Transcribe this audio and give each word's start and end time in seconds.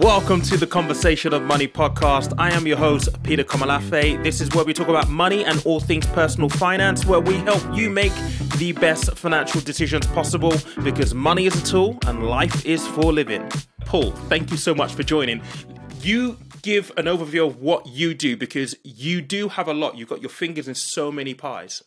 Welcome 0.00 0.42
to 0.42 0.56
the 0.56 0.66
Conversation 0.66 1.32
of 1.32 1.42
Money 1.42 1.68
podcast. 1.68 2.34
I 2.36 2.50
am 2.50 2.66
your 2.66 2.76
host, 2.76 3.22
Peter 3.22 3.44
Komolafe. 3.44 4.20
This 4.24 4.40
is 4.40 4.50
where 4.52 4.64
we 4.64 4.74
talk 4.74 4.88
about 4.88 5.08
money 5.08 5.44
and 5.44 5.62
all 5.64 5.78
things 5.78 6.04
personal 6.06 6.48
finance, 6.48 7.06
where 7.06 7.20
we 7.20 7.36
help 7.36 7.62
you 7.72 7.90
make 7.90 8.12
the 8.56 8.72
best 8.72 9.16
financial 9.16 9.60
decisions 9.60 10.04
possible 10.08 10.52
because 10.82 11.14
money 11.14 11.46
is 11.46 11.54
a 11.62 11.64
tool 11.64 11.96
and 12.08 12.26
life 12.26 12.66
is 12.66 12.84
for 12.88 13.12
living. 13.12 13.48
Paul, 13.84 14.10
thank 14.28 14.50
you 14.50 14.56
so 14.56 14.74
much 14.74 14.92
for 14.94 15.04
joining. 15.04 15.40
You 16.00 16.38
give 16.62 16.90
an 16.96 17.04
overview 17.04 17.46
of 17.46 17.60
what 17.60 17.86
you 17.86 18.14
do 18.14 18.36
because 18.36 18.74
you 18.82 19.22
do 19.22 19.46
have 19.46 19.68
a 19.68 19.74
lot. 19.74 19.96
You've 19.96 20.08
got 20.08 20.20
your 20.20 20.30
fingers 20.30 20.66
in 20.66 20.74
so 20.74 21.12
many 21.12 21.34
pies. 21.34 21.84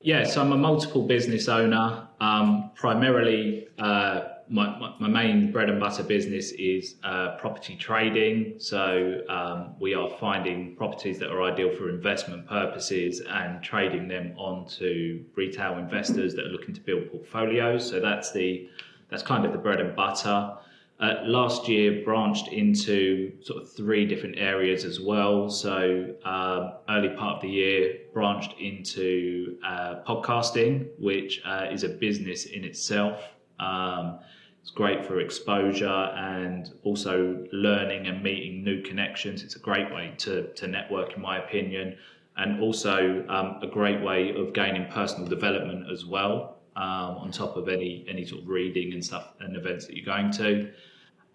Yeah, 0.00 0.22
so 0.22 0.40
I'm 0.40 0.52
a 0.52 0.56
multiple 0.56 1.04
business 1.08 1.48
owner, 1.48 2.06
um, 2.20 2.70
primarily. 2.76 3.66
Uh, 3.76 4.20
my, 4.50 4.94
my, 4.98 5.08
main 5.08 5.52
bread 5.52 5.68
and 5.68 5.78
butter 5.78 6.02
business 6.02 6.52
is 6.52 6.96
uh, 7.04 7.36
property 7.36 7.76
trading. 7.76 8.54
So 8.58 9.20
um, 9.28 9.74
we 9.80 9.94
are 9.94 10.10
finding 10.18 10.74
properties 10.76 11.18
that 11.18 11.30
are 11.30 11.42
ideal 11.42 11.74
for 11.76 11.88
investment 11.88 12.46
purposes 12.46 13.22
and 13.28 13.62
trading 13.62 14.08
them 14.08 14.34
onto 14.36 15.24
retail 15.36 15.78
investors 15.78 16.34
that 16.34 16.46
are 16.46 16.50
looking 16.50 16.74
to 16.74 16.80
build 16.80 17.10
portfolios. 17.10 17.88
So 17.88 18.00
that's 18.00 18.32
the 18.32 18.68
that's 19.10 19.22
kind 19.22 19.46
of 19.46 19.52
the 19.52 19.58
bread 19.58 19.80
and 19.80 19.96
butter. 19.96 20.54
Uh, 21.00 21.14
last 21.24 21.68
year 21.68 22.02
branched 22.04 22.48
into 22.48 23.32
sort 23.40 23.62
of 23.62 23.72
three 23.72 24.04
different 24.04 24.36
areas 24.36 24.84
as 24.84 25.00
well. 25.00 25.48
So 25.48 26.14
um, 26.24 26.72
early 26.88 27.10
part 27.10 27.36
of 27.36 27.42
the 27.42 27.48
year 27.48 27.98
branched 28.12 28.54
into 28.58 29.58
uh, 29.64 30.00
podcasting, 30.06 30.88
which 30.98 31.40
uh, 31.44 31.66
is 31.70 31.84
a 31.84 31.88
business 31.88 32.46
in 32.46 32.64
itself. 32.64 33.22
Um, 33.60 34.18
it's 34.68 34.76
great 34.76 35.06
for 35.06 35.18
exposure 35.18 35.88
and 35.88 36.74
also 36.82 37.42
learning 37.52 38.06
and 38.06 38.22
meeting 38.22 38.62
new 38.62 38.82
connections. 38.82 39.42
It's 39.42 39.56
a 39.56 39.58
great 39.58 39.90
way 39.90 40.12
to, 40.18 40.48
to 40.56 40.66
network, 40.66 41.16
in 41.16 41.22
my 41.22 41.38
opinion, 41.38 41.96
and 42.36 42.60
also 42.60 43.24
um, 43.30 43.60
a 43.62 43.66
great 43.66 44.02
way 44.02 44.34
of 44.36 44.52
gaining 44.52 44.84
personal 44.92 45.26
development 45.26 45.90
as 45.90 46.04
well, 46.04 46.58
um, 46.76 47.16
on 47.16 47.30
top 47.32 47.56
of 47.56 47.70
any 47.70 48.04
any 48.10 48.26
sort 48.26 48.42
of 48.42 48.48
reading 48.48 48.92
and 48.92 49.02
stuff 49.02 49.32
and 49.40 49.56
events 49.56 49.86
that 49.86 49.96
you're 49.96 50.04
going 50.04 50.30
to. 50.32 50.70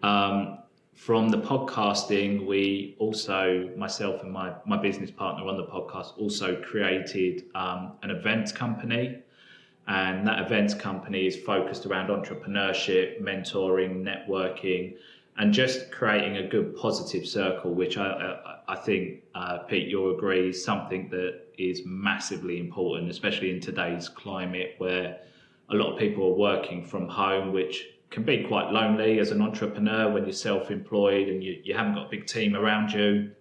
Um, 0.04 0.58
from 0.94 1.28
the 1.28 1.38
podcasting, 1.38 2.46
we 2.46 2.94
also, 3.00 3.68
myself 3.76 4.22
and 4.22 4.30
my, 4.30 4.54
my 4.64 4.80
business 4.80 5.10
partner 5.10 5.44
on 5.48 5.56
the 5.56 5.66
podcast, 5.66 6.16
also 6.18 6.62
created 6.62 7.46
um, 7.56 7.94
an 8.04 8.10
event 8.10 8.54
company 8.54 9.23
and 9.86 10.26
that 10.26 10.40
events 10.44 10.72
company 10.74 11.26
is 11.26 11.36
focused 11.36 11.84
around 11.86 12.08
entrepreneurship, 12.08 13.20
mentoring, 13.20 14.02
networking, 14.02 14.96
and 15.36 15.52
just 15.52 15.90
creating 15.90 16.36
a 16.38 16.48
good 16.48 16.76
positive 16.76 17.26
circle, 17.26 17.74
which 17.74 17.98
I, 17.98 18.06
I, 18.06 18.72
I 18.72 18.76
think, 18.76 19.22
uh, 19.34 19.58
Pete, 19.58 19.88
you'll 19.88 20.16
agree 20.16 20.48
is 20.48 20.64
something 20.64 21.08
that 21.10 21.40
is 21.58 21.82
massively 21.84 22.58
important, 22.58 23.10
especially 23.10 23.50
in 23.50 23.60
today's 23.60 24.08
climate 24.08 24.74
where 24.78 25.18
a 25.70 25.74
lot 25.74 25.92
of 25.92 25.98
people 25.98 26.24
are 26.28 26.36
working 26.36 26.84
from 26.84 27.08
home, 27.08 27.52
which 27.52 27.88
can 28.10 28.22
be 28.22 28.44
quite 28.44 28.70
lonely 28.70 29.18
as 29.18 29.32
an 29.32 29.42
entrepreneur 29.42 30.10
when 30.10 30.24
you're 30.24 30.32
self 30.32 30.70
employed 30.70 31.28
and 31.28 31.42
you, 31.42 31.60
you 31.64 31.74
haven't 31.74 31.94
got 31.94 32.06
a 32.06 32.10
big 32.10 32.26
team 32.26 32.54
around 32.54 32.92
you. 32.92 33.32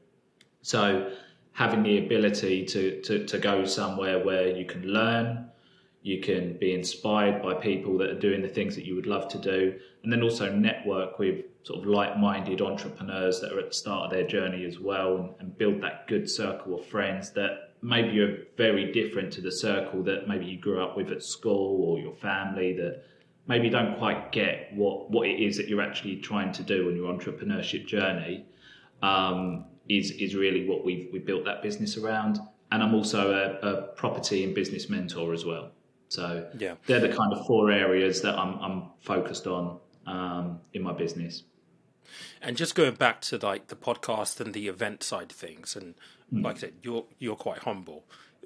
So, 0.62 1.12
having 1.52 1.84
the 1.84 2.00
ability 2.00 2.66
to, 2.66 3.02
to, 3.02 3.26
to 3.28 3.38
go 3.38 3.66
somewhere 3.66 4.24
where 4.24 4.48
you 4.48 4.66
can 4.66 4.82
learn, 4.88 5.52
you 6.04 6.20
can 6.20 6.58
be 6.58 6.74
inspired 6.74 7.42
by 7.42 7.54
people 7.54 7.98
that 7.98 8.10
are 8.10 8.20
doing 8.20 8.42
the 8.42 8.48
things 8.48 8.76
that 8.76 8.86
you 8.86 8.94
would 8.94 9.08
love 9.08 9.28
to 9.30 9.38
do 9.40 9.80
and 10.04 10.12
then 10.12 10.22
also 10.22 10.54
network 10.54 11.18
with 11.18 11.46
sort 11.64 11.80
of 11.80 11.86
like-minded 11.86 12.62
entrepreneurs 12.62 13.40
that 13.40 13.54
are 13.54 13.60
at 13.60 13.70
the 13.70 13.74
start 13.74 14.06
of 14.06 14.12
their 14.12 14.28
journey 14.28 14.66
as 14.66 14.80
well 14.80 15.16
and, 15.16 15.34
and 15.40 15.58
build 15.58 15.82
that 15.82 16.06
good 16.08 16.30
circle 16.30 16.78
of 16.78 16.86
friends 16.86 17.32
that 17.32 17.72
maybe 17.82 18.10
you're 18.10 18.38
very 18.58 18.92
different 18.92 19.32
to 19.32 19.40
the 19.40 19.52
circle 19.52 20.04
that 20.04 20.28
maybe 20.28 20.46
you 20.46 20.60
grew 20.60 20.84
up 20.84 20.98
with 20.98 21.10
at 21.10 21.24
school 21.24 21.82
or 21.84 22.00
your 22.00 22.16
family 22.16 22.74
that 22.74 23.04
maybe 23.48 23.70
don't 23.70 23.98
quite 23.98 24.32
get 24.34 24.70
what 24.74 25.10
what 25.10 25.28
it 25.28 25.40
is 25.40 25.56
that 25.58 25.70
you're 25.70 25.82
actually 25.82 26.18
trying 26.18 26.52
to 26.52 26.64
do 26.64 26.90
on 26.90 26.96
your 26.96 27.14
entrepreneurship 27.14 27.86
journey 27.86 28.46
um, 29.02 29.66
is 29.88 30.12
is 30.12 30.36
really 30.36 30.68
what 30.68 30.84
we've 30.84 31.10
we 31.14 31.20
built 31.20 31.46
that 31.46 31.62
business 31.62 31.98
around 31.98 32.40
and 32.74 32.82
I'm 32.82 32.96
also 32.96 33.32
a, 33.32 33.68
a 33.68 33.82
property 33.94 34.44
and 34.44 34.56
business 34.56 34.90
mentor 34.90 35.32
as 35.32 35.46
well. 35.46 35.70
So 36.14 36.48
yeah. 36.60 36.76
they're 36.86 37.00
the 37.00 37.10
kind 37.10 37.34
of 37.34 37.48
four 37.48 37.72
areas 37.72 38.22
that 38.22 38.38
I'm, 38.38 38.60
I'm 38.60 38.84
focused 39.02 39.48
on 39.48 39.80
um, 40.06 40.60
in 40.72 40.84
my 40.84 40.94
business. 40.94 41.42
And 42.40 42.56
just 42.56 42.76
going 42.76 42.94
back 42.94 43.22
to 43.22 43.38
like 43.38 43.68
the 43.68 43.76
podcast 43.76 44.40
and 44.40 44.54
the 44.54 44.68
event 44.68 45.02
side 45.02 45.32
of 45.32 45.38
things, 45.38 45.76
and 45.76 45.96
mm. 46.32 46.44
like 46.44 46.58
I 46.58 46.60
said, 46.60 46.74
you're 46.84 47.06
you're 47.18 47.36
quite 47.36 47.60
humble. 47.60 48.04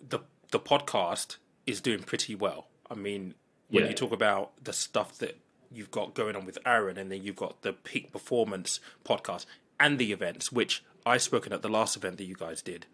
The 0.07 0.19
the 0.51 0.61
podcast 0.61 1.38
is 1.66 1.81
doing 1.81 2.03
pretty 2.03 2.35
well. 2.35 2.67
I 2.89 2.95
mean, 2.95 3.33
when 3.67 3.84
yeah. 3.84 3.89
you 3.89 3.95
talk 3.95 4.13
about 4.13 4.63
the 4.63 4.72
stuff 4.72 5.17
that 5.17 5.38
you've 5.69 5.91
got 5.91 6.13
going 6.13 6.38
on 6.38 6.45
with 6.45 6.57
Aaron, 6.66 6.97
and 6.97 7.11
then 7.11 7.23
you've 7.23 7.35
got 7.35 7.63
the 7.63 7.73
peak 7.73 8.13
performance 8.13 8.79
podcast 9.03 9.45
and 9.78 9.99
the 9.99 10.13
events, 10.13 10.53
which 10.53 10.85
I 11.05 11.17
spoken 11.17 11.51
at 11.51 11.63
the 11.63 11.69
last 11.69 11.97
event 11.97 12.17
that 12.17 12.25
you 12.25 12.35
guys 12.35 12.61
did. 12.61 12.85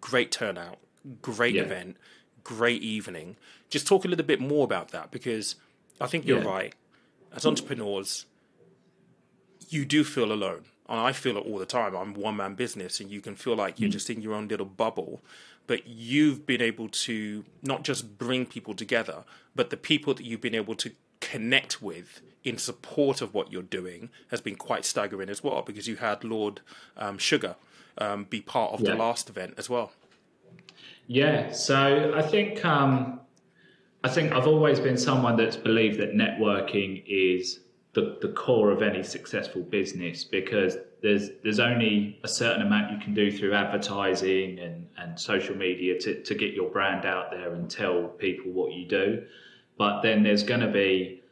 Great 0.00 0.30
turnout, 0.30 0.78
great 1.20 1.56
yeah. 1.56 1.62
event 1.62 1.96
great 2.44 2.82
evening. 2.82 3.36
Just 3.70 3.86
talk 3.86 4.04
a 4.04 4.08
little 4.08 4.24
bit 4.24 4.40
more 4.40 4.64
about 4.64 4.90
that 4.90 5.10
because 5.10 5.56
I 6.00 6.06
think 6.06 6.26
you're 6.26 6.42
yeah. 6.42 6.48
right. 6.48 6.74
As 7.34 7.44
entrepreneurs, 7.44 8.26
you 9.68 9.84
do 9.84 10.04
feel 10.04 10.32
alone. 10.32 10.66
And 10.88 11.00
I 11.00 11.12
feel 11.12 11.36
it 11.38 11.46
all 11.46 11.58
the 11.58 11.66
time. 11.66 11.96
I'm 11.96 12.12
one 12.12 12.36
man 12.36 12.54
business, 12.54 13.00
and 13.00 13.10
you 13.10 13.20
can 13.20 13.36
feel 13.36 13.56
like 13.56 13.80
you're 13.80 13.88
mm. 13.88 13.94
just 13.94 14.10
in 14.10 14.20
your 14.20 14.34
own 14.34 14.48
little 14.48 14.66
bubble. 14.66 15.22
But 15.66 15.86
you've 15.86 16.44
been 16.44 16.60
able 16.60 16.90
to 16.90 17.44
not 17.62 17.84
just 17.84 18.18
bring 18.18 18.44
people 18.44 18.74
together, 18.74 19.24
but 19.54 19.70
the 19.70 19.78
people 19.78 20.12
that 20.12 20.24
you've 20.24 20.42
been 20.42 20.54
able 20.54 20.74
to 20.74 20.92
connect 21.20 21.80
with 21.80 22.20
in 22.44 22.58
support 22.58 23.22
of 23.22 23.32
what 23.32 23.50
you're 23.50 23.62
doing 23.62 24.10
has 24.30 24.42
been 24.42 24.56
quite 24.56 24.84
staggering 24.84 25.30
as 25.30 25.42
well. 25.42 25.62
Because 25.62 25.88
you 25.88 25.96
had 25.96 26.22
Lord 26.22 26.60
um, 26.98 27.16
Sugar 27.16 27.56
um, 27.96 28.24
be 28.24 28.42
part 28.42 28.74
of 28.74 28.80
yeah. 28.80 28.90
the 28.90 28.96
last 28.96 29.30
event 29.30 29.54
as 29.56 29.70
well. 29.70 29.92
Yeah, 31.06 31.52
so 31.52 32.14
I 32.16 32.22
think 32.22 32.64
um, 32.64 33.20
I 34.02 34.08
think 34.08 34.32
I've 34.32 34.46
always 34.46 34.80
been 34.80 34.96
someone 34.96 35.36
that's 35.36 35.56
believed 35.56 35.98
that 36.00 36.12
networking 36.12 37.02
is 37.06 37.60
the, 37.92 38.18
the 38.20 38.28
core 38.28 38.70
of 38.70 38.82
any 38.82 39.02
successful 39.02 39.62
business 39.62 40.24
because 40.24 40.76
there's 41.02 41.30
there's 41.42 41.60
only 41.60 42.18
a 42.24 42.28
certain 42.28 42.62
amount 42.62 42.90
you 42.90 42.98
can 42.98 43.14
do 43.14 43.30
through 43.30 43.54
advertising 43.54 44.58
and, 44.58 44.88
and 44.96 45.18
social 45.18 45.54
media 45.54 45.98
to, 46.00 46.22
to 46.22 46.34
get 46.34 46.54
your 46.54 46.70
brand 46.70 47.04
out 47.04 47.30
there 47.30 47.52
and 47.54 47.70
tell 47.70 48.08
people 48.08 48.50
what 48.52 48.72
you 48.72 48.86
do. 48.86 49.24
But 49.76 50.02
then 50.02 50.22
there's 50.22 50.42
going 50.42 50.60
to 50.60 50.70
be 50.70 51.22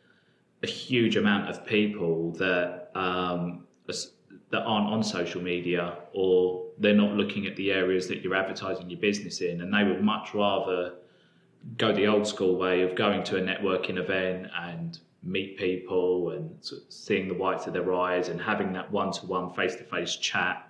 a 0.62 0.66
huge 0.66 1.16
amount 1.16 1.48
of 1.48 1.66
people 1.66 2.32
that 2.32 2.90
um, 2.94 3.66
that 4.50 4.62
aren't 4.62 4.88
on 4.88 5.02
social 5.02 5.40
media 5.40 5.96
or 6.12 6.61
they're 6.82 6.94
not 6.94 7.12
looking 7.12 7.46
at 7.46 7.56
the 7.56 7.72
areas 7.72 8.08
that 8.08 8.22
you're 8.22 8.34
advertising 8.34 8.90
your 8.90 9.00
business 9.00 9.40
in 9.40 9.60
and 9.60 9.72
they 9.72 9.84
would 9.84 10.02
much 10.02 10.34
rather 10.34 10.94
go 11.78 11.92
the 11.92 12.06
old 12.06 12.26
school 12.26 12.56
way 12.56 12.82
of 12.82 12.94
going 12.96 13.22
to 13.22 13.36
a 13.36 13.40
networking 13.40 13.96
event 13.96 14.48
and 14.60 14.98
meet 15.22 15.56
people 15.56 16.30
and 16.30 16.50
sort 16.64 16.82
of 16.82 16.92
seeing 16.92 17.28
the 17.28 17.34
whites 17.34 17.66
of 17.66 17.72
their 17.72 17.94
eyes 17.94 18.28
and 18.28 18.40
having 18.40 18.72
that 18.72 18.90
one-to-one 18.90 19.52
face-to-face 19.54 20.16
chat 20.16 20.68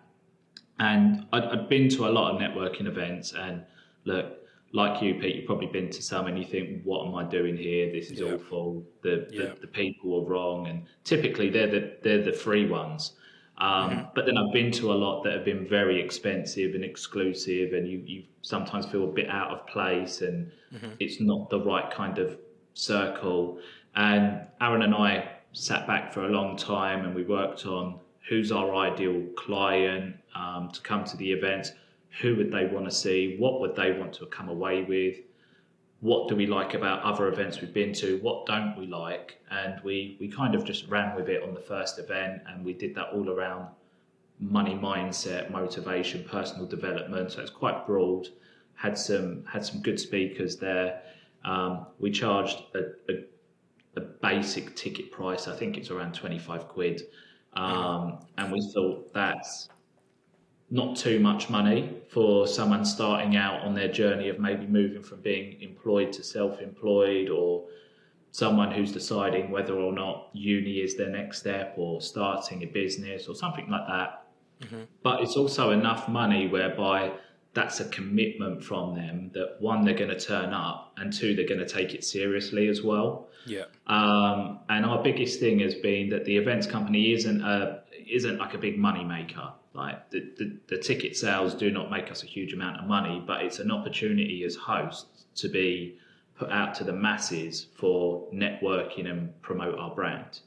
and 0.79 1.27
I'd, 1.33 1.45
I'd 1.45 1.69
been 1.69 1.89
to 1.91 2.07
a 2.07 2.11
lot 2.11 2.35
of 2.35 2.41
networking 2.41 2.87
events 2.87 3.33
and 3.33 3.65
look 4.05 4.39
like 4.73 5.03
you, 5.03 5.15
Pete, 5.15 5.37
you've 5.37 5.47
probably 5.47 5.67
been 5.67 5.91
to 5.91 6.03
some 6.03 6.27
and 6.27 6.39
you 6.39 6.45
think, 6.45 6.83
what 6.85 7.07
am 7.07 7.15
I 7.15 7.25
doing 7.25 7.57
here? 7.57 7.93
This 7.93 8.11
is 8.11 8.21
yeah. 8.21 8.33
awful. 8.33 8.83
The, 9.03 9.29
yeah. 9.31 9.49
the, 9.49 9.61
the 9.63 9.67
people 9.67 10.19
are 10.21 10.25
wrong. 10.25 10.67
And 10.67 10.85
typically 11.05 11.51
they're 11.51 11.71
the, 11.71 11.97
they're 12.03 12.23
the 12.23 12.33
free 12.33 12.67
ones. 12.69 13.13
Um, 13.63 13.91
mm-hmm. 13.91 14.03
But 14.17 14.27
then 14.27 14.37
I've 14.37 14.53
been 14.53 14.73
to 14.73 14.93
a 14.93 14.95
lot 14.95 15.23
that 15.23 15.35
have 15.35 15.45
been 15.45 15.69
very 15.69 16.03
expensive 16.03 16.75
and 16.75 16.85
exclusive, 16.85 17.75
and 17.75 17.87
you, 17.87 18.03
you 18.05 18.25
sometimes 18.43 18.87
feel 18.87 19.05
a 19.05 19.13
bit 19.13 19.29
out 19.29 19.53
of 19.53 19.67
place, 19.69 20.21
and 20.21 20.51
mm-hmm. 20.75 20.91
it's 20.99 21.21
not 21.21 21.49
the 21.49 21.61
right 21.61 21.89
kind 21.89 22.19
of 22.19 22.37
circle. 22.75 23.61
And 23.95 24.41
Aaron 24.61 24.83
and 24.83 24.95
I 24.95 25.29
sat 25.53 25.87
back 25.87 26.13
for 26.13 26.25
a 26.25 26.29
long 26.29 26.57
time, 26.57 27.05
and 27.05 27.15
we 27.15 27.23
worked 27.23 27.65
on 27.67 28.01
who's 28.29 28.51
our 28.51 28.75
ideal 28.75 29.23
client 29.37 30.17
um, 30.35 30.71
to 30.73 30.81
come 30.81 31.05
to 31.05 31.17
the 31.17 31.31
event, 31.31 31.73
who 32.21 32.35
would 32.35 32.51
they 32.51 32.67
want 32.67 32.87
to 32.87 32.91
see, 32.91 33.37
what 33.39 33.61
would 33.61 33.77
they 33.77 33.93
want 33.93 34.13
to 34.15 34.27
come 34.27 34.49
away 34.49 34.83
with, 34.83 35.19
what 36.03 36.29
do 36.29 36.35
we 36.35 36.47
like 36.47 36.75
about 36.75 37.01
other 37.03 37.29
events 37.29 37.61
we've 37.61 37.73
been 37.73 37.93
to 37.93 38.19
what 38.23 38.45
don't 38.45 38.77
we 38.77 38.87
like? 38.87 39.39
And 39.53 39.81
we 39.85 40.17
we 40.21 40.27
kind 40.29 40.57
of 40.57 40.65
just 40.65 40.89
ran 40.89 41.15
with 41.15 41.29
it 41.29 41.43
on 41.45 41.55
the 41.55 41.61
first 41.61 42.01
event 42.01 42.43
and 42.49 42.65
we 42.65 42.73
did 42.73 42.93
that 42.97 43.11
all 43.15 43.31
around 43.31 43.69
money 44.41 44.75
mindset 44.75 45.49
motivation 45.53 46.25
personal 46.25 46.67
development. 46.67 47.31
So 47.31 47.41
it's 47.41 47.53
quite 47.53 47.87
broad. 47.87 48.27
Had 48.75 48.99
some 48.99 49.45
had 49.45 49.65
some 49.65 49.81
good 49.81 50.01
speakers 50.01 50.57
there. 50.57 51.03
Um, 51.45 51.87
we 52.01 52.11
charged 52.11 52.63
a, 52.75 52.81
a, 53.13 53.25
a, 53.97 54.01
basic 54.01 54.75
ticket 54.77 55.11
price. 55.11 55.47
I 55.49 55.57
think 55.57 55.77
it's 55.77 55.91
around 55.91 56.15
25 56.15 56.69
quid. 56.69 57.03
Um, 57.55 58.21
and 58.39 58.53
we 58.53 58.61
thought 58.73 59.13
that's 59.13 59.69
not 60.73 60.97
too 60.97 61.21
much 61.21 61.51
money 61.51 62.01
for 62.09 62.47
someone 62.47 62.83
starting 62.83 63.37
out 63.37 63.61
on 63.61 63.75
their 63.75 63.93
journey 63.93 64.31
of 64.31 64.39
maybe 64.39 64.67
moving 64.67 65.03
from 65.03 65.21
being 65.21 65.61
employed 65.61 66.11
to 66.11 66.25
self 66.25 66.63
employed 66.63 67.29
or 67.29 67.67
someone 68.31 68.73
who's 68.73 68.91
deciding 68.91 69.51
whether 69.51 69.75
or 69.75 69.93
not 69.93 70.31
uni 70.33 70.79
is 70.79 70.97
their 70.97 71.11
next 71.11 71.41
step 71.41 71.75
or 71.77 72.01
starting 72.01 72.63
a 72.63 72.67
business 72.67 73.29
or 73.29 73.35
something 73.35 73.69
like 73.69 73.87
that. 73.87 74.25
Mm-hmm. 74.63 74.85
But 75.03 75.21
it's 75.21 75.37
also 75.37 75.73
enough 75.73 76.09
money 76.09 76.49
whereby 76.49 77.13
that's 77.53 77.81
a 77.81 77.85
commitment 77.91 78.65
from 78.65 78.95
them 78.95 79.31
that 79.35 79.57
one 79.61 79.85
they're 79.85 79.93
going 79.93 80.09
to 80.09 80.19
turn 80.19 80.55
up 80.55 80.95
and 80.97 81.13
two 81.13 81.37
they're 81.37 81.47
going 81.47 81.61
to 81.61 81.69
take 81.69 81.93
it 81.93 82.03
seriously 82.03 82.69
as 82.69 82.83
well 82.83 83.29
yeah 83.45 83.65
um, 83.89 84.61
and 84.71 84.87
our 84.87 85.03
biggest 85.03 85.39
thing 85.39 85.59
has 85.59 85.75
been 85.75 86.09
that 86.09 86.25
the 86.25 86.35
events 86.35 86.67
company 86.67 87.13
isn't 87.13 87.43
a 87.43 87.83
isn't 88.11 88.39
like 88.39 88.55
a 88.55 88.59
big 88.59 88.79
money 88.79 89.05
maker 89.05 89.53
like 89.75 90.11
the, 90.11 90.21
the, 90.39 90.57
the 90.69 90.79
ticket 90.79 91.17
sales 91.17 91.55
do 91.55 91.71
not 91.71 91.91
make 91.91 92.11
us 92.11 92.23
a 92.23 92.27
huge 92.27 92.53
amount 92.53 92.79
of 92.79 92.87
money 92.87 93.23
but 93.27 93.43
it's 93.43 93.59
an 93.59 93.71
opportunity 93.71 94.45
as 94.45 94.55
hosts 94.55 95.25
to 95.35 95.49
be 95.49 95.99
put 96.35 96.51
out 96.51 96.75
to 96.75 96.85
the 96.85 96.93
masses 96.93 97.67
for 97.75 98.29
networking 98.33 99.11
and 99.11 99.41
promote 99.43 99.79
our 99.79 99.95
brand 99.95 100.41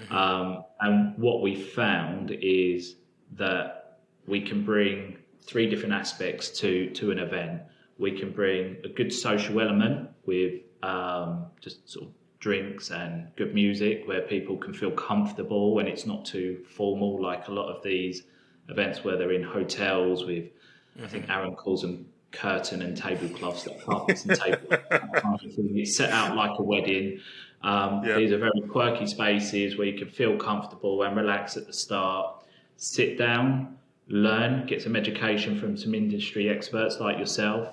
mm-hmm. 0.00 0.14
um, 0.14 0.64
and 0.80 1.16
what 1.18 1.42
we 1.42 1.54
found 1.54 2.30
is 2.40 2.96
that 3.32 3.98
we 4.26 4.40
can 4.40 4.64
bring 4.64 5.18
three 5.46 5.68
different 5.68 5.94
aspects 5.94 6.48
to 6.60 6.90
to 6.90 7.10
an 7.10 7.18
event. 7.18 7.62
We 7.98 8.12
can 8.12 8.32
bring 8.32 8.76
a 8.84 8.88
good 8.88 9.12
social 9.12 9.60
element 9.60 10.10
with 10.26 10.62
um, 10.82 11.46
just 11.60 11.88
sort 11.88 12.06
of 12.06 12.12
drinks 12.40 12.90
and 12.90 13.28
good 13.36 13.54
music 13.54 14.02
where 14.06 14.22
people 14.22 14.56
can 14.56 14.74
feel 14.74 14.90
comfortable 14.90 15.74
when 15.74 15.86
it's 15.86 16.04
not 16.04 16.24
too 16.24 16.62
formal, 16.68 17.22
like 17.22 17.48
a 17.48 17.52
lot 17.52 17.68
of 17.68 17.82
these 17.82 18.24
events 18.68 19.04
where 19.04 19.16
they're 19.16 19.32
in 19.32 19.42
hotels 19.42 20.24
with, 20.24 20.44
mm-hmm. 20.44 21.04
I 21.04 21.08
think 21.08 21.24
mm-hmm. 21.24 21.32
Aaron 21.32 21.54
calls 21.54 21.82
them 21.82 22.06
curtain 22.34 22.82
and 22.82 22.96
tablecloths, 22.96 23.66
like 23.66 23.84
carpets 23.84 24.24
and 24.24 24.38
tables. 24.38 24.66
it's 24.70 25.96
set 25.96 26.10
out 26.10 26.36
like 26.36 26.58
a 26.58 26.62
wedding. 26.62 27.20
Um, 27.62 28.04
yep. 28.04 28.18
These 28.18 28.32
are 28.32 28.38
very 28.38 28.60
quirky 28.68 29.06
spaces 29.06 29.78
where 29.78 29.86
you 29.86 29.98
can 29.98 30.10
feel 30.10 30.36
comfortable 30.36 31.02
and 31.02 31.16
relax 31.16 31.56
at 31.56 31.66
the 31.66 31.72
start, 31.72 32.44
sit 32.76 33.16
down, 33.16 33.78
learn, 34.08 34.66
get 34.66 34.82
some 34.82 34.96
education 34.96 35.58
from 35.58 35.76
some 35.76 35.94
industry 35.94 36.50
experts 36.50 37.00
like 37.00 37.18
yourself, 37.18 37.68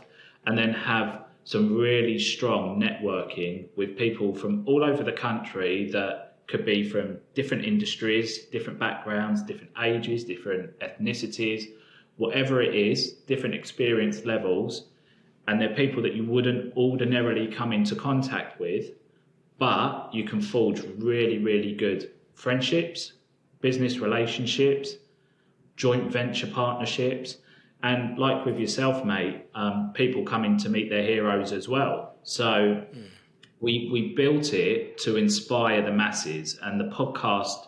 and 0.46 0.58
then 0.58 0.74
have 0.74 1.26
some 1.44 1.76
really 1.76 2.20
strong 2.20 2.80
networking 2.80 3.68
with 3.76 3.98
people 3.98 4.34
from 4.34 4.64
all 4.68 4.84
over 4.84 5.04
the 5.04 5.12
country 5.12 5.90
that 5.92 6.31
could 6.52 6.66
be 6.66 6.84
from 6.84 7.18
different 7.34 7.64
industries, 7.66 8.46
different 8.48 8.78
backgrounds, 8.78 9.42
different 9.42 9.72
ages, 9.82 10.26
different 10.26 10.78
ethnicities, 10.80 11.64
whatever 12.18 12.62
it 12.62 12.76
is, 12.76 13.14
different 13.26 13.56
experience 13.56 14.26
levels. 14.26 14.90
And 15.48 15.60
they're 15.60 15.74
people 15.74 16.04
that 16.04 16.14
you 16.14 16.26
wouldn't 16.26 16.76
ordinarily 16.76 17.48
come 17.48 17.72
into 17.72 17.96
contact 17.96 18.60
with, 18.60 18.92
but 19.58 20.10
you 20.14 20.26
can 20.26 20.42
forge 20.42 20.82
really, 20.98 21.38
really 21.38 21.74
good 21.74 22.12
friendships, 22.36 23.14
business 23.62 24.00
relationships, 24.00 24.96
joint 25.78 26.12
venture 26.12 26.48
partnerships. 26.48 27.38
And 27.82 28.20
like 28.20 28.46
with 28.46 28.60
yourself, 28.60 29.06
mate, 29.06 29.46
um, 29.56 29.92
people 29.94 30.24
coming 30.24 30.58
to 30.58 30.70
meet 30.70 30.90
their 30.90 31.04
heroes 31.04 31.52
as 31.54 31.68
well. 31.70 32.16
So 32.24 32.86
mm. 32.94 33.08
We, 33.62 33.90
we 33.92 34.14
built 34.16 34.54
it 34.54 34.98
to 35.00 35.16
inspire 35.16 35.82
the 35.84 35.92
masses, 35.92 36.60
and 36.64 36.80
the 36.80 36.96
podcast 36.96 37.68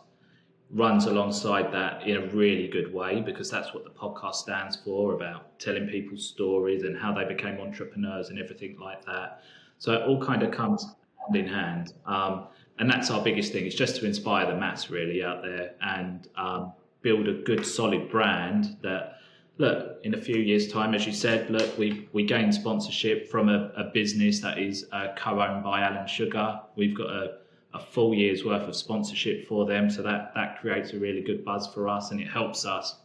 runs 0.72 1.06
alongside 1.06 1.72
that 1.72 2.08
in 2.08 2.18
a 2.18 2.26
really 2.34 2.68
good 2.68 2.92
way 2.92 3.22
because 3.22 3.50
that's 3.50 3.76
what 3.76 3.84
the 3.84 3.92
podcast 3.92 4.36
stands 4.36 4.76
for 4.76 5.14
about 5.14 5.60
telling 5.60 5.88
people 5.88 6.18
stories 6.18 6.82
and 6.82 6.98
how 6.98 7.14
they 7.14 7.24
became 7.26 7.60
entrepreneurs 7.62 8.30
and 8.30 8.40
everything 8.40 8.76
like 8.80 9.06
that. 9.06 9.42
So 9.78 9.94
it 9.94 10.08
all 10.08 10.20
kind 10.20 10.42
of 10.42 10.52
comes 10.52 10.84
hand 10.84 11.36
in 11.36 11.48
hand. 11.48 11.94
Um, 12.08 12.48
and 12.80 12.90
that's 12.90 13.12
our 13.12 13.24
biggest 13.24 13.54
thing. 13.54 13.68
It's 13.68 13.76
just 13.76 13.98
to 13.98 14.06
inspire 14.08 14.48
the 14.48 14.58
mass 14.58 14.90
really 14.90 15.24
out 15.24 15.44
there 15.44 15.76
and 15.82 16.28
um, 16.36 16.74
build 17.04 17.28
a 17.28 17.34
good 17.34 17.64
solid 17.64 18.10
brand 18.10 18.78
that 18.82 19.18
look 19.58 20.00
in 20.04 20.14
a 20.16 20.18
few 20.18 20.38
years 20.38 20.68
time 20.72 20.96
as 20.96 21.06
you 21.06 21.14
said 21.14 21.50
look 21.50 21.78
we 21.78 22.08
we 22.12 22.26
gain 22.26 22.52
sponsorship 22.52 23.30
from 23.30 23.50
a, 23.50 23.72
a 23.78 23.84
business 23.94 24.40
that 24.40 24.58
is 24.58 24.88
uh, 24.92 25.10
co-owned 25.16 25.64
by 25.64 25.82
alan 25.82 26.08
sugar. 26.08 26.60
We've 26.76 26.98
got 26.98 27.10
a, 27.10 27.38
a 27.74 27.80
full 27.80 28.14
year's 28.14 28.44
worth 28.44 28.68
of 28.68 28.76
sponsorship 28.76 29.48
for 29.48 29.66
them 29.66 29.90
so 29.90 30.02
that 30.04 30.34
that 30.36 30.60
creates 30.60 30.94
a 30.94 31.00
really 31.00 31.22
good 31.22 31.46
buzz 31.46 31.68
for 31.68 31.88
us 31.88 32.12
and 32.12 32.20
it 32.20 32.28
helps 32.28 32.66
us 32.66 32.96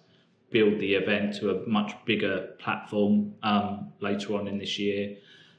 build 0.50 0.78
the 0.78 0.94
event 0.94 1.34
to 1.36 1.50
a 1.50 1.68
much 1.68 1.92
bigger 2.06 2.54
platform 2.58 3.34
um, 3.42 3.92
later 4.00 4.34
on 4.34 4.48
in 4.48 4.58
this 4.58 4.78
year. 4.78 5.16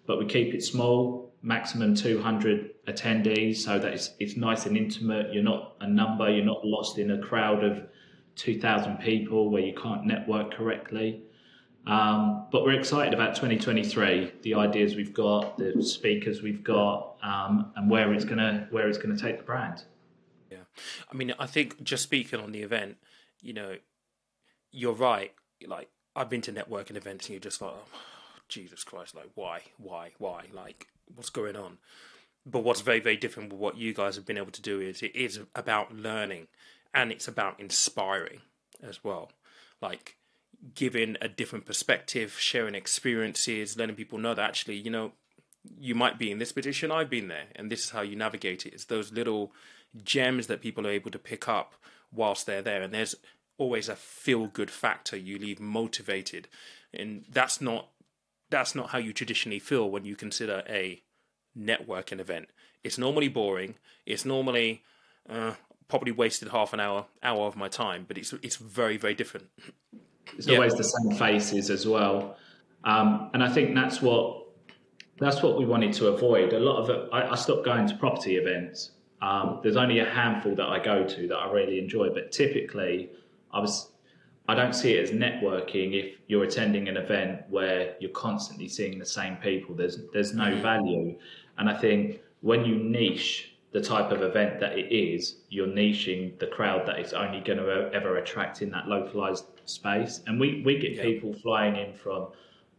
But 0.07 0.17
we 0.17 0.25
keep 0.25 0.53
it 0.53 0.63
small 0.63 1.31
maximum 1.43 1.95
200 1.95 2.71
attendees 2.87 3.57
so 3.57 3.77
that 3.79 3.93
it's, 3.93 4.11
it's 4.19 4.35
nice 4.35 4.65
and 4.65 4.75
intimate. 4.75 5.33
You're 5.33 5.43
not 5.43 5.75
a 5.81 5.87
number 5.87 6.29
you're 6.29 6.43
not 6.43 6.65
lost 6.65 6.97
in 6.97 7.11
a 7.11 7.19
crowd 7.19 7.63
of 7.63 7.87
2,000 8.39 8.97
people 8.99 9.49
where 9.49 9.61
you 9.61 9.73
can't 9.73 10.05
network 10.05 10.53
correctly. 10.53 11.21
Um, 11.85 12.47
but 12.51 12.63
we're 12.63 12.79
excited 12.79 13.13
about 13.13 13.35
2023, 13.35 14.31
the 14.43 14.53
ideas 14.55 14.95
we've 14.95 15.13
got, 15.13 15.57
the 15.57 15.83
speakers 15.83 16.41
we've 16.41 16.63
got, 16.63 17.17
um, 17.21 17.73
and 17.75 17.89
where 17.89 18.13
it's 18.13 18.25
gonna 18.25 18.67
where 18.69 18.87
it's 18.87 18.97
gonna 18.97 19.17
take 19.17 19.37
the 19.37 19.43
brand. 19.43 19.83
Yeah, 20.51 20.63
I 21.11 21.15
mean, 21.15 21.33
I 21.39 21.47
think 21.47 21.81
just 21.83 22.03
speaking 22.03 22.39
on 22.39 22.51
the 22.51 22.61
event, 22.61 22.97
you 23.41 23.53
know, 23.53 23.75
you're 24.71 24.93
right. 24.93 25.33
Like 25.65 25.89
I've 26.15 26.29
been 26.29 26.41
to 26.41 26.53
networking 26.53 26.95
events, 26.95 27.25
and 27.25 27.33
you're 27.33 27.41
just 27.41 27.61
like, 27.61 27.73
oh, 27.73 27.99
Jesus 28.49 28.83
Christ, 28.83 29.15
like 29.15 29.29
why, 29.35 29.61
why, 29.77 30.11
why? 30.17 30.45
Like 30.53 30.87
what's 31.13 31.29
going 31.29 31.55
on? 31.55 31.79
But 32.45 32.63
what's 32.63 32.81
very, 32.81 32.99
very 32.99 33.17
different 33.17 33.51
with 33.51 33.59
what 33.59 33.77
you 33.77 33.93
guys 33.93 34.15
have 34.15 34.25
been 34.25 34.37
able 34.37 34.51
to 34.51 34.61
do 34.61 34.79
is 34.79 35.01
it 35.01 35.15
is 35.15 35.39
about 35.55 35.93
learning 35.93 36.47
and 36.93 37.11
it's 37.11 37.27
about 37.27 37.59
inspiring 37.59 38.41
as 38.81 39.03
well. 39.03 39.31
Like 39.81 40.17
giving 40.75 41.15
a 41.21 41.27
different 41.27 41.65
perspective, 41.65 42.37
sharing 42.39 42.75
experiences, 42.75 43.77
letting 43.77 43.95
people 43.95 44.19
know 44.19 44.33
that 44.33 44.49
actually, 44.49 44.75
you 44.75 44.91
know, 44.91 45.13
you 45.77 45.95
might 45.95 46.17
be 46.17 46.31
in 46.31 46.39
this 46.39 46.51
position, 46.51 46.91
I've 46.91 47.09
been 47.09 47.27
there, 47.27 47.47
and 47.55 47.71
this 47.71 47.83
is 47.83 47.89
how 47.91 48.01
you 48.01 48.15
navigate 48.15 48.65
it. 48.65 48.73
It's 48.73 48.85
those 48.85 49.11
little 49.11 49.51
gems 50.03 50.47
that 50.47 50.61
people 50.61 50.85
are 50.87 50.91
able 50.91 51.11
to 51.11 51.19
pick 51.19 51.47
up 51.47 51.73
whilst 52.13 52.45
they're 52.45 52.61
there, 52.61 52.81
and 52.81 52.93
there's 52.93 53.15
always 53.57 53.89
a 53.89 53.95
feel 53.95 54.47
good 54.47 54.71
factor. 54.71 55.17
You 55.17 55.37
leave 55.37 55.59
motivated, 55.59 56.47
and 56.93 57.25
that's 57.29 57.61
not 57.61 57.89
that's 58.49 58.73
not 58.73 58.89
how 58.89 58.97
you 58.97 59.13
traditionally 59.13 59.59
feel 59.59 59.89
when 59.89 60.05
you 60.05 60.15
consider 60.15 60.63
a 60.67 61.03
networking 61.57 62.19
event. 62.19 62.49
It's 62.83 62.97
normally 62.97 63.27
boring. 63.27 63.75
It's 64.05 64.25
normally 64.25 64.81
uh, 65.29 65.53
probably 65.89 66.11
wasted 66.11 66.49
half 66.49 66.71
an 66.71 66.79
hour 66.79 67.05
hour 67.21 67.47
of 67.47 67.55
my 67.57 67.67
time, 67.67 68.05
but 68.07 68.17
it's 68.17 68.31
it's 68.41 68.55
very 68.55 68.97
very 68.97 69.15
different. 69.15 69.47
It's 70.37 70.47
yeah. 70.47 70.55
always 70.55 70.75
the 70.75 70.83
same 70.83 71.17
faces 71.17 71.69
as 71.69 71.85
well, 71.85 72.37
um, 72.85 73.31
and 73.33 73.43
I 73.43 73.49
think 73.49 73.75
that's 73.75 74.01
what 74.01 74.45
that's 75.19 75.43
what 75.43 75.57
we 75.57 75.65
wanted 75.65 75.91
to 75.93 76.07
avoid. 76.07 76.53
A 76.53 76.59
lot 76.59 76.77
of 76.81 76.89
it, 76.89 77.09
I, 77.11 77.31
I 77.31 77.35
stopped 77.35 77.65
going 77.65 77.87
to 77.87 77.95
property 77.95 78.37
events. 78.37 78.91
Um, 79.21 79.59
there's 79.61 79.75
only 79.75 79.99
a 79.99 80.09
handful 80.09 80.55
that 80.55 80.67
I 80.67 80.79
go 80.81 81.05
to 81.05 81.27
that 81.27 81.35
I 81.35 81.51
really 81.51 81.77
enjoy, 81.77 82.09
but 82.09 82.31
typically 82.31 83.09
I 83.51 83.59
was 83.59 83.91
I 84.47 84.55
don't 84.55 84.73
see 84.73 84.93
it 84.93 85.03
as 85.03 85.11
networking 85.11 85.93
if 85.93 86.15
you're 86.27 86.43
attending 86.43 86.87
an 86.87 86.97
event 86.97 87.41
where 87.49 87.95
you're 87.99 88.11
constantly 88.11 88.67
seeing 88.67 88.97
the 88.97 89.05
same 89.05 89.35
people. 89.37 89.75
There's 89.75 89.99
there's 90.13 90.33
no 90.33 90.45
mm. 90.45 90.61
value, 90.61 91.17
and 91.57 91.69
I 91.69 91.75
think 91.75 92.21
when 92.41 92.63
you 92.65 92.75
niche 92.75 93.55
the 93.71 93.81
type 93.81 94.11
of 94.11 94.23
event 94.23 94.59
that 94.59 94.77
it 94.77 94.91
is, 94.91 95.37
you're 95.49 95.67
niching 95.67 96.37
the 96.39 96.47
crowd 96.47 96.87
that 96.87 96.99
is 96.99 97.13
only 97.13 97.39
going 97.39 97.59
to 97.59 97.89
ever 97.93 98.17
attract 98.17 98.61
in 98.63 98.71
that 98.71 98.87
localized 98.87 99.45
space. 99.65 100.21
And 100.25 100.39
we, 100.39 100.63
we 100.65 100.79
get 100.79 100.99
people 100.99 101.33
flying 101.33 101.75
in 101.75 101.93
from 101.93 102.29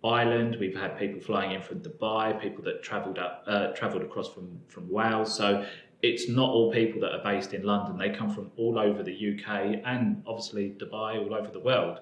Ireland. 0.02 0.56
We've 0.58 0.76
had 0.76 0.98
people 0.98 1.20
flying 1.20 1.52
in 1.52 1.62
from 1.62 1.80
Dubai, 1.80 2.40
people 2.40 2.64
that 2.64 2.82
travelled 2.82 3.18
up, 3.18 3.44
uh, 3.46 3.68
travelled 3.68 4.02
across 4.02 4.32
from 4.32 4.60
from 4.66 4.90
Wales. 4.90 5.36
So 5.36 5.64
it's 6.02 6.28
not 6.28 6.48
all 6.48 6.72
people 6.72 7.00
that 7.02 7.12
are 7.12 7.22
based 7.22 7.52
in 7.52 7.62
London. 7.62 7.98
They 7.98 8.10
come 8.10 8.30
from 8.30 8.50
all 8.56 8.78
over 8.78 9.02
the 9.02 9.12
UK 9.12 9.82
and 9.84 10.22
obviously 10.26 10.70
Dubai, 10.70 11.18
all 11.18 11.34
over 11.34 11.50
the 11.50 11.60
world. 11.60 12.00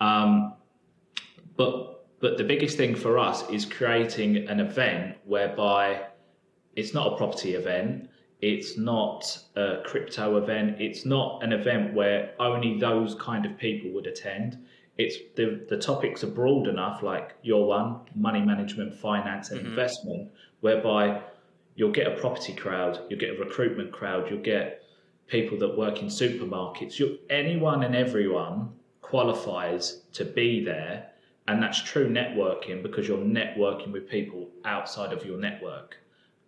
Um, 0.00 0.54
but 1.56 2.06
but 2.20 2.38
the 2.38 2.44
biggest 2.44 2.76
thing 2.76 2.94
for 2.94 3.18
us 3.18 3.48
is 3.50 3.66
creating 3.66 4.48
an 4.48 4.60
event 4.60 5.16
whereby 5.24 6.06
it's 6.76 6.94
not 6.94 7.12
a 7.12 7.16
property 7.16 7.54
event 7.54 8.08
it's 8.44 8.76
not 8.76 9.38
a 9.56 9.80
crypto 9.86 10.36
event. 10.36 10.78
It's 10.78 11.06
not 11.06 11.42
an 11.42 11.54
event 11.54 11.94
where 11.94 12.34
only 12.38 12.78
those 12.78 13.14
kind 13.14 13.46
of 13.46 13.56
people 13.56 13.90
would 13.92 14.06
attend. 14.06 14.58
It's 14.98 15.16
the, 15.34 15.64
the 15.70 15.78
topics 15.78 16.22
are 16.24 16.30
broad 16.30 16.68
enough, 16.68 17.02
like 17.02 17.36
your 17.42 17.66
one, 17.66 18.00
money 18.14 18.42
management, 18.42 18.94
finance, 18.94 19.50
and 19.50 19.60
mm-hmm. 19.60 19.70
investment, 19.70 20.30
whereby 20.60 21.22
you'll 21.74 21.90
get 21.90 22.06
a 22.06 22.20
property 22.20 22.52
crowd, 22.52 23.00
you'll 23.08 23.18
get 23.18 23.30
a 23.30 23.38
recruitment 23.38 23.92
crowd, 23.92 24.30
you'll 24.30 24.42
get 24.42 24.82
people 25.26 25.56
that 25.60 25.78
work 25.78 26.02
in 26.02 26.08
supermarkets. 26.08 26.98
you 26.98 27.18
anyone 27.30 27.82
and 27.82 27.96
everyone 27.96 28.74
qualifies 29.00 30.02
to 30.12 30.26
be 30.26 30.62
there, 30.62 31.08
and 31.48 31.62
that's 31.62 31.82
true 31.82 32.10
networking 32.10 32.82
because 32.82 33.08
you're 33.08 33.16
networking 33.16 33.90
with 33.90 34.06
people 34.06 34.50
outside 34.66 35.14
of 35.14 35.24
your 35.24 35.38
network. 35.38 35.96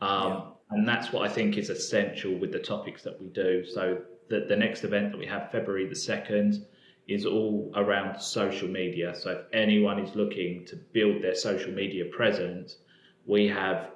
Um. 0.02 0.52
And 0.70 0.86
that's 0.86 1.12
what 1.12 1.28
I 1.28 1.32
think 1.32 1.56
is 1.56 1.70
essential 1.70 2.34
with 2.34 2.52
the 2.52 2.58
topics 2.58 3.02
that 3.04 3.20
we 3.20 3.28
do. 3.28 3.64
So 3.64 3.98
the, 4.28 4.46
the 4.48 4.56
next 4.56 4.84
event 4.84 5.12
that 5.12 5.18
we 5.18 5.26
have, 5.26 5.50
February 5.52 5.86
the 5.86 5.94
2nd, 5.94 6.64
is 7.06 7.24
all 7.24 7.72
around 7.76 8.20
social 8.20 8.68
media. 8.68 9.14
So 9.14 9.30
if 9.30 9.38
anyone 9.52 10.00
is 10.00 10.16
looking 10.16 10.64
to 10.66 10.76
build 10.76 11.22
their 11.22 11.36
social 11.36 11.72
media 11.72 12.04
presence, 12.06 12.78
we 13.26 13.46
have 13.46 13.90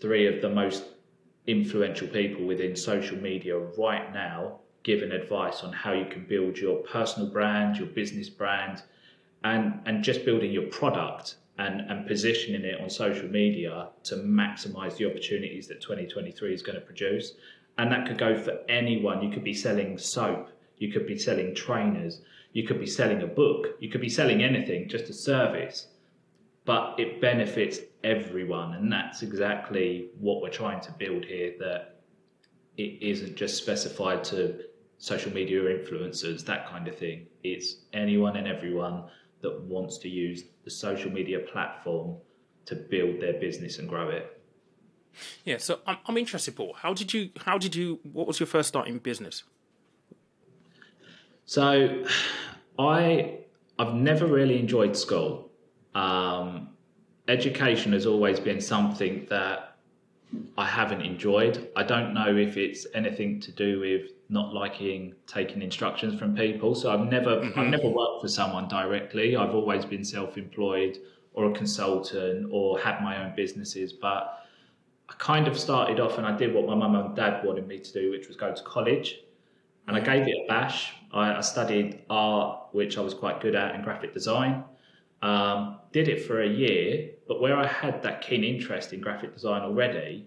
three 0.00 0.26
of 0.26 0.42
the 0.42 0.50
most 0.50 0.84
influential 1.46 2.08
people 2.08 2.44
within 2.44 2.76
social 2.76 3.16
media 3.16 3.56
right 3.78 4.12
now 4.12 4.58
giving 4.82 5.10
advice 5.10 5.64
on 5.64 5.72
how 5.72 5.92
you 5.92 6.04
can 6.04 6.24
build 6.26 6.56
your 6.56 6.76
personal 6.84 7.28
brand, 7.28 7.76
your 7.76 7.88
business 7.88 8.28
brand, 8.28 8.82
and, 9.42 9.80
and 9.84 10.04
just 10.04 10.24
building 10.24 10.52
your 10.52 10.66
product 10.68 11.36
and, 11.58 11.80
and 11.90 12.06
positioning 12.06 12.64
it 12.64 12.80
on 12.80 12.90
social 12.90 13.28
media 13.28 13.88
to 14.04 14.16
maximize 14.16 14.96
the 14.96 15.06
opportunities 15.06 15.66
that 15.68 15.80
2023 15.80 16.52
is 16.52 16.62
going 16.62 16.78
to 16.78 16.84
produce. 16.84 17.32
And 17.78 17.90
that 17.92 18.06
could 18.06 18.18
go 18.18 18.36
for 18.36 18.58
anyone. 18.68 19.22
You 19.22 19.30
could 19.30 19.44
be 19.44 19.54
selling 19.54 19.98
soap, 19.98 20.50
you 20.78 20.92
could 20.92 21.06
be 21.06 21.18
selling 21.18 21.54
trainers, 21.54 22.20
you 22.52 22.66
could 22.66 22.80
be 22.80 22.86
selling 22.86 23.22
a 23.22 23.26
book, 23.26 23.68
you 23.80 23.88
could 23.88 24.00
be 24.00 24.08
selling 24.08 24.42
anything, 24.42 24.88
just 24.88 25.08
a 25.08 25.12
service. 25.12 25.88
But 26.64 26.98
it 26.98 27.20
benefits 27.20 27.80
everyone. 28.02 28.74
And 28.74 28.90
that's 28.90 29.22
exactly 29.22 30.08
what 30.18 30.42
we're 30.42 30.50
trying 30.50 30.80
to 30.82 30.92
build 30.92 31.24
here 31.24 31.54
that 31.60 32.00
it 32.76 33.02
isn't 33.02 33.36
just 33.36 33.56
specified 33.56 34.24
to 34.24 34.60
social 34.98 35.32
media 35.32 35.60
influencers, 35.60 36.44
that 36.44 36.68
kind 36.68 36.88
of 36.88 36.96
thing. 36.96 37.26
It's 37.42 37.76
anyone 37.92 38.36
and 38.36 38.48
everyone 38.48 39.04
that 39.42 39.60
wants 39.62 39.98
to 39.98 40.08
use 40.08 40.44
the 40.64 40.70
social 40.70 41.10
media 41.10 41.38
platform 41.38 42.16
to 42.64 42.74
build 42.74 43.20
their 43.20 43.34
business 43.34 43.78
and 43.78 43.88
grow 43.88 44.08
it. 44.08 44.40
Yeah, 45.44 45.58
so 45.58 45.80
I'm, 45.86 45.98
I'm 46.06 46.18
interested, 46.18 46.56
Paul. 46.56 46.74
How 46.78 46.92
did 46.92 47.14
you? 47.14 47.30
How 47.38 47.58
did 47.58 47.74
you? 47.74 48.00
What 48.12 48.26
was 48.26 48.38
your 48.38 48.46
first 48.46 48.68
start 48.68 48.88
in 48.88 48.98
business? 48.98 49.44
So, 51.46 52.04
I 52.78 53.38
I've 53.78 53.94
never 53.94 54.26
really 54.26 54.58
enjoyed 54.58 54.96
school. 54.96 55.50
Um, 55.94 56.70
education 57.28 57.92
has 57.92 58.04
always 58.06 58.38
been 58.40 58.60
something 58.60 59.26
that 59.30 59.75
I 60.58 60.66
haven't 60.66 61.02
enjoyed. 61.02 61.68
I 61.76 61.82
don't 61.82 62.12
know 62.12 62.36
if 62.36 62.56
it's 62.56 62.86
anything 62.94 63.40
to 63.40 63.52
do 63.52 63.80
with 63.80 64.10
not 64.28 64.52
liking 64.52 65.14
taking 65.26 65.62
instructions 65.62 66.18
from 66.18 66.34
people. 66.34 66.74
So 66.74 66.90
I've 66.90 67.08
never 67.08 67.36
mm-hmm. 67.36 67.58
I've 67.58 67.68
never 67.68 67.88
worked 67.88 68.22
for 68.22 68.28
someone 68.28 68.68
directly. 68.68 69.36
I've 69.36 69.54
always 69.54 69.84
been 69.84 70.04
self-employed 70.04 70.98
or 71.34 71.50
a 71.50 71.54
consultant 71.54 72.48
or 72.50 72.78
had 72.78 73.00
my 73.02 73.24
own 73.24 73.34
businesses. 73.36 73.92
But 73.92 74.44
I 75.08 75.14
kind 75.18 75.46
of 75.46 75.58
started 75.58 76.00
off 76.00 76.18
and 76.18 76.26
I 76.26 76.36
did 76.36 76.52
what 76.52 76.66
my 76.66 76.74
mum 76.74 76.96
and 76.96 77.14
dad 77.14 77.44
wanted 77.44 77.68
me 77.68 77.78
to 77.78 77.92
do, 77.92 78.10
which 78.10 78.26
was 78.26 78.36
go 78.36 78.52
to 78.52 78.62
college. 78.62 79.20
And 79.86 79.96
I 79.96 80.00
gave 80.00 80.26
it 80.26 80.34
a 80.44 80.48
bash. 80.48 80.92
I, 81.12 81.34
I 81.34 81.40
studied 81.42 82.02
art, 82.10 82.60
which 82.72 82.98
I 82.98 83.02
was 83.02 83.14
quite 83.14 83.40
good 83.40 83.54
at, 83.54 83.74
and 83.74 83.84
graphic 83.84 84.12
design. 84.12 84.64
Um, 85.22 85.78
did 85.92 86.08
it 86.08 86.26
for 86.26 86.42
a 86.42 86.48
year, 86.48 87.10
but 87.26 87.40
where 87.40 87.56
I 87.56 87.66
had 87.66 88.02
that 88.02 88.20
keen 88.20 88.44
interest 88.44 88.92
in 88.92 89.00
graphic 89.00 89.34
design 89.34 89.62
already, 89.62 90.26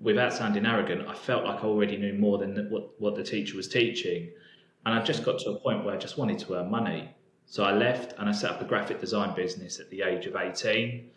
without 0.00 0.32
sounding 0.32 0.66
arrogant, 0.66 1.08
I 1.08 1.14
felt 1.14 1.44
like 1.44 1.60
I 1.62 1.66
already 1.66 1.96
knew 1.96 2.12
more 2.12 2.38
than 2.38 2.68
what, 2.70 3.00
what 3.00 3.14
the 3.14 3.22
teacher 3.22 3.56
was 3.56 3.68
teaching. 3.68 4.30
And 4.84 4.98
I 4.98 5.02
just 5.02 5.24
got 5.24 5.38
to 5.40 5.50
a 5.50 5.60
point 5.60 5.84
where 5.84 5.94
I 5.94 5.98
just 5.98 6.18
wanted 6.18 6.38
to 6.40 6.54
earn 6.54 6.70
money. 6.70 7.14
So 7.46 7.64
I 7.64 7.72
left 7.72 8.14
and 8.18 8.28
I 8.28 8.32
set 8.32 8.50
up 8.50 8.60
a 8.60 8.64
graphic 8.64 9.00
design 9.00 9.34
business 9.34 9.78
at 9.78 9.88
the 9.90 10.02
age 10.02 10.26
of 10.26 10.36
18. 10.36 11.08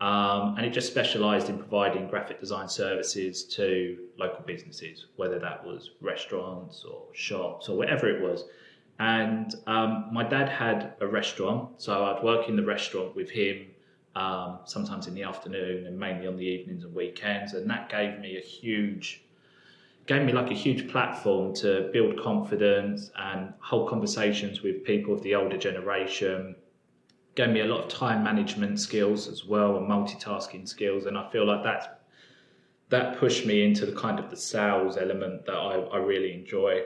Um, 0.00 0.56
and 0.56 0.64
it 0.64 0.70
just 0.70 0.86
specialized 0.86 1.50
in 1.50 1.58
providing 1.58 2.08
graphic 2.08 2.40
design 2.40 2.68
services 2.68 3.44
to 3.56 3.98
local 4.18 4.42
businesses, 4.46 5.06
whether 5.16 5.38
that 5.38 5.62
was 5.64 5.90
restaurants 6.00 6.84
or 6.84 7.02
shops 7.12 7.68
or 7.68 7.76
whatever 7.76 8.08
it 8.08 8.22
was. 8.22 8.44
And 9.00 9.54
um, 9.66 10.10
my 10.12 10.22
dad 10.22 10.50
had 10.50 10.92
a 11.00 11.06
restaurant, 11.06 11.80
so 11.80 12.04
I'd 12.04 12.22
work 12.22 12.50
in 12.50 12.56
the 12.56 12.62
restaurant 12.62 13.16
with 13.16 13.30
him 13.30 13.68
um, 14.14 14.58
sometimes 14.66 15.06
in 15.06 15.14
the 15.14 15.22
afternoon 15.22 15.86
and 15.86 15.98
mainly 15.98 16.26
on 16.26 16.36
the 16.36 16.44
evenings 16.44 16.84
and 16.84 16.94
weekends. 16.94 17.54
And 17.54 17.68
that 17.70 17.88
gave 17.88 18.18
me 18.18 18.36
a 18.36 18.40
huge, 18.40 19.22
gave 20.06 20.22
me 20.26 20.32
like 20.32 20.50
a 20.50 20.54
huge 20.54 20.90
platform 20.90 21.54
to 21.54 21.88
build 21.94 22.20
confidence 22.20 23.10
and 23.16 23.54
hold 23.60 23.88
conversations 23.88 24.60
with 24.60 24.84
people 24.84 25.14
of 25.14 25.22
the 25.22 25.34
older 25.34 25.56
generation. 25.56 26.54
Gave 27.36 27.48
me 27.48 27.60
a 27.60 27.66
lot 27.66 27.84
of 27.84 27.88
time 27.88 28.22
management 28.22 28.80
skills 28.80 29.28
as 29.28 29.46
well 29.46 29.78
and 29.78 29.88
multitasking 29.88 30.68
skills. 30.68 31.06
And 31.06 31.16
I 31.16 31.26
feel 31.30 31.46
like 31.46 31.62
that's 31.62 31.86
that 32.90 33.18
pushed 33.18 33.46
me 33.46 33.64
into 33.64 33.86
the 33.86 33.92
kind 33.92 34.18
of 34.18 34.28
the 34.28 34.36
sales 34.36 34.98
element 34.98 35.46
that 35.46 35.54
I, 35.54 35.76
I 35.76 35.96
really 35.96 36.34
enjoy. 36.34 36.82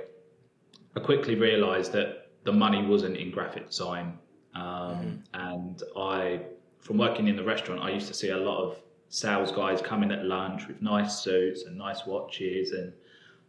I 0.96 1.00
quickly 1.00 1.34
realised 1.34 1.92
that 1.92 2.28
the 2.44 2.52
money 2.52 2.84
wasn't 2.86 3.16
in 3.16 3.30
graphic 3.30 3.68
design, 3.68 4.18
um, 4.54 4.62
mm-hmm. 4.62 5.16
and 5.34 5.82
I 5.96 6.40
from 6.80 6.98
working 6.98 7.28
in 7.28 7.36
the 7.36 7.42
restaurant, 7.42 7.80
I 7.80 7.90
used 7.90 8.08
to 8.08 8.14
see 8.14 8.28
a 8.28 8.36
lot 8.36 8.62
of 8.62 8.78
sales 9.08 9.50
guys 9.50 9.80
coming 9.80 10.12
at 10.12 10.24
lunch 10.24 10.66
with 10.68 10.82
nice 10.82 11.18
suits 11.18 11.62
and 11.62 11.78
nice 11.78 12.04
watches, 12.06 12.72
and 12.72 12.92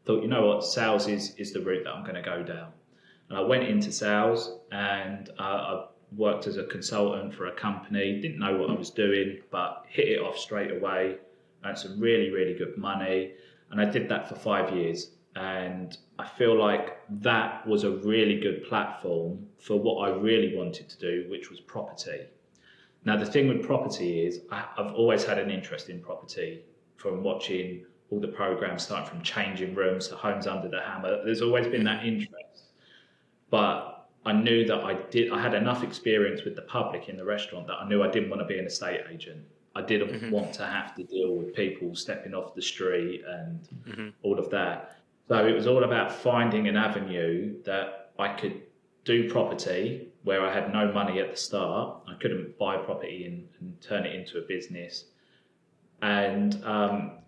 thought, 0.05 0.21
you 0.21 0.29
know 0.29 0.45
what, 0.47 0.63
sales 0.63 1.07
is 1.07 1.35
is 1.35 1.51
the 1.51 1.61
route 1.61 1.83
that 1.83 1.91
I'm 1.91 2.03
going 2.03 2.15
to 2.15 2.21
go 2.21 2.41
down. 2.43 2.71
And 3.29 3.37
I 3.37 3.41
went 3.41 3.63
into 3.63 3.91
sales, 3.91 4.59
and 4.71 5.29
uh, 5.37 5.41
I 5.41 5.85
worked 6.15 6.47
as 6.47 6.57
a 6.57 6.63
consultant 6.65 7.33
for 7.33 7.47
a 7.47 7.51
company. 7.51 8.21
Didn't 8.21 8.39
know 8.39 8.55
what 8.55 8.69
I 8.69 8.73
was 8.73 8.89
doing, 8.89 9.41
but 9.51 9.85
hit 9.89 10.07
it 10.07 10.19
off 10.19 10.37
straight 10.37 10.71
away. 10.71 11.17
Earned 11.63 11.77
some 11.77 11.99
really 11.99 12.31
really 12.31 12.53
good 12.53 12.77
money, 12.77 13.33
and 13.71 13.81
I 13.81 13.85
did 13.85 14.07
that 14.09 14.29
for 14.29 14.35
five 14.35 14.75
years. 14.75 15.11
And 15.35 15.97
I 16.17 16.25
feel 16.25 16.57
like 16.57 16.97
that 17.21 17.67
was 17.67 17.83
a 17.83 17.91
really 17.91 18.39
good 18.39 18.63
platform 18.63 19.45
for 19.57 19.77
what 19.77 20.07
I 20.07 20.15
really 20.15 20.55
wanted 20.55 20.89
to 20.89 20.97
do, 20.97 21.25
which 21.29 21.49
was 21.49 21.59
property. 21.59 22.21
Now, 23.03 23.17
the 23.17 23.25
thing 23.25 23.47
with 23.47 23.63
property 23.63 24.25
is 24.25 24.41
I've 24.49 24.93
always 24.93 25.25
had 25.25 25.37
an 25.37 25.51
interest 25.51 25.89
in 25.89 25.99
property 25.99 26.63
from 26.95 27.23
watching 27.23 27.85
all 28.09 28.19
the 28.19 28.27
programs, 28.27 28.83
starting 28.83 29.07
from 29.07 29.21
changing 29.21 29.75
rooms 29.75 30.07
to 30.07 30.15
homes 30.15 30.47
under 30.47 30.69
the 30.69 30.79
hammer. 30.79 31.23
There's 31.23 31.41
always 31.41 31.67
been 31.67 31.83
that 31.83 32.05
interest. 32.05 32.71
But 33.49 34.07
I 34.25 34.33
knew 34.33 34.65
that 34.65 34.83
I 34.83 34.93
did. 35.11 35.31
I 35.31 35.41
had 35.41 35.53
enough 35.53 35.83
experience 35.83 36.43
with 36.43 36.55
the 36.55 36.63
public 36.63 37.09
in 37.09 37.17
the 37.17 37.25
restaurant 37.25 37.67
that 37.67 37.75
I 37.75 37.87
knew 37.87 38.01
I 38.01 38.09
didn't 38.09 38.29
want 38.29 38.41
to 38.41 38.45
be 38.45 38.57
an 38.57 38.65
estate 38.65 39.01
agent. 39.11 39.45
I 39.75 39.81
didn't 39.81 40.09
mm-hmm. 40.13 40.31
want 40.31 40.53
to 40.53 40.65
have 40.65 40.95
to 40.95 41.03
deal 41.03 41.35
with 41.35 41.53
people 41.53 41.95
stepping 41.95 42.33
off 42.33 42.55
the 42.55 42.61
street 42.61 43.23
and 43.27 43.59
mm-hmm. 43.85 44.09
all 44.23 44.39
of 44.39 44.49
that. 44.49 44.94
So 45.27 45.47
it 45.47 45.53
was 45.53 45.67
all 45.67 45.83
about 45.83 46.11
finding 46.11 46.67
an 46.67 46.77
avenue 46.77 47.61
that 47.63 48.11
I 48.19 48.33
could 48.33 48.61
do 49.05 49.29
property 49.29 50.09
where 50.23 50.45
I 50.45 50.53
had 50.53 50.71
no 50.71 50.91
money 50.91 51.19
at 51.19 51.31
the 51.31 51.37
start. 51.37 52.03
I 52.07 52.15
couldn't 52.15 52.57
buy 52.57 52.77
property 52.77 53.25
and, 53.25 53.47
and 53.59 53.79
turn 53.81 54.05
it 54.05 54.15
into 54.15 54.37
a 54.37 54.41
business. 54.41 55.05
And 56.01 56.63
um, 56.63 57.19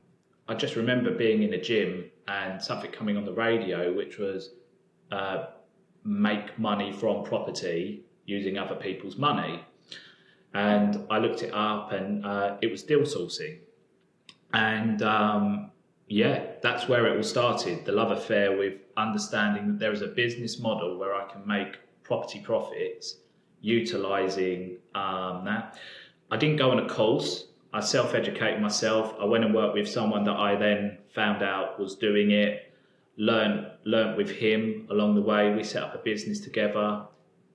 I 0.48 0.56
just 0.56 0.76
remember 0.76 1.12
being 1.12 1.44
in 1.44 1.54
a 1.54 1.62
gym 1.62 2.06
and 2.28 2.62
something 2.62 2.92
coming 2.92 3.18
on 3.18 3.26
the 3.26 3.34
radio, 3.34 3.94
which 3.94 4.18
was 4.18 4.52
uh, 5.12 5.48
make 6.04 6.58
money 6.60 6.92
from 6.92 7.24
property 7.24 8.04
using 8.26 8.58
other 8.58 8.76
people's 8.76 9.18
money. 9.18 9.64
And 10.54 11.06
I 11.10 11.18
looked 11.20 11.44
it 11.44 11.54
up 11.54 11.92
and 11.92 12.26
uh, 12.26 12.58
it 12.62 12.72
was 12.72 12.84
deal 12.84 13.02
sourcing. 13.02 13.60
And 14.54 15.02
um, 15.02 15.72
yeah, 16.08 16.44
that's 16.62 16.88
where 16.88 17.06
it 17.08 17.18
all 17.18 17.24
started 17.24 17.86
the 17.86 17.92
love 17.92 18.12
affair 18.12 18.58
with 18.58 18.76
understanding 18.96 19.68
that 19.68 19.80
there 19.80 19.92
is 19.92 20.02
a 20.02 20.08
business 20.08 20.60
model 20.60 20.98
where 20.98 21.14
I 21.14 21.30
can 21.30 21.46
make 21.46 21.78
property 22.04 22.40
profits 22.40 23.18
utilizing 23.62 24.78
um, 24.96 25.44
that. 25.46 25.78
I 26.32 26.38
didn't 26.38 26.58
go 26.58 26.72
on 26.72 26.80
a 26.80 26.88
course. 26.88 27.48
I 27.74 27.82
self 27.82 28.14
educated 28.14 28.62
myself. 28.62 29.16
I 29.20 29.26
went 29.26 29.44
and 29.44 29.54
worked 29.54 29.74
with 29.74 29.90
someone 29.90 30.24
that 30.24 30.38
I 30.38 30.56
then 30.56 30.98
found 31.14 31.44
out 31.44 31.80
was 31.80 31.96
doing 31.96 32.32
it. 32.32 32.74
Learned 33.18 33.68
learned 33.84 34.16
with 34.16 34.30
him 34.30 34.88
along 34.90 35.16
the 35.16 35.22
way. 35.22 35.54
We 35.54 35.64
set 35.64 35.84
up 35.84 35.94
a 35.94 35.98
business 35.98 36.40
together. 36.40 37.06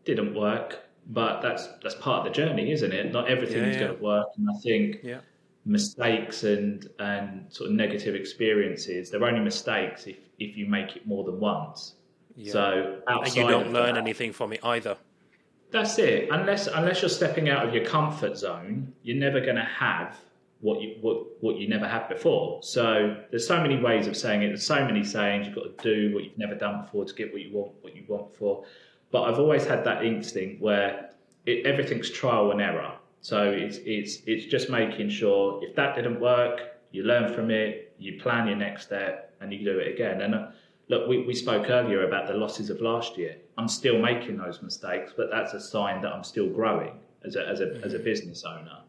Didn't 0.04 0.34
work, 0.34 0.80
but 1.06 1.40
that's 1.40 1.68
that's 1.82 1.94
part 1.94 2.26
of 2.26 2.32
the 2.32 2.36
journey, 2.38 2.72
isn't 2.72 2.92
it? 2.92 3.12
Not 3.12 3.28
everything's 3.28 3.76
yeah, 3.76 3.82
yeah. 3.82 3.86
going 3.86 3.96
to 3.96 4.02
work, 4.02 4.26
and 4.36 4.48
I 4.50 4.60
think 4.60 4.98
yeah. 5.02 5.20
Mistakes 5.64 6.42
and 6.42 6.88
and 6.98 7.46
sort 7.48 7.70
of 7.70 7.76
negative 7.76 8.16
experiences 8.16 9.10
they're 9.10 9.24
only 9.24 9.38
mistakes 9.38 10.08
if 10.08 10.16
if 10.38 10.56
you 10.56 10.66
make 10.66 10.96
it 10.96 11.06
more 11.06 11.24
than 11.24 11.38
once. 11.38 11.94
Yeah. 12.36 12.52
So 12.52 13.02
and 13.06 13.36
you 13.36 13.46
don't 13.46 13.72
learn 13.72 13.94
that, 13.94 14.00
anything 14.00 14.32
from 14.32 14.52
it 14.52 14.64
either. 14.64 14.96
That's 15.70 15.98
it. 15.98 16.28
Unless 16.30 16.66
unless 16.66 17.02
you're 17.02 17.08
stepping 17.08 17.48
out 17.48 17.66
of 17.66 17.74
your 17.74 17.84
comfort 17.84 18.36
zone, 18.36 18.92
you're 19.02 19.16
never 19.16 19.40
going 19.40 19.56
to 19.56 19.62
have 19.62 20.18
what 20.60 20.80
you 20.80 20.96
what, 21.00 21.42
what 21.42 21.56
you 21.56 21.68
never 21.68 21.86
had 21.86 22.08
before. 22.08 22.62
So 22.62 23.16
there's 23.30 23.46
so 23.46 23.60
many 23.60 23.78
ways 23.80 24.06
of 24.06 24.16
saying 24.16 24.42
it. 24.42 24.48
There's 24.48 24.66
so 24.66 24.84
many 24.84 25.04
sayings. 25.04 25.46
You've 25.46 25.56
got 25.56 25.78
to 25.78 25.82
do 25.82 26.14
what 26.14 26.24
you've 26.24 26.38
never 26.38 26.54
done 26.54 26.82
before 26.82 27.04
to 27.04 27.14
get 27.14 27.32
what 27.32 27.42
you 27.42 27.52
want 27.52 27.72
what 27.82 27.94
you 27.94 28.04
want 28.08 28.34
for. 28.34 28.64
But 29.10 29.22
I've 29.22 29.38
always 29.38 29.66
had 29.66 29.84
that 29.84 30.04
instinct 30.04 30.60
where 30.62 31.10
it, 31.46 31.66
everything's 31.66 32.10
trial 32.10 32.50
and 32.50 32.60
error. 32.60 32.92
So 33.22 33.50
it's 33.50 33.78
it's 33.84 34.18
it's 34.26 34.46
just 34.46 34.68
making 34.68 35.08
sure 35.08 35.60
if 35.62 35.74
that 35.76 35.94
didn't 35.94 36.20
work, 36.20 36.60
you 36.90 37.04
learn 37.04 37.32
from 37.32 37.50
it, 37.50 37.94
you 37.98 38.20
plan 38.20 38.48
your 38.48 38.56
next 38.56 38.82
step, 38.86 39.34
and 39.40 39.52
you 39.52 39.64
do 39.64 39.78
it 39.78 39.88
again. 39.94 40.20
And 40.20 40.34
uh, 40.34 40.46
look, 40.88 41.08
we, 41.08 41.24
we 41.24 41.34
spoke 41.34 41.70
earlier 41.70 42.06
about 42.06 42.26
the 42.26 42.34
losses 42.34 42.68
of 42.68 42.80
last 42.80 43.16
year. 43.16 43.36
I'm 43.56 43.68
still 43.68 43.98
making 43.98 44.36
those 44.36 44.60
mistakes, 44.60 45.12
but 45.16 45.30
that's 45.30 45.54
a 45.54 45.60
sign 45.60 46.02
that 46.02 46.12
I'm 46.12 46.24
still 46.24 46.50
growing 46.50 46.98
as 47.24 47.36
a 47.36 47.46
as 47.46 47.60
a 47.60 47.80
as 47.84 47.94
a 47.94 47.98
business 48.00 48.44
owner. 48.44 48.80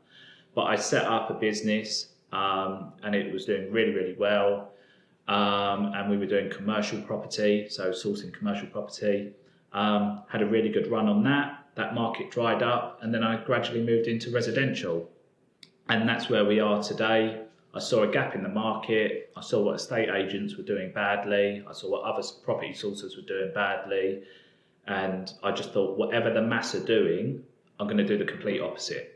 But 0.56 0.64
I 0.64 0.76
set 0.76 1.06
up 1.06 1.30
a 1.30 1.36
business 1.36 2.14
um, 2.34 2.94
and 3.04 3.14
it 3.14 3.32
was 3.32 3.46
doing 3.46 3.72
really, 3.72 3.94
really 3.94 4.16
well. 4.18 4.72
Um, 5.28 5.94
and 5.96 6.10
we 6.10 6.18
were 6.18 6.26
doing 6.26 6.50
commercial 6.50 7.00
property, 7.02 7.68
so 7.70 7.92
sourcing 7.92 8.34
commercial 8.34 8.68
property. 8.68 9.32
Um, 9.72 10.24
had 10.28 10.42
a 10.42 10.46
really 10.46 10.70
good 10.70 10.92
run 10.92 11.08
on 11.08 11.24
that. 11.24 11.63
That 11.76 11.96
market 11.96 12.32
dried 12.32 12.62
up, 12.62 13.00
and 13.02 13.14
then 13.14 13.24
I 13.24 13.44
gradually 13.44 13.84
moved 13.84 14.08
into 14.08 14.32
residential. 14.32 15.10
And 15.90 16.08
that's 16.08 16.30
where 16.30 16.46
we 16.46 16.60
are 16.60 16.82
today. 16.82 17.42
I 17.74 17.80
saw 17.80 18.04
a 18.04 18.08
gap 18.08 18.36
in 18.36 18.44
the 18.44 18.50
market. 18.50 19.32
I 19.36 19.42
saw 19.42 19.64
what 19.64 19.76
estate 19.76 20.10
agents 20.10 20.56
were 20.56 20.64
doing 20.64 20.92
badly. 20.94 21.64
I 21.68 21.74
saw 21.74 21.90
what 21.90 22.04
other 22.04 22.26
property 22.44 22.74
sources 22.74 23.18
were 23.18 23.24
doing 23.24 23.52
badly. 23.54 24.24
And 24.86 25.34
I 25.44 25.52
just 25.52 25.74
thought, 25.74 25.98
whatever 25.98 26.32
the 26.32 26.42
mass 26.42 26.76
are 26.76 26.86
doing, 26.86 27.44
I'm 27.80 27.88
going 27.88 27.98
to 27.98 28.06
do 28.06 28.18
the 28.18 28.26
complete 28.26 28.62
opposite 28.62 29.14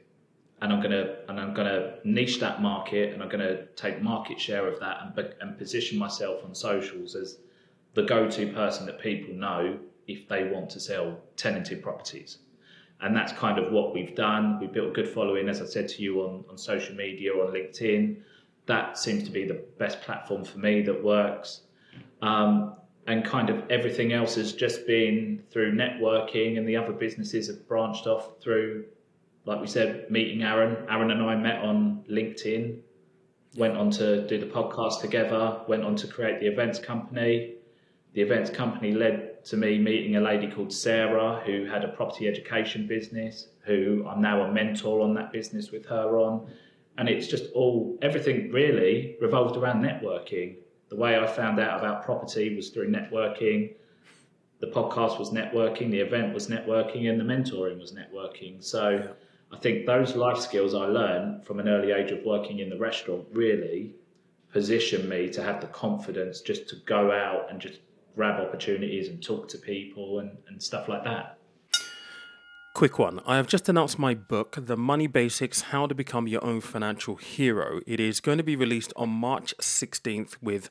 and 0.62 0.74
I'm 0.74 0.82
gonna 0.82 1.18
and 1.28 1.40
I'm 1.40 1.54
gonna 1.54 1.96
niche 2.04 2.40
that 2.40 2.62
market, 2.62 3.14
and 3.14 3.22
I'm 3.22 3.30
gonna 3.30 3.66
take 3.76 4.02
market 4.02 4.40
share 4.40 4.68
of 4.68 4.80
that, 4.80 4.98
and 5.04 5.34
and 5.42 5.58
position 5.58 5.98
myself 5.98 6.44
on 6.44 6.56
socials 6.56 7.16
as 7.16 7.38
the 7.94 8.04
go-to 8.04 8.52
person 8.54 8.86
that 8.88 9.00
people 9.00 9.34
know 9.34 9.80
if 10.08 10.28
they 10.28 10.46
want 10.46 10.70
to 10.72 10.80
sell 10.80 11.20
tenanted 11.36 11.84
properties. 11.84 12.40
And 13.02 13.16
that's 13.16 13.32
kind 13.34 13.60
of 13.60 13.72
what 13.72 13.94
we've 13.94 14.16
done. 14.16 14.60
We've 14.60 14.72
built 14.72 14.90
a 14.90 14.92
good 14.92 15.08
following, 15.08 15.50
as 15.50 15.62
I 15.62 15.66
said 15.66 15.88
to 15.90 16.02
you, 16.02 16.22
on, 16.22 16.44
on 16.50 16.58
social 16.58 16.96
media, 16.96 17.32
on 17.32 17.54
LinkedIn. 17.54 18.18
That 18.66 18.98
seems 18.98 19.24
to 19.24 19.32
be 19.32 19.46
the 19.46 19.64
best 19.78 20.02
platform 20.02 20.44
for 20.44 20.58
me 20.58 20.82
that 20.82 21.04
works. 21.04 21.62
Um, 22.22 22.74
and 23.06 23.24
kind 23.24 23.50
of 23.50 23.64
everything 23.70 24.14
else 24.14 24.36
has 24.36 24.52
just 24.54 24.86
been 24.88 25.44
through 25.52 25.74
networking, 25.74 26.58
and 26.58 26.68
the 26.68 26.76
other 26.76 26.92
businesses 26.92 27.48
have 27.48 27.68
branched 27.68 28.08
off 28.08 28.42
through 28.42 28.86
like 29.48 29.62
we 29.62 29.68
said, 29.68 30.12
meeting 30.12 30.44
Aaron. 30.44 30.86
Aaron 30.90 31.10
and 31.10 31.24
I 31.24 31.36
met 31.36 31.64
on 31.64 32.04
LinkedIn, 32.12 32.80
went 33.56 33.78
on 33.78 33.90
to 33.92 34.28
do 34.28 34.38
the 34.38 34.46
podcast 34.46 35.00
together, 35.00 35.62
went 35.70 35.86
on 35.86 35.96
to 35.96 36.08
create 36.08 36.42
the 36.42 36.48
events 36.48 36.80
company. 36.80 37.56
The 38.18 38.24
events 38.24 38.50
company 38.50 38.94
led 38.94 39.46
to 39.46 39.58
me 39.58 39.78
meeting 39.78 40.16
a 40.16 40.20
lady 40.20 40.50
called 40.50 40.74
Sarah 40.74 41.40
who 41.46 41.66
had 41.66 41.84
a 41.84 41.90
property 41.90 42.28
education 42.28 42.88
business, 42.88 43.50
who 43.62 44.08
I'm 44.08 44.24
now 44.24 44.42
a 44.42 44.52
mentor 44.52 45.02
on 45.02 45.14
that 45.14 45.32
business 45.32 45.70
with 45.70 45.86
her 45.86 46.18
on. 46.18 46.50
And 46.98 47.08
it's 47.08 47.28
just 47.28 47.52
all, 47.54 47.96
everything 48.02 48.52
really 48.52 49.18
revolved 49.22 49.56
around 49.56 49.84
networking. 49.84 50.56
The 50.90 50.96
way 50.96 51.16
I 51.16 51.28
found 51.28 51.60
out 51.60 51.80
about 51.80 52.06
property 52.06 52.56
was 52.56 52.72
through 52.72 52.90
networking. 52.90 53.76
The 54.62 54.72
podcast 54.72 55.20
was 55.20 55.30
networking, 55.30 55.92
the 55.92 56.00
event 56.00 56.34
was 56.34 56.48
networking, 56.48 57.12
and 57.12 57.20
the 57.20 57.24
mentoring 57.24 57.80
was 57.80 57.94
networking. 57.94 58.64
So, 58.64 59.14
I 59.52 59.58
think 59.58 59.86
those 59.86 60.16
life 60.16 60.40
skills 60.40 60.74
I 60.74 60.86
learned 60.86 61.46
from 61.46 61.60
an 61.60 61.70
early 61.70 61.92
age 61.92 62.10
of 62.10 62.26
working 62.26 62.62
in 62.62 62.72
the 62.72 62.80
restaurant 62.80 63.28
really 63.32 63.94
position 64.52 65.08
me 65.08 65.30
to 65.30 65.44
have 65.44 65.62
the 65.62 65.68
confidence 65.68 66.42
just 66.42 66.68
to 66.70 66.78
go 66.88 67.12
out 67.12 67.52
and 67.52 67.62
just 67.62 67.78
grab 68.18 68.42
opportunities 68.42 69.08
and 69.08 69.24
talk 69.24 69.48
to 69.48 69.60
people 69.60 70.20
and, 70.20 70.32
and 70.48 70.62
stuff 70.62 70.90
like 70.90 71.04
that. 71.04 71.38
Quick 72.74 72.98
one. 73.00 73.22
I 73.26 73.38
have 73.38 73.48
just 73.48 73.70
announced 73.70 73.98
my 73.98 74.16
book, 74.16 74.58
The 74.60 74.76
Money 74.76 75.08
Basics 75.08 75.62
How 75.62 75.86
to 75.86 75.96
Become 75.96 76.28
Your 76.28 76.44
Own 76.44 76.60
Financial 76.62 77.16
Hero. 77.16 77.80
It 77.86 78.00
is 78.00 78.20
going 78.20 78.40
to 78.40 78.44
be 78.44 78.56
released 78.56 78.92
on 78.96 79.10
March 79.10 79.56
16th 79.58 80.36
with 80.42 80.70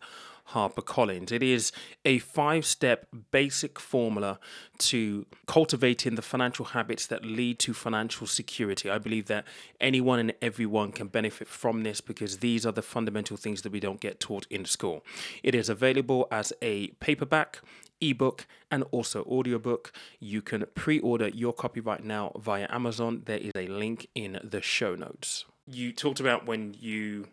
HarperCollins. 0.50 1.32
It 1.32 1.42
is 1.42 1.72
a 2.04 2.18
five 2.18 2.64
step 2.64 3.06
basic 3.30 3.78
formula 3.78 4.38
to 4.78 5.26
cultivating 5.46 6.14
the 6.14 6.22
financial 6.22 6.66
habits 6.66 7.06
that 7.06 7.24
lead 7.24 7.58
to 7.60 7.74
financial 7.74 8.26
security. 8.26 8.90
I 8.90 8.98
believe 8.98 9.26
that 9.26 9.44
anyone 9.80 10.18
and 10.18 10.34
everyone 10.40 10.92
can 10.92 11.08
benefit 11.08 11.48
from 11.48 11.82
this 11.82 12.00
because 12.00 12.38
these 12.38 12.64
are 12.64 12.72
the 12.72 12.82
fundamental 12.82 13.36
things 13.36 13.62
that 13.62 13.72
we 13.72 13.80
don't 13.80 14.00
get 14.00 14.20
taught 14.20 14.46
in 14.50 14.64
school. 14.64 15.04
It 15.42 15.54
is 15.54 15.68
available 15.68 16.28
as 16.30 16.52
a 16.62 16.88
paperback 17.00 17.60
ebook 18.00 18.46
and 18.70 18.84
also 18.90 19.24
audiobook. 19.24 19.92
You 20.20 20.42
can 20.42 20.64
pre-order 20.74 21.28
your 21.28 21.52
copy 21.52 21.80
right 21.80 22.04
now 22.04 22.32
via 22.38 22.66
Amazon. 22.70 23.22
There 23.24 23.38
is 23.38 23.52
a 23.56 23.66
link 23.68 24.08
in 24.14 24.38
the 24.42 24.60
show 24.60 24.94
notes. 24.94 25.44
You 25.66 25.92
talked 25.92 26.20
about 26.20 26.46
when 26.46 26.74
you 26.78 27.28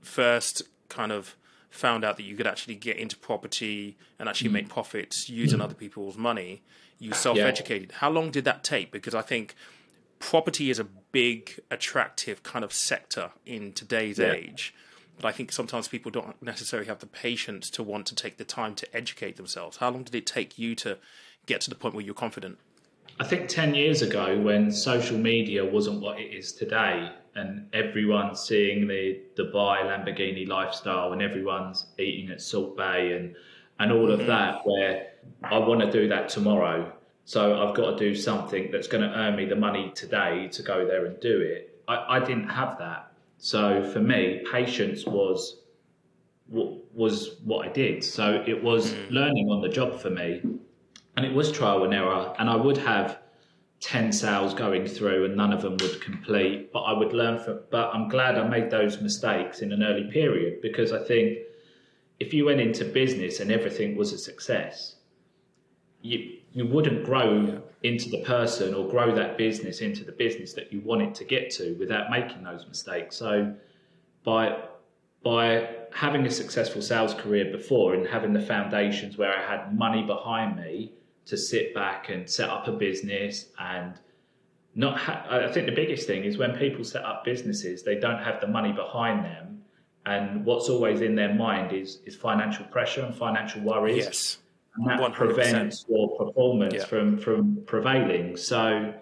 first 0.00 0.62
kind 0.88 1.12
of 1.12 1.36
found 1.70 2.04
out 2.04 2.16
that 2.16 2.24
you 2.24 2.36
could 2.36 2.46
actually 2.46 2.74
get 2.74 2.96
into 2.96 3.16
property 3.16 3.96
and 4.18 4.28
actually 4.28 4.50
mm. 4.50 4.54
make 4.54 4.68
profits 4.68 5.28
using 5.28 5.60
mm. 5.60 5.64
other 5.64 5.74
people's 5.74 6.16
money, 6.16 6.62
you 6.98 7.12
self-educated. 7.12 7.90
Yeah. 7.90 7.98
How 7.98 8.10
long 8.10 8.30
did 8.30 8.44
that 8.44 8.64
take? 8.64 8.90
Because 8.90 9.14
I 9.14 9.22
think 9.22 9.54
property 10.18 10.70
is 10.70 10.78
a 10.78 10.84
big, 10.84 11.60
attractive 11.70 12.42
kind 12.42 12.64
of 12.64 12.72
sector 12.72 13.30
in 13.46 13.72
today's 13.72 14.18
yeah. 14.18 14.32
age. 14.32 14.74
But 15.16 15.28
I 15.28 15.32
think 15.32 15.52
sometimes 15.52 15.86
people 15.86 16.10
don't 16.10 16.40
necessarily 16.42 16.88
have 16.88 16.98
the 16.98 17.06
patience 17.06 17.70
to 17.70 17.82
want 17.82 18.06
to 18.06 18.14
take 18.14 18.36
the 18.36 18.44
time 18.44 18.74
to 18.76 18.96
educate 18.96 19.36
themselves. 19.36 19.76
How 19.76 19.90
long 19.90 20.02
did 20.02 20.14
it 20.14 20.26
take 20.26 20.58
you 20.58 20.74
to 20.76 20.98
get 21.46 21.60
to 21.62 21.70
the 21.70 21.76
point 21.76 21.94
where 21.94 22.04
you're 22.04 22.14
confident? 22.14 22.58
I 23.20 23.24
think 23.24 23.48
10 23.48 23.74
years 23.74 24.00
ago, 24.00 24.40
when 24.40 24.72
social 24.72 25.18
media 25.18 25.62
wasn't 25.62 26.00
what 26.00 26.18
it 26.18 26.32
is 26.32 26.52
today, 26.52 27.12
and 27.34 27.68
everyone's 27.74 28.40
seeing 28.40 28.88
the 28.88 29.20
Dubai 29.36 29.82
Lamborghini 29.84 30.48
lifestyle, 30.48 31.12
and 31.12 31.20
everyone's 31.20 31.84
eating 31.98 32.30
at 32.30 32.40
Salt 32.40 32.78
Bae 32.78 33.10
and, 33.18 33.36
and 33.78 33.92
all 33.92 34.10
of 34.10 34.20
mm-hmm. 34.20 34.28
that, 34.28 34.66
where 34.66 35.08
I 35.42 35.58
want 35.58 35.80
to 35.82 35.92
do 35.92 36.08
that 36.08 36.30
tomorrow. 36.30 36.90
So 37.26 37.62
I've 37.62 37.76
got 37.76 37.90
to 37.90 37.96
do 37.98 38.14
something 38.14 38.70
that's 38.72 38.88
going 38.88 39.06
to 39.06 39.14
earn 39.14 39.36
me 39.36 39.44
the 39.44 39.54
money 39.54 39.92
today 39.94 40.48
to 40.52 40.62
go 40.62 40.86
there 40.86 41.04
and 41.04 41.20
do 41.20 41.42
it. 41.42 41.78
I, 41.86 42.16
I 42.16 42.20
didn't 42.20 42.48
have 42.48 42.78
that. 42.78 43.12
So 43.36 43.82
for 43.92 44.00
me, 44.00 44.42
patience 44.50 45.04
was 45.04 45.58
was 46.48 47.36
what 47.44 47.68
I 47.68 47.70
did. 47.70 48.02
So 48.02 48.42
it 48.46 48.60
was 48.64 48.92
mm. 48.92 49.10
learning 49.10 49.50
on 49.50 49.60
the 49.60 49.68
job 49.68 50.00
for 50.00 50.10
me 50.10 50.42
and 51.16 51.26
it 51.26 51.34
was 51.34 51.52
trial 51.52 51.84
and 51.84 51.94
error. 51.94 52.34
And 52.38 52.48
I 52.48 52.56
would 52.56 52.78
have 52.78 53.18
10 53.80 54.12
sales 54.12 54.52
going 54.54 54.86
through 54.86 55.24
and 55.24 55.36
none 55.36 55.52
of 55.52 55.62
them 55.62 55.76
would 55.80 56.00
complete, 56.00 56.72
but 56.72 56.80
I 56.80 56.92
would 56.92 57.12
learn 57.12 57.38
from, 57.38 57.60
but 57.70 57.90
I'm 57.94 58.08
glad 58.08 58.36
I 58.36 58.46
made 58.46 58.70
those 58.70 59.00
mistakes 59.00 59.60
in 59.62 59.72
an 59.72 59.82
early 59.82 60.10
period 60.10 60.60
because 60.60 60.92
I 60.92 61.02
think 61.02 61.38
if 62.18 62.34
you 62.34 62.44
went 62.44 62.60
into 62.60 62.84
business 62.84 63.40
and 63.40 63.50
everything 63.50 63.96
was 63.96 64.12
a 64.12 64.18
success, 64.18 64.96
you, 66.02 66.38
you 66.52 66.66
wouldn't 66.66 67.04
grow 67.04 67.62
into 67.82 68.10
the 68.10 68.22
person 68.22 68.74
or 68.74 68.86
grow 68.86 69.14
that 69.14 69.38
business 69.38 69.80
into 69.80 70.04
the 70.04 70.12
business 70.12 70.52
that 70.52 70.70
you 70.70 70.80
want 70.80 71.00
it 71.00 71.14
to 71.14 71.24
get 71.24 71.50
to 71.50 71.74
without 71.78 72.10
making 72.10 72.42
those 72.44 72.66
mistakes. 72.66 73.16
So 73.16 73.54
by, 74.24 74.58
by 75.24 75.68
having 75.94 76.26
a 76.26 76.30
successful 76.30 76.82
sales 76.82 77.14
career 77.14 77.50
before 77.50 77.94
and 77.94 78.06
having 78.06 78.34
the 78.34 78.42
foundations 78.42 79.16
where 79.16 79.34
I 79.34 79.40
had 79.40 79.78
money 79.78 80.02
behind 80.02 80.56
me, 80.56 80.92
to 81.26 81.36
sit 81.36 81.74
back 81.74 82.08
and 82.08 82.28
set 82.28 82.48
up 82.48 82.66
a 82.68 82.72
business 82.72 83.46
and 83.58 83.94
not 84.74 84.98
ha- 84.98 85.26
I 85.28 85.50
think 85.50 85.66
the 85.66 85.72
biggest 85.72 86.06
thing 86.06 86.24
is 86.24 86.38
when 86.38 86.56
people 86.56 86.84
set 86.84 87.04
up 87.04 87.24
businesses, 87.24 87.82
they 87.82 87.96
don't 87.96 88.22
have 88.22 88.40
the 88.40 88.46
money 88.46 88.72
behind 88.72 89.24
them. 89.24 89.62
And 90.06 90.44
what's 90.44 90.68
always 90.68 91.02
in 91.02 91.14
their 91.14 91.34
mind 91.34 91.72
is, 91.72 92.00
is 92.06 92.16
financial 92.16 92.64
pressure 92.66 93.02
and 93.02 93.14
financial 93.14 93.60
worries. 93.62 94.04
Yes. 94.04 94.38
And 94.76 94.86
that 94.88 95.00
100%. 95.00 95.12
prevents 95.12 95.84
your 95.88 96.16
performance 96.16 96.74
yeah. 96.74 96.84
from, 96.84 97.18
from 97.18 97.62
prevailing. 97.66 98.36
So 98.36 98.94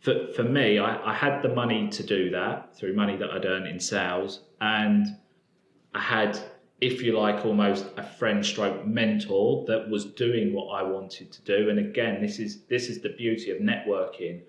for, 0.00 0.28
for 0.34 0.44
me, 0.44 0.78
I, 0.78 1.10
I 1.10 1.14
had 1.14 1.42
the 1.42 1.48
money 1.48 1.88
to 1.90 2.02
do 2.02 2.30
that 2.30 2.76
through 2.76 2.94
money 2.94 3.16
that 3.16 3.30
I'd 3.30 3.44
earned 3.44 3.66
in 3.66 3.80
sales. 3.80 4.40
And 4.60 5.06
I 5.94 6.00
had 6.00 6.38
if 6.80 7.02
you 7.02 7.18
like, 7.18 7.44
almost 7.44 7.86
a 7.96 8.02
friend 8.02 8.44
stroke 8.44 8.86
mentor 8.86 9.64
that 9.66 9.88
was 9.88 10.04
doing 10.04 10.52
what 10.52 10.66
I 10.68 10.82
wanted 10.82 11.32
to 11.32 11.42
do. 11.42 11.70
And 11.70 11.78
again, 11.78 12.22
this 12.22 12.38
is 12.38 12.62
this 12.68 12.88
is 12.88 13.00
the 13.00 13.10
beauty 13.10 13.50
of 13.50 13.58
networking. 13.58 14.42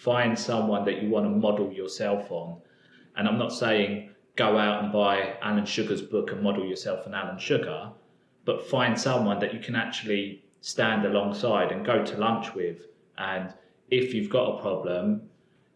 Find 0.00 0.36
someone 0.36 0.84
that 0.86 1.02
you 1.02 1.08
want 1.08 1.26
to 1.26 1.30
model 1.30 1.72
yourself 1.72 2.32
on. 2.32 2.60
And 3.16 3.28
I'm 3.28 3.38
not 3.38 3.52
saying 3.52 4.10
go 4.34 4.58
out 4.58 4.82
and 4.82 4.92
buy 4.92 5.36
Alan 5.42 5.66
Sugar's 5.66 6.02
book 6.02 6.32
and 6.32 6.42
model 6.42 6.64
yourself 6.66 7.06
on 7.06 7.14
Alan 7.14 7.38
Sugar, 7.38 7.90
but 8.44 8.66
find 8.68 8.98
someone 8.98 9.38
that 9.40 9.54
you 9.54 9.60
can 9.60 9.76
actually 9.76 10.42
stand 10.62 11.04
alongside 11.04 11.70
and 11.70 11.84
go 11.84 12.04
to 12.04 12.16
lunch 12.16 12.54
with. 12.54 12.86
And 13.18 13.52
if 13.90 14.14
you've 14.14 14.30
got 14.30 14.58
a 14.58 14.62
problem, 14.62 15.28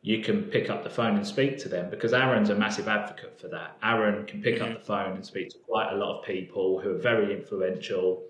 you 0.07 0.23
can 0.23 0.45
pick 0.45 0.71
up 0.71 0.85
the 0.85 0.89
phone 0.89 1.17
and 1.17 1.27
speak 1.27 1.59
to 1.59 1.69
them 1.69 1.91
because 1.91 2.13
Aaron's 2.13 2.49
a 2.49 2.55
massive 2.55 2.87
advocate 2.87 3.41
for 3.41 3.49
that. 3.49 3.77
Aaron 3.83 4.25
can 4.25 4.41
pick 4.41 4.61
mm-hmm. 4.61 4.75
up 4.75 4.79
the 4.79 4.85
phone 4.85 5.17
and 5.17 5.27
speak 5.27 5.51
to 5.51 5.59
quite 5.67 5.93
a 5.93 5.97
lot 5.97 6.21
of 6.21 6.25
people 6.25 6.79
who 6.81 6.91
are 6.91 6.99
very 6.99 7.35
influential. 7.35 8.23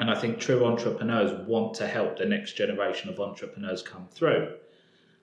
And 0.00 0.10
I 0.10 0.18
think 0.18 0.38
true 0.38 0.64
entrepreneurs 0.64 1.46
want 1.46 1.74
to 1.74 1.86
help 1.86 2.16
the 2.16 2.24
next 2.24 2.54
generation 2.54 3.10
of 3.10 3.20
entrepreneurs 3.20 3.82
come 3.82 4.08
through. 4.10 4.54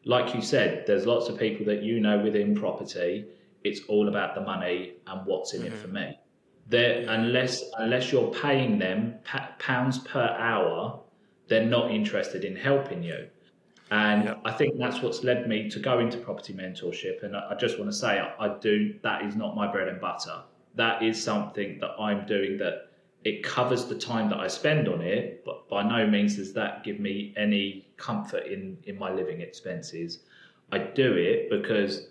Like 0.06 0.36
you 0.36 0.43
said, 0.43 0.84
there's 0.86 1.08
lots 1.08 1.28
of 1.28 1.39
people 1.39 1.65
that 1.65 1.82
you 1.82 1.99
know 1.99 2.19
within 2.19 2.54
property. 2.54 3.25
It's 3.63 3.82
all 3.88 4.10
about 4.10 4.36
the 4.36 4.41
money 4.41 4.93
and 5.08 5.25
what's 5.25 5.56
in 5.56 5.63
mm-hmm. 5.63 5.73
it 5.73 5.80
for 5.80 5.88
me. 5.88 6.19
There, 6.67 7.04
unless 7.10 7.63
unless 7.80 8.12
you're 8.12 8.32
paying 8.32 8.78
them 8.78 9.15
pounds 9.58 9.97
per 9.97 10.36
hour, 10.38 10.99
they're 11.47 11.65
not 11.65 11.89
interested 11.89 12.45
in 12.45 12.56
helping 12.56 13.02
you. 13.02 13.28
And. 13.91 14.36
I 14.45 14.52
think 14.52 14.78
that's 14.78 15.02
what's 15.02 15.23
led 15.23 15.47
me 15.47 15.69
to 15.69 15.80
go 15.80 15.99
into 15.99 16.17
property 16.17 16.54
mentorship. 16.54 17.23
And 17.23 17.36
I, 17.36 17.56
just 17.56 17.80
want 17.80 17.91
to 17.91 17.97
say, 17.97 18.19
I, 18.19 18.45
I 18.45 18.58
do, 18.60 18.95
that 19.04 19.23
is 19.25 19.36
not 19.36 19.56
my 19.56 19.71
bread 19.71 19.88
and 19.88 19.99
butter. 19.99 20.43
That 20.75 21.02
is 21.02 21.21
something 21.21 21.80
that 21.80 21.91
I'm 21.99 22.25
doing 22.25 22.58
that 22.58 22.89
it 23.23 23.43
covers 23.43 23.86
the 23.86 23.95
time 23.95 24.30
that 24.30 24.39
I 24.39 24.47
spend 24.47 24.88
on 24.88 25.02
it, 25.02 25.43
but 25.43 25.67
by 25.67 25.84
no 25.84 26.08
means 26.08 26.38
does 26.38 26.54
that 26.54 26.84
give 26.84 26.99
me 26.99 27.34
any 27.36 27.88
comfort 27.97 28.45
in, 28.45 28.78
in 28.86 28.97
my 28.97 29.12
living 29.12 29.41
expenses. 29.41 30.19
I 30.71 30.78
do 30.78 31.13
it 31.13 31.49
because 31.49 32.08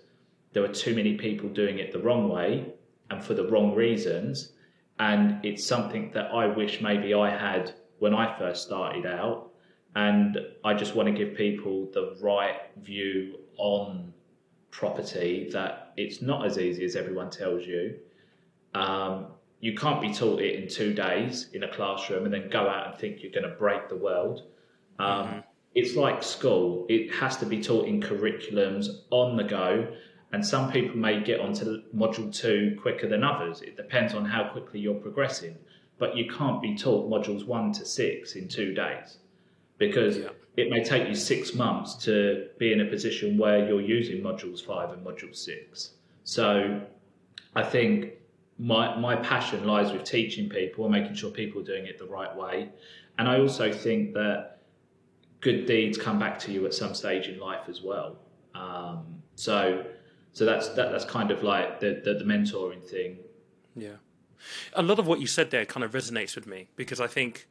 there 0.53 0.63
are 0.63 0.73
too 0.73 0.95
many 0.95 1.15
people 1.15 1.49
doing 1.49 1.79
it 1.79 1.91
the 1.91 1.99
wrong 1.99 2.29
way 2.29 2.73
and 3.09 3.23
for 3.23 3.33
the 3.33 3.47
wrong 3.47 3.73
reasons. 3.73 4.51
And 4.99 5.43
it's 5.43 5.65
something 5.65 6.11
that 6.13 6.31
I 6.31 6.45
wish 6.45 6.81
maybe 6.81 7.13
I 7.13 7.29
had 7.29 7.73
when 7.97 8.13
I 8.13 8.37
first 8.37 8.67
started 8.67 9.05
out 9.05 9.48
and 9.95 10.37
I 10.63 10.73
just 10.73 10.95
want 10.95 11.07
to 11.07 11.13
give 11.13 11.35
people 11.35 11.89
the 11.93 12.15
right 12.21 12.59
view 12.77 13.39
on 13.57 14.13
property 14.71 15.49
that 15.51 15.93
it's 15.97 16.21
not 16.21 16.45
as 16.45 16.57
easy 16.57 16.85
as 16.85 16.95
everyone 16.95 17.29
tells 17.29 17.65
you. 17.65 17.95
Um, 18.75 19.27
you 19.61 19.75
can't 19.75 19.99
be 19.99 20.13
taught 20.13 20.41
it 20.41 20.61
in 20.61 20.69
two 20.69 20.93
days 20.93 21.49
in 21.53 21.63
a 21.63 21.67
classroom 21.67 22.25
and 22.25 22.33
then 22.33 22.49
go 22.49 22.69
out 22.69 22.87
and 22.87 22.97
think 22.97 23.21
you're 23.21 23.31
going 23.31 23.49
to 23.49 23.57
break 23.57 23.89
the 23.89 23.95
world. 23.95 24.43
Um, 24.99 25.27
mm-hmm. 25.27 25.39
It's 25.75 25.95
like 25.95 26.23
school, 26.23 26.85
it 26.87 27.13
has 27.15 27.37
to 27.37 27.45
be 27.45 27.61
taught 27.61 27.87
in 27.87 28.01
curriculums 28.01 28.87
on 29.09 29.35
the 29.37 29.43
go. 29.43 29.87
And 30.31 30.45
some 30.45 30.71
people 30.71 30.95
may 30.95 31.23
get 31.23 31.39
onto 31.39 31.81
module 31.93 32.33
two 32.33 32.77
quicker 32.81 33.07
than 33.07 33.23
others. 33.23 33.61
It 33.61 33.75
depends 33.75 34.13
on 34.13 34.23
how 34.25 34.49
quickly 34.49 34.79
you're 34.79 34.93
progressing. 34.93 35.57
But 35.97 36.15
you 36.15 36.31
can't 36.31 36.61
be 36.61 36.77
taught 36.77 37.09
modules 37.09 37.45
one 37.45 37.73
to 37.73 37.85
six 37.85 38.35
in 38.35 38.47
two 38.47 38.73
days 38.73 39.17
because 39.79 40.17
yeah. 40.17 40.29
it 40.57 40.69
may 40.69 40.83
take 40.83 41.07
you 41.07 41.15
six 41.15 41.55
months 41.55 41.95
to 42.05 42.49
be 42.59 42.71
in 42.71 42.81
a 42.81 42.85
position 42.85 43.37
where 43.37 43.67
you're 43.67 43.81
using 43.81 44.21
modules 44.21 44.63
five 44.63 44.91
and 44.91 45.03
module 45.03 45.35
six. 45.35 45.93
So 46.23 46.81
I 47.55 47.63
think 47.63 48.11
my, 48.59 48.95
my 48.97 49.15
passion 49.15 49.65
lies 49.65 49.91
with 49.91 50.03
teaching 50.03 50.49
people 50.49 50.85
and 50.85 50.93
making 50.93 51.15
sure 51.15 51.31
people 51.31 51.61
are 51.61 51.65
doing 51.65 51.87
it 51.87 51.97
the 51.97 52.05
right 52.05 52.35
way. 52.35 52.69
And 53.17 53.27
I 53.27 53.39
also 53.39 53.71
think 53.71 54.13
that 54.13 54.59
good 55.41 55.65
deeds 55.65 55.97
come 55.97 56.19
back 56.19 56.37
to 56.39 56.51
you 56.51 56.65
at 56.65 56.73
some 56.73 56.93
stage 56.93 57.27
in 57.27 57.39
life 57.39 57.67
as 57.67 57.81
well. 57.81 58.17
Um, 58.53 59.23
so 59.35 59.85
so 60.33 60.45
that's 60.45 60.69
that, 60.69 60.91
that's 60.91 61.05
kind 61.05 61.31
of 61.31 61.43
like 61.43 61.79
the, 61.79 62.01
the, 62.03 62.13
the 62.15 62.23
mentoring 62.25 62.85
thing. 62.87 63.17
Yeah, 63.75 63.95
a 64.73 64.83
lot 64.83 64.99
of 64.99 65.07
what 65.07 65.19
you 65.19 65.27
said 65.27 65.51
there 65.51 65.65
kind 65.65 65.83
of 65.83 65.91
resonates 65.91 66.35
with 66.35 66.45
me 66.45 66.67
because 66.75 66.99
I 66.99 67.07
think 67.07 67.47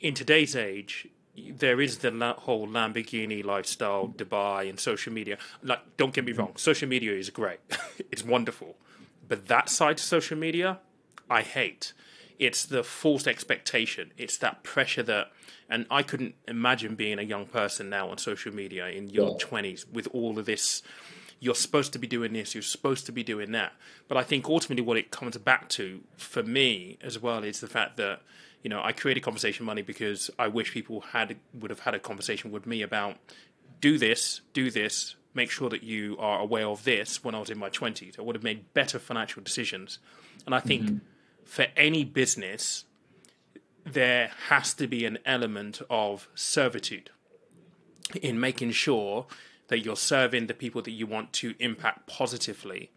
in 0.00 0.14
today's 0.14 0.56
age, 0.56 1.06
there 1.36 1.80
is 1.80 1.98
the 1.98 2.34
whole 2.38 2.68
Lamborghini 2.68 3.44
lifestyle, 3.44 4.08
Dubai, 4.08 4.68
and 4.68 4.78
social 4.78 5.12
media. 5.12 5.38
Like, 5.62 5.96
don't 5.96 6.12
get 6.12 6.24
me 6.24 6.32
wrong, 6.32 6.52
social 6.56 6.88
media 6.88 7.12
is 7.12 7.30
great, 7.30 7.60
it's 8.10 8.24
wonderful, 8.24 8.76
but 9.28 9.48
that 9.48 9.68
side 9.68 9.96
of 9.96 10.00
social 10.00 10.36
media, 10.36 10.80
I 11.30 11.42
hate. 11.42 11.92
It's 12.38 12.64
the 12.64 12.82
false 12.82 13.26
expectation. 13.26 14.12
It's 14.18 14.36
that 14.38 14.64
pressure 14.64 15.04
that, 15.04 15.30
and 15.68 15.86
I 15.90 16.02
couldn't 16.02 16.34
imagine 16.48 16.96
being 16.96 17.18
a 17.18 17.22
young 17.22 17.46
person 17.46 17.88
now 17.88 18.08
on 18.08 18.18
social 18.18 18.52
media 18.52 18.88
in 18.88 19.10
your 19.10 19.38
twenties 19.38 19.86
with 19.86 20.08
all 20.12 20.38
of 20.38 20.46
this. 20.46 20.82
You're 21.42 21.56
supposed 21.56 21.92
to 21.94 21.98
be 21.98 22.06
doing 22.06 22.34
this. 22.34 22.54
You're 22.54 22.62
supposed 22.62 23.04
to 23.06 23.12
be 23.12 23.24
doing 23.24 23.50
that. 23.50 23.72
But 24.06 24.16
I 24.16 24.22
think 24.22 24.48
ultimately, 24.48 24.84
what 24.84 24.96
it 24.96 25.10
comes 25.10 25.36
back 25.38 25.68
to 25.70 26.00
for 26.16 26.44
me 26.44 26.98
as 27.02 27.18
well 27.18 27.42
is 27.42 27.58
the 27.58 27.66
fact 27.66 27.96
that 27.96 28.20
you 28.62 28.70
know, 28.70 28.80
I 28.80 28.92
created 28.92 29.24
conversation 29.24 29.66
money 29.66 29.82
because 29.82 30.30
I 30.38 30.46
wish 30.46 30.72
people 30.72 31.00
had 31.00 31.36
would 31.52 31.70
have 31.70 31.80
had 31.80 31.94
a 31.94 31.98
conversation 31.98 32.52
with 32.52 32.64
me 32.64 32.82
about 32.82 33.16
do 33.80 33.98
this, 33.98 34.42
do 34.52 34.70
this, 34.70 35.16
make 35.34 35.50
sure 35.50 35.68
that 35.68 35.82
you 35.82 36.16
are 36.18 36.38
aware 36.38 36.66
of 36.66 36.84
this 36.84 37.24
when 37.24 37.34
I 37.34 37.40
was 37.40 37.50
in 37.50 37.58
my 37.58 37.70
20s. 37.70 38.18
I 38.18 38.22
would 38.22 38.36
have 38.36 38.44
made 38.44 38.72
better 38.72 39.00
financial 39.00 39.42
decisions. 39.42 39.98
And 40.46 40.54
I 40.54 40.60
think 40.60 40.82
mm-hmm. 40.82 40.96
for 41.44 41.66
any 41.76 42.04
business, 42.04 42.84
there 43.84 44.30
has 44.48 44.74
to 44.74 44.86
be 44.86 45.04
an 45.04 45.18
element 45.26 45.82
of 45.90 46.28
servitude 46.36 47.10
in 48.20 48.38
making 48.38 48.70
sure 48.70 49.26
that 49.68 49.80
you're 49.80 49.96
serving 49.96 50.46
the 50.46 50.54
people 50.54 50.82
that 50.82 50.90
you 50.90 51.06
want 51.06 51.32
to 51.32 51.54
impact 51.58 52.06
positively 52.06 52.90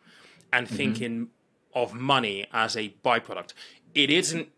and 0.51 0.67
mm-hmm. 0.67 0.75
thinking 0.75 1.29
of 1.73 1.93
money 1.93 2.47
as 2.53 2.75
a 2.75 2.93
byproduct. 3.03 3.53
It 3.93 4.09
isn't 4.09 4.49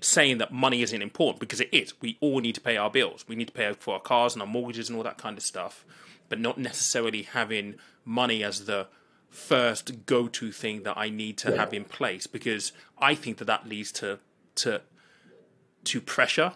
saying 0.00 0.38
that 0.38 0.52
money 0.52 0.82
isn't 0.82 1.02
important 1.02 1.40
because 1.40 1.60
it 1.60 1.68
is. 1.72 2.00
We 2.00 2.18
all 2.20 2.40
need 2.40 2.54
to 2.54 2.60
pay 2.60 2.76
our 2.76 2.90
bills. 2.90 3.24
We 3.28 3.36
need 3.36 3.48
to 3.48 3.52
pay 3.52 3.72
for 3.74 3.94
our 3.94 4.00
cars 4.00 4.34
and 4.34 4.42
our 4.42 4.48
mortgages 4.48 4.88
and 4.88 4.96
all 4.96 5.04
that 5.04 5.18
kind 5.18 5.36
of 5.36 5.44
stuff, 5.44 5.84
but 6.28 6.40
not 6.40 6.58
necessarily 6.58 7.22
having 7.22 7.76
money 8.04 8.42
as 8.42 8.64
the 8.64 8.88
first 9.28 10.04
go-to 10.04 10.52
thing 10.52 10.82
that 10.82 10.96
I 10.96 11.08
need 11.08 11.38
to 11.38 11.50
yeah. 11.50 11.56
have 11.56 11.72
in 11.72 11.84
place 11.84 12.26
because 12.26 12.72
I 12.98 13.14
think 13.14 13.38
that 13.38 13.46
that 13.46 13.66
leads 13.66 13.90
to 13.92 14.18
to 14.56 14.82
to 15.84 16.00
pressure 16.00 16.52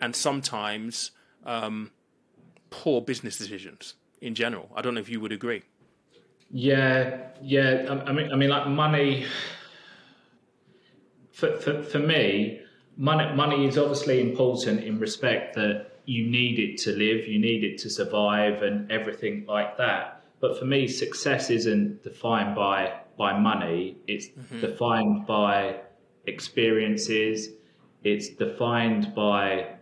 and 0.00 0.16
sometimes 0.16 1.10
um, 1.44 1.90
poor 2.70 3.02
business 3.02 3.36
decisions 3.36 3.94
in 4.24 4.34
general. 4.34 4.68
I 4.74 4.80
don't 4.82 4.94
know 4.94 5.00
if 5.00 5.08
you 5.08 5.20
would 5.20 5.32
agree. 5.32 5.62
Yeah, 6.50 7.28
yeah. 7.42 8.02
I 8.06 8.12
mean, 8.12 8.32
I 8.32 8.36
mean, 8.36 8.50
like 8.50 8.66
money. 8.66 9.26
For, 11.32 11.56
for, 11.56 11.82
for 11.82 11.98
me, 11.98 12.60
money 12.96 13.34
money 13.34 13.66
is 13.66 13.76
obviously 13.76 14.20
important 14.20 14.84
in 14.84 14.98
respect 14.98 15.54
that 15.56 15.90
you 16.06 16.26
need 16.26 16.58
it 16.58 16.78
to 16.78 16.90
live, 16.90 17.26
you 17.26 17.38
need 17.38 17.64
it 17.64 17.78
to 17.78 17.90
survive, 17.90 18.62
and 18.62 18.90
everything 18.90 19.44
like 19.46 19.76
that. 19.78 20.22
But 20.40 20.58
for 20.58 20.64
me, 20.64 20.86
success 20.86 21.50
isn't 21.50 22.02
defined 22.02 22.54
by 22.54 23.00
by 23.18 23.38
money. 23.38 23.96
It's 24.06 24.28
mm-hmm. 24.28 24.60
defined 24.60 25.26
by 25.26 25.80
experiences. 26.26 27.50
It's 28.04 28.28
defined 28.28 29.14
by 29.14 29.74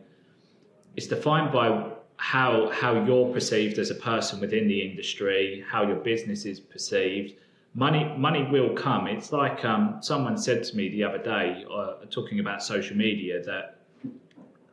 it's 0.97 1.07
defined 1.07 1.53
by 1.53 1.93
how 2.23 2.71
how 2.71 3.05
you're 3.05 3.33
perceived 3.33 3.81
as 3.81 3.91
a 3.91 3.97
person 3.97 4.39
within 4.39 4.69
the 4.69 4.81
industry, 4.81 5.65
how 5.69 5.83
your 5.85 5.97
business 5.97 6.45
is 6.45 6.61
perceived, 6.61 7.35
money 7.75 8.05
money 8.17 8.47
will 8.49 8.73
come. 8.75 9.09
It's 9.09 9.33
like 9.33 9.65
um, 9.65 9.99
someone 10.01 10.39
said 10.39 10.63
to 10.63 10.77
me 10.77 10.89
the 10.89 11.03
other 11.03 11.19
day, 11.19 11.65
uh, 11.69 11.95
talking 12.11 12.39
about 12.39 12.63
social 12.63 12.97
media, 12.97 13.43
that 13.43 13.81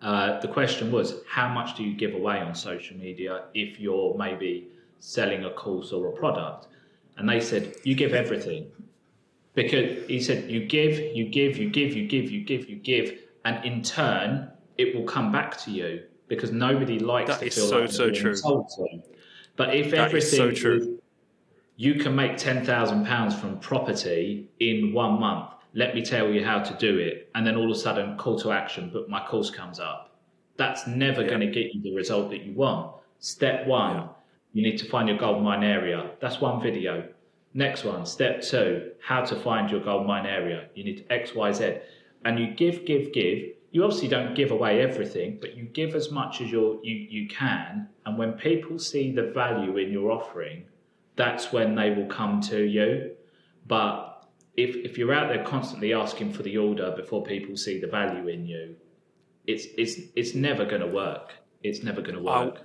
uh, 0.03 0.39
the 0.41 0.47
question 0.47 0.91
was, 0.91 1.23
how 1.27 1.49
much 1.49 1.75
do 1.75 1.83
you 1.83 1.97
give 1.97 2.13
away 2.13 2.39
on 2.39 2.53
social 2.53 2.95
media 2.97 3.45
if 3.55 3.79
you're 3.79 4.15
maybe 4.15 4.67
selling 4.99 5.43
a 5.45 5.49
course 5.49 5.91
or 5.91 6.09
a 6.09 6.12
product? 6.12 6.67
And 7.17 7.27
they 7.27 7.39
said, 7.39 7.73
you 7.83 7.95
give 7.95 8.13
everything. 8.13 8.71
Because 9.55 10.07
he 10.07 10.21
said, 10.21 10.51
you 10.51 10.67
give, 10.67 10.99
you 11.17 11.27
give, 11.27 11.57
you 11.57 11.71
give, 11.71 11.95
you 11.95 12.07
give, 12.07 12.29
you 12.29 12.45
give, 12.45 12.69
you 12.69 12.75
give, 12.75 13.17
and 13.43 13.65
in 13.65 13.81
turn, 13.81 14.51
it 14.77 14.95
will 14.95 15.05
come 15.05 15.31
back 15.31 15.57
to 15.63 15.71
you 15.71 16.03
because 16.29 16.51
nobody 16.51 16.99
likes 16.99 17.29
that 17.29 17.39
to 17.39 17.49
feel 17.49 17.67
so, 17.67 17.79
like 17.81 17.91
so 17.91 18.09
true. 18.11 18.31
Insulted. 18.31 19.03
But 19.57 19.75
if 19.75 19.91
that 19.91 20.07
everything 20.07 20.29
is 20.29 20.37
so 20.37 20.51
true 20.51 20.99
you 21.79 21.95
can 21.95 22.13
make 22.13 22.33
£10,000 22.33 23.39
from 23.39 23.57
property 23.59 24.49
in 24.59 24.91
one 24.91 25.17
month. 25.17 25.51
Let 25.73 25.95
me 25.95 26.03
tell 26.03 26.29
you 26.29 26.43
how 26.43 26.59
to 26.59 26.73
do 26.73 26.97
it. 26.97 27.29
And 27.35 27.47
then 27.47 27.55
all 27.55 27.71
of 27.71 27.77
a 27.77 27.79
sudden, 27.79 28.17
call 28.17 28.37
to 28.39 28.51
action, 28.51 28.89
but 28.91 29.07
my 29.07 29.25
course 29.25 29.49
comes 29.49 29.79
up. 29.79 30.13
That's 30.57 30.87
never 30.87 31.21
yeah. 31.21 31.29
going 31.29 31.39
to 31.39 31.47
get 31.47 31.73
you 31.73 31.81
the 31.81 31.95
result 31.95 32.31
that 32.31 32.41
you 32.41 32.53
want. 32.53 32.97
Step 33.19 33.65
one, 33.65 33.95
yeah. 33.95 34.07
you 34.51 34.61
need 34.61 34.77
to 34.79 34.89
find 34.89 35.07
your 35.07 35.17
gold 35.17 35.41
mine 35.41 35.63
area. 35.63 36.11
That's 36.19 36.41
one 36.41 36.61
video. 36.61 37.07
Next 37.53 37.85
one, 37.85 38.05
step 38.05 38.41
two, 38.41 38.91
how 39.01 39.23
to 39.23 39.39
find 39.39 39.71
your 39.71 39.79
gold 39.79 40.05
mine 40.05 40.25
area. 40.25 40.67
You 40.75 40.83
need 40.83 41.05
X, 41.09 41.33
Y, 41.33 41.53
Z. 41.53 41.77
And 42.25 42.37
you 42.37 42.47
give, 42.55 42.85
give, 42.85 43.13
give. 43.13 43.53
You 43.71 43.84
obviously 43.84 44.08
don't 44.08 44.34
give 44.36 44.51
away 44.51 44.82
everything, 44.82 45.38
but 45.39 45.55
you 45.55 45.63
give 45.65 45.93
as 45.95 46.12
much 46.12 46.41
as 46.41 46.51
you 46.51 46.79
you, 46.84 46.95
you 46.95 47.27
can. 47.27 47.89
And 48.05 48.17
when 48.17 48.34
people 48.34 48.79
see 48.79 49.12
the 49.12 49.32
value 49.32 49.77
in 49.77 49.91
your 49.91 50.12
offering, 50.12 50.65
that's 51.15 51.51
when 51.51 51.75
they 51.75 51.91
will 51.91 52.08
come 52.08 52.41
to 52.41 52.63
you. 52.63 53.12
But 53.67 54.25
if, 54.58 54.75
if 54.75 54.97
you're 54.97 55.13
out 55.13 55.29
there 55.29 55.43
constantly 55.43 55.93
asking 55.93 56.34
for 56.34 56.43
the 56.43 56.58
order 56.58 56.93
before 56.95 57.23
people 57.23 57.55
see 57.55 57.79
the 57.79 57.88
value 57.88 58.27
in 58.27 58.45
you, 58.45 58.75
it's 59.45 59.65
it's 59.77 59.99
it's 60.15 60.34
never 60.34 60.65
going 60.65 60.82
to 60.82 60.88
work. 60.88 61.34
It's 61.62 61.84
never 61.84 62.01
going 62.01 62.15
to 62.15 62.21
work. 62.21 62.62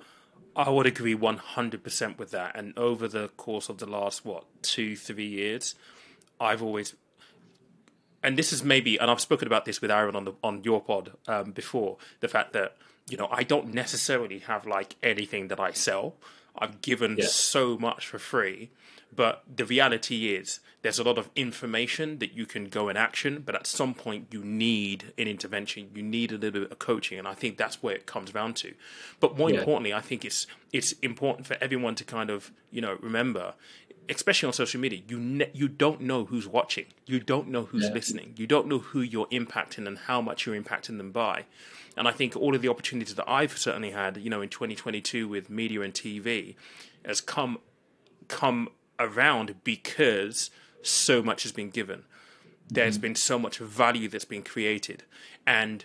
I 0.57 0.71
would 0.71 0.87
agree 0.87 1.17
100% 1.17 2.19
with 2.19 2.31
that. 2.31 2.57
And 2.57 2.79
over 2.79 3.09
the 3.09 3.29
course 3.37 3.69
of 3.69 3.79
the 3.79 3.87
last, 3.87 4.25
what, 4.25 4.45
two, 4.63 4.95
three 4.95 5.27
years, 5.27 5.75
I've 6.41 6.63
always, 6.63 6.95
and 8.25 8.37
this 8.39 8.53
is 8.53 8.65
maybe, 8.65 8.99
and 8.99 9.11
I've 9.11 9.21
spoken 9.21 9.47
about 9.47 9.67
this 9.67 9.81
with 9.81 9.91
Aaron 9.91 10.17
on 10.17 10.25
the 10.25 10.33
on 10.43 10.65
your 10.65 10.81
pod 10.81 11.13
um, 11.29 11.53
before, 11.53 11.99
the 12.21 12.29
fact 12.29 12.53
that 12.55 12.77
you 13.09 13.17
know 13.17 13.29
I 13.31 13.45
don't 13.45 13.73
necessarily 13.73 14.41
have 14.41 14.67
like 14.67 14.97
anything 15.03 15.49
that 15.49 15.61
I 15.61 15.73
sell. 15.73 16.17
I've 16.57 16.81
given 16.81 17.17
yeah. 17.19 17.27
so 17.27 17.77
much 17.77 18.07
for 18.07 18.19
free 18.19 18.71
but 19.15 19.43
the 19.55 19.65
reality 19.65 20.35
is, 20.35 20.61
there's 20.83 20.99
a 20.99 21.03
lot 21.03 21.17
of 21.17 21.31
information 21.35 22.19
that 22.19 22.35
you 22.35 22.45
can 22.45 22.67
go 22.67 22.91
in 22.91 22.97
action, 22.97 23.43
but 23.45 23.55
at 23.55 23.67
some 23.67 23.95
point 23.95 24.27
you 24.31 24.45
need 24.45 25.13
an 25.17 25.27
intervention. 25.27 25.91
You 25.95 26.03
need 26.03 26.31
a 26.31 26.37
little 26.37 26.61
bit 26.61 26.71
of 26.71 26.79
coaching, 26.79 27.19
and 27.19 27.27
I 27.27 27.33
think 27.33 27.57
that's 27.57 27.83
where 27.83 27.95
it 27.95 28.05
comes 28.05 28.33
down 28.33 28.53
to. 28.55 28.75
But 29.19 29.39
more 29.39 29.51
yeah. 29.51 29.61
importantly, 29.61 29.95
I 29.95 30.01
think 30.01 30.25
it's 30.25 30.47
it's 30.73 30.93
important 31.01 31.47
for 31.47 31.57
everyone 31.61 31.95
to 31.97 32.05
kind 32.05 32.29
of 32.29 32.53
you 32.71 32.83
know 32.83 32.99
remember, 33.01 33.55
especially 34.11 34.49
on 34.49 34.53
social 34.53 34.79
media, 34.79 35.01
you 35.09 35.19
ne- 35.19 35.51
you 35.55 35.69
don't 35.69 36.03
know 36.03 36.27
who's 36.27 36.47
watching, 36.47 36.87
you 37.07 37.19
don't 37.19 37.49
know 37.49 37.65
who's 37.65 37.85
yeah. 37.85 37.93
listening, 37.93 38.35
you 38.37 38.47
don't 38.47 38.67
know 38.67 38.79
who 38.79 39.01
you're 39.01 39.29
impacting 39.29 39.87
and 39.87 39.97
how 39.97 40.21
much 40.21 40.45
you're 40.45 40.61
impacting 40.61 40.99
them 40.99 41.13
by. 41.13 41.45
And 41.97 42.09
I 42.09 42.11
think 42.11 42.37
all 42.37 42.55
of 42.55 42.61
the 42.61 42.69
opportunities 42.69 43.15
that 43.15 43.29
I've 43.29 43.57
certainly 43.57 43.93
had, 43.93 44.17
you 44.17 44.29
know, 44.29 44.43
in 44.43 44.49
2022 44.49 45.29
with 45.29 45.49
media 45.49 45.81
and 45.81 45.95
TV, 45.95 46.57
has 47.07 47.21
come 47.21 47.59
come 48.29 48.69
around 48.99 49.57
because 49.65 50.51
so 50.83 51.23
much 51.23 51.43
has 51.43 51.53
been 51.53 51.71
given. 51.71 52.05
There's 52.69 52.97
mm-hmm. 52.97 53.03
been 53.03 53.15
so 53.15 53.39
much 53.39 53.59
value 53.59 54.09
that's 54.09 54.25
been 54.25 54.43
created. 54.43 55.05
And 55.47 55.85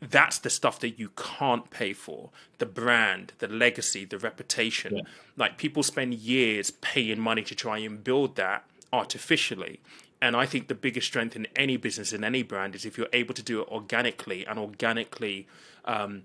that's 0.00 0.38
the 0.38 0.50
stuff 0.50 0.78
that 0.80 0.98
you 0.98 1.10
can't 1.16 1.70
pay 1.70 1.92
for 1.92 2.30
the 2.58 2.66
brand, 2.66 3.32
the 3.38 3.48
legacy, 3.48 4.04
the 4.04 4.18
reputation. 4.18 4.96
Yeah. 4.96 5.02
Like 5.36 5.58
people 5.58 5.82
spend 5.82 6.14
years 6.14 6.70
paying 6.70 7.20
money 7.20 7.42
to 7.42 7.54
try 7.54 7.78
and 7.78 8.02
build 8.02 8.36
that 8.36 8.64
artificially. 8.92 9.80
And 10.20 10.36
I 10.36 10.46
think 10.46 10.68
the 10.68 10.74
biggest 10.74 11.06
strength 11.06 11.36
in 11.36 11.46
any 11.56 11.76
business, 11.76 12.12
in 12.12 12.24
any 12.24 12.42
brand, 12.42 12.74
is 12.74 12.84
if 12.84 12.96
you're 12.96 13.08
able 13.12 13.34
to 13.34 13.42
do 13.42 13.60
it 13.62 13.68
organically 13.68 14.46
and 14.46 14.58
organically 14.58 15.46
um, 15.84 16.24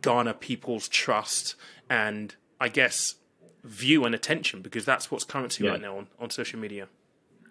garner 0.00 0.32
people's 0.32 0.88
trust 0.88 1.54
and 1.88 2.34
I 2.60 2.68
guess 2.68 3.16
view 3.64 4.04
and 4.04 4.14
attention 4.14 4.62
because 4.62 4.84
that's 4.84 5.10
what's 5.10 5.24
currency 5.24 5.64
yeah. 5.64 5.70
right 5.70 5.80
now 5.80 5.98
on, 5.98 6.08
on 6.18 6.30
social 6.30 6.58
media. 6.58 6.88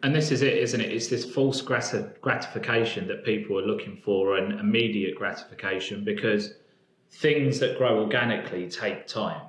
And 0.02 0.16
this 0.16 0.32
is 0.32 0.42
it, 0.42 0.58
isn't 0.58 0.80
it? 0.80 0.92
It's 0.92 1.08
this 1.08 1.30
false 1.30 1.62
gratification 1.62 3.08
that 3.08 3.26
people 3.26 3.60
are 3.60 3.66
looking 3.66 3.98
for 3.98 4.38
and 4.38 4.60
immediate 4.60 5.16
gratification 5.16 6.06
because 6.06 6.54
things 7.12 7.60
that 7.60 7.78
grow 7.78 8.00
organically 8.00 8.70
take 8.70 9.08
time. 9.08 9.42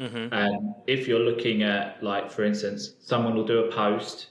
Mm-hmm. 0.00 0.32
And 0.32 0.74
if 0.86 1.06
you're 1.06 1.20
looking 1.20 1.62
at, 1.62 2.02
like, 2.02 2.30
for 2.30 2.42
instance, 2.42 2.94
someone 3.00 3.34
will 3.34 3.46
do 3.46 3.64
a 3.64 3.70
post 3.70 4.28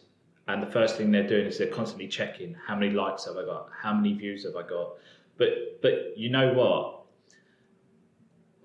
and 0.47 0.61
the 0.61 0.67
first 0.67 0.97
thing 0.97 1.11
they're 1.11 1.27
doing 1.27 1.45
is 1.45 1.57
they're 1.57 1.67
constantly 1.67 2.07
checking 2.07 2.55
how 2.67 2.75
many 2.75 2.91
likes 2.91 3.25
have 3.25 3.37
I 3.37 3.45
got, 3.45 3.69
how 3.81 3.93
many 3.93 4.13
views 4.13 4.43
have 4.43 4.55
I 4.55 4.67
got. 4.67 4.93
But 5.37 5.81
but 5.81 6.17
you 6.17 6.29
know 6.29 6.53
what? 6.53 6.99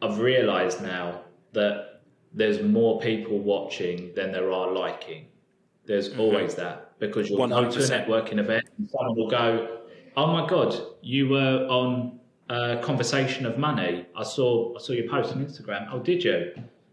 I've 0.02 0.18
realised 0.18 0.82
now 0.82 1.20
that 1.52 1.87
there's 2.32 2.62
more 2.62 3.00
people 3.00 3.38
watching 3.38 4.12
than 4.14 4.32
there 4.32 4.52
are 4.52 4.70
liking. 4.72 5.26
There's 5.86 6.10
mm-hmm. 6.10 6.20
always 6.20 6.54
that 6.56 6.98
because 6.98 7.30
you'll 7.30 7.38
100%. 7.38 7.48
go 7.48 7.70
to 7.70 7.78
a 7.78 7.88
networking 7.88 8.38
event 8.38 8.66
and 8.76 8.90
someone 8.90 9.16
will 9.16 9.30
go, 9.30 9.78
"Oh 10.16 10.26
my 10.26 10.46
god, 10.46 10.78
you 11.00 11.28
were 11.28 11.66
on 11.68 12.18
a 12.48 12.78
conversation 12.82 13.46
of 13.46 13.58
money. 13.58 14.06
I 14.16 14.22
saw 14.22 14.76
I 14.76 14.80
saw 14.80 14.92
your 14.92 15.08
post 15.08 15.34
on 15.34 15.44
Instagram. 15.44 15.88
Oh, 15.92 15.98
did 15.98 16.24
you? 16.24 16.52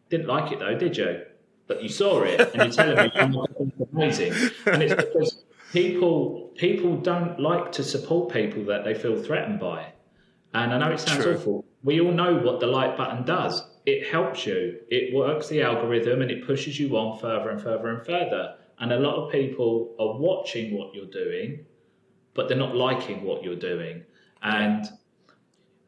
Didn't 0.09 0.27
like 0.27 0.51
it 0.51 0.59
though, 0.59 0.77
did 0.77 0.97
you? 0.97 1.23
But 1.67 1.81
you 1.81 1.89
saw 1.89 2.21
it 2.21 2.39
and 2.53 2.55
you're 2.55 2.71
telling 2.71 2.97
me 2.97 3.11
it's 3.15 3.91
amazing. 3.91 4.33
And 4.65 4.83
it's 4.83 4.95
because 4.95 5.43
people 5.71 6.51
people 6.55 6.97
don't 6.97 7.39
like 7.39 7.71
to 7.73 7.83
support 7.83 8.31
people 8.31 8.65
that 8.65 8.83
they 8.83 8.93
feel 8.93 9.21
threatened 9.21 9.59
by. 9.59 9.93
And 10.53 10.73
I 10.73 10.77
know 10.77 10.91
it 10.91 10.99
sounds 10.99 11.23
True. 11.23 11.35
awful. 11.35 11.65
We 11.83 11.99
all 12.01 12.11
know 12.11 12.37
what 12.37 12.59
the 12.59 12.67
like 12.67 12.97
button 12.97 13.25
does 13.25 13.61
it 13.85 14.07
helps 14.11 14.45
you. 14.45 14.79
It 14.89 15.13
works 15.13 15.47
the 15.47 15.61
algorithm 15.61 16.21
and 16.21 16.31
it 16.31 16.45
pushes 16.45 16.79
you 16.79 16.97
on 16.97 17.19
further 17.19 17.49
and 17.49 17.61
further 17.61 17.89
and 17.89 18.05
further. 18.05 18.55
And 18.79 18.91
a 18.91 18.99
lot 18.99 19.15
of 19.15 19.31
people 19.31 19.95
are 19.99 20.17
watching 20.17 20.77
what 20.77 20.93
you're 20.93 21.05
doing, 21.05 21.65
but 22.33 22.47
they're 22.47 22.57
not 22.57 22.75
liking 22.75 23.23
what 23.23 23.43
you're 23.43 23.55
doing. 23.55 24.03
And 24.41 24.85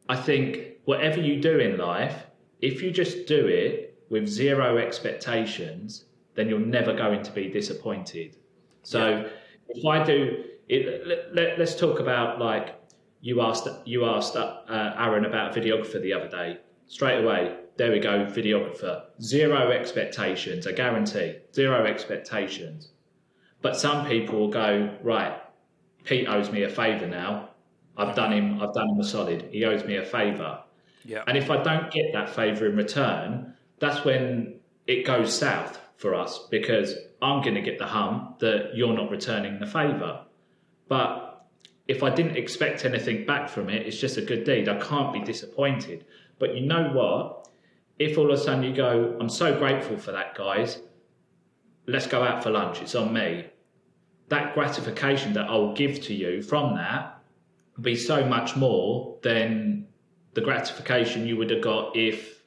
I 0.09 0.15
think 0.15 0.77
whatever 0.85 1.19
you 1.19 1.41
do 1.41 1.59
in 1.59 1.77
life, 1.77 2.27
if 2.61 2.81
you 2.81 2.91
just 2.91 3.27
do 3.27 3.47
it 3.47 3.99
with 4.09 4.27
zero 4.27 4.77
expectations, 4.77 6.05
then 6.35 6.47
you're 6.47 6.59
never 6.59 6.93
going 6.93 7.23
to 7.23 7.31
be 7.31 7.49
disappointed. 7.49 8.37
So 8.83 9.29
if 9.69 9.85
I 9.85 10.03
do 10.03 10.45
it, 10.69 11.33
let, 11.33 11.59
us 11.59 11.77
talk 11.77 11.99
about 11.99 12.39
like 12.39 12.75
you 13.21 13.41
asked 13.41 13.67
you 13.85 14.05
asked 14.05 14.35
uh, 14.35 14.61
Aaron 14.69 15.25
about 15.25 15.55
a 15.55 15.59
videographer 15.59 16.01
the 16.01 16.13
other 16.13 16.29
day. 16.29 16.59
Straight 16.85 17.23
away, 17.23 17.57
there 17.77 17.91
we 17.91 17.99
go, 17.99 18.25
videographer. 18.25 19.03
Zero 19.21 19.71
expectations, 19.71 20.67
I 20.67 20.71
guarantee. 20.71 21.37
Zero 21.53 21.85
expectations. 21.85 22.89
But 23.61 23.77
some 23.77 24.05
people 24.07 24.39
will 24.39 24.49
go, 24.49 24.95
right, 25.01 25.39
Pete 26.03 26.27
owes 26.27 26.51
me 26.51 26.63
a 26.63 26.69
favour 26.69 27.07
now. 27.07 27.49
I've 27.97 28.15
done 28.15 28.31
him 28.31 28.61
I've 28.61 28.73
done 28.73 28.89
him 28.89 28.99
a 28.99 29.03
solid. 29.03 29.49
He 29.51 29.65
owes 29.65 29.83
me 29.83 29.97
a 29.97 30.05
favour. 30.05 30.63
Yeah. 31.03 31.23
And 31.27 31.37
if 31.37 31.49
I 31.49 31.61
don't 31.61 31.91
get 31.91 32.13
that 32.13 32.29
favour 32.29 32.67
in 32.67 32.75
return, 32.75 33.53
that's 33.79 34.05
when 34.05 34.59
it 34.85 35.05
goes 35.05 35.33
south 35.37 35.79
for 35.97 36.13
us 36.13 36.47
because 36.49 36.95
I'm 37.21 37.41
going 37.41 37.55
to 37.55 37.61
get 37.61 37.79
the 37.79 37.87
hum 37.87 38.35
that 38.39 38.71
you're 38.75 38.93
not 38.93 39.09
returning 39.09 39.59
the 39.59 39.65
favour. 39.65 40.25
But 40.87 41.47
if 41.87 42.03
I 42.03 42.09
didn't 42.09 42.37
expect 42.37 42.85
anything 42.85 43.25
back 43.25 43.49
from 43.49 43.69
it, 43.69 43.87
it's 43.87 43.99
just 43.99 44.17
a 44.17 44.21
good 44.21 44.43
deed. 44.43 44.69
I 44.69 44.77
can't 44.79 45.11
be 45.11 45.21
disappointed. 45.21 46.05
But 46.39 46.55
you 46.55 46.65
know 46.65 46.91
what? 46.93 47.46
If 47.99 48.17
all 48.17 48.31
of 48.31 48.39
a 48.39 48.41
sudden 48.41 48.63
you 48.63 48.75
go, 48.75 49.17
I'm 49.19 49.29
so 49.29 49.57
grateful 49.57 49.97
for 49.97 50.11
that, 50.11 50.35
guys, 50.35 50.79
let's 51.87 52.07
go 52.07 52.23
out 52.23 52.43
for 52.43 52.51
lunch, 52.51 52.81
it's 52.81 52.95
on 52.95 53.13
me. 53.13 53.45
That 54.29 54.53
gratification 54.53 55.33
that 55.33 55.49
I'll 55.49 55.73
give 55.73 56.01
to 56.03 56.13
you 56.13 56.41
from 56.41 56.75
that 56.75 57.21
will 57.75 57.83
be 57.83 57.95
so 57.95 58.25
much 58.25 58.55
more 58.55 59.17
than 59.23 59.87
the 60.33 60.41
gratification 60.41 61.25
you 61.25 61.37
would 61.37 61.49
have 61.49 61.61
got 61.61 61.95
if 61.95 62.37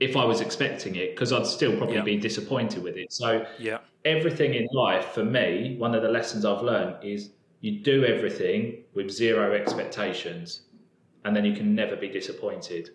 if 0.00 0.16
I 0.16 0.24
was 0.24 0.40
expecting 0.40 0.94
it, 0.94 1.14
because 1.14 1.32
I'd 1.32 1.46
still 1.46 1.76
probably 1.76 1.96
yeah. 1.96 2.02
be 2.02 2.16
disappointed 2.16 2.84
with 2.84 2.96
it. 2.96 3.12
So 3.12 3.44
yeah. 3.58 3.78
everything 4.04 4.54
in 4.54 4.68
life 4.72 5.06
for 5.06 5.24
me, 5.24 5.74
one 5.76 5.92
of 5.92 6.02
the 6.02 6.08
lessons 6.08 6.44
I've 6.44 6.62
learned 6.62 7.02
is 7.02 7.30
you 7.60 7.80
do 7.80 8.04
everything 8.04 8.84
with 8.94 9.10
zero 9.10 9.54
expectations 9.54 10.62
and 11.24 11.34
then 11.34 11.44
you 11.44 11.54
can 11.54 11.74
never 11.74 11.96
be 11.96 12.08
disappointed. 12.08 12.90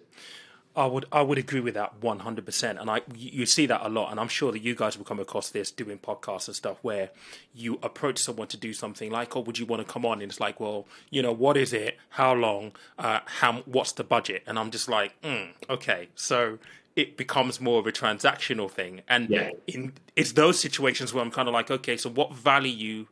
I 0.75 0.87
would 0.87 1.05
I 1.11 1.21
would 1.21 1.37
agree 1.37 1.59
with 1.59 1.75
that 1.75 2.01
one 2.01 2.19
hundred 2.19 2.45
percent, 2.45 2.79
and 2.79 2.89
I 2.89 3.01
you 3.15 3.45
see 3.45 3.67
that 3.67 3.85
a 3.85 3.89
lot, 3.89 4.09
and 4.09 4.19
I'm 4.19 4.27
sure 4.27 4.51
that 4.51 4.59
you 4.59 4.73
guys 4.73 4.97
will 4.97 5.05
come 5.05 5.19
across 5.19 5.49
this 5.49 5.69
doing 5.69 5.99
podcasts 5.99 6.47
and 6.47 6.55
stuff 6.55 6.77
where 6.81 7.11
you 7.53 7.77
approach 7.83 8.17
someone 8.17 8.47
to 8.47 8.57
do 8.57 8.73
something 8.73 9.11
like, 9.11 9.35
"Oh, 9.35 9.41
would 9.41 9.59
you 9.59 9.67
want 9.67 9.85
to 9.85 9.91
come 9.91 10.03
on?" 10.03 10.21
And 10.21 10.31
it's 10.31 10.39
like, 10.39 10.59
"Well, 10.59 10.87
you 11.11 11.21
know, 11.21 11.31
what 11.31 11.57
is 11.57 11.73
it? 11.73 11.97
How 12.09 12.33
long? 12.33 12.71
Uh, 12.97 13.19
how? 13.25 13.61
What's 13.65 13.91
the 13.91 14.03
budget?" 14.03 14.43
And 14.47 14.57
I'm 14.57 14.71
just 14.71 14.89
like, 14.89 15.19
mm, 15.21 15.49
"Okay." 15.69 16.09
So 16.15 16.57
it 16.95 17.17
becomes 17.17 17.61
more 17.61 17.79
of 17.79 17.85
a 17.85 17.91
transactional 17.91 18.69
thing, 18.69 19.01
and 19.07 19.29
yeah. 19.29 19.51
in 19.67 19.93
it's 20.15 20.31
those 20.31 20.59
situations 20.59 21.13
where 21.13 21.23
I'm 21.23 21.31
kind 21.31 21.47
of 21.47 21.53
like, 21.53 21.69
"Okay, 21.69 21.97
so 21.97 22.09
what 22.09 22.33
value 22.33 23.05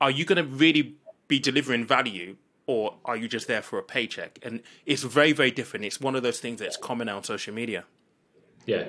are 0.00 0.12
you 0.12 0.24
going 0.24 0.36
to 0.36 0.44
really 0.44 0.94
be 1.26 1.40
delivering 1.40 1.84
value 1.86 2.36
or 2.66 2.96
are 3.04 3.16
you 3.16 3.28
just 3.28 3.46
there 3.46 3.62
for 3.62 3.78
a 3.78 3.82
paycheck? 3.82 4.38
And 4.42 4.62
it's 4.86 5.02
very, 5.02 5.32
very 5.32 5.50
different. 5.50 5.84
It's 5.84 6.00
one 6.00 6.14
of 6.16 6.22
those 6.22 6.40
things 6.40 6.60
that's 6.60 6.76
common 6.76 7.08
on 7.08 7.24
social 7.24 7.54
media. 7.54 7.84
Yeah, 8.66 8.86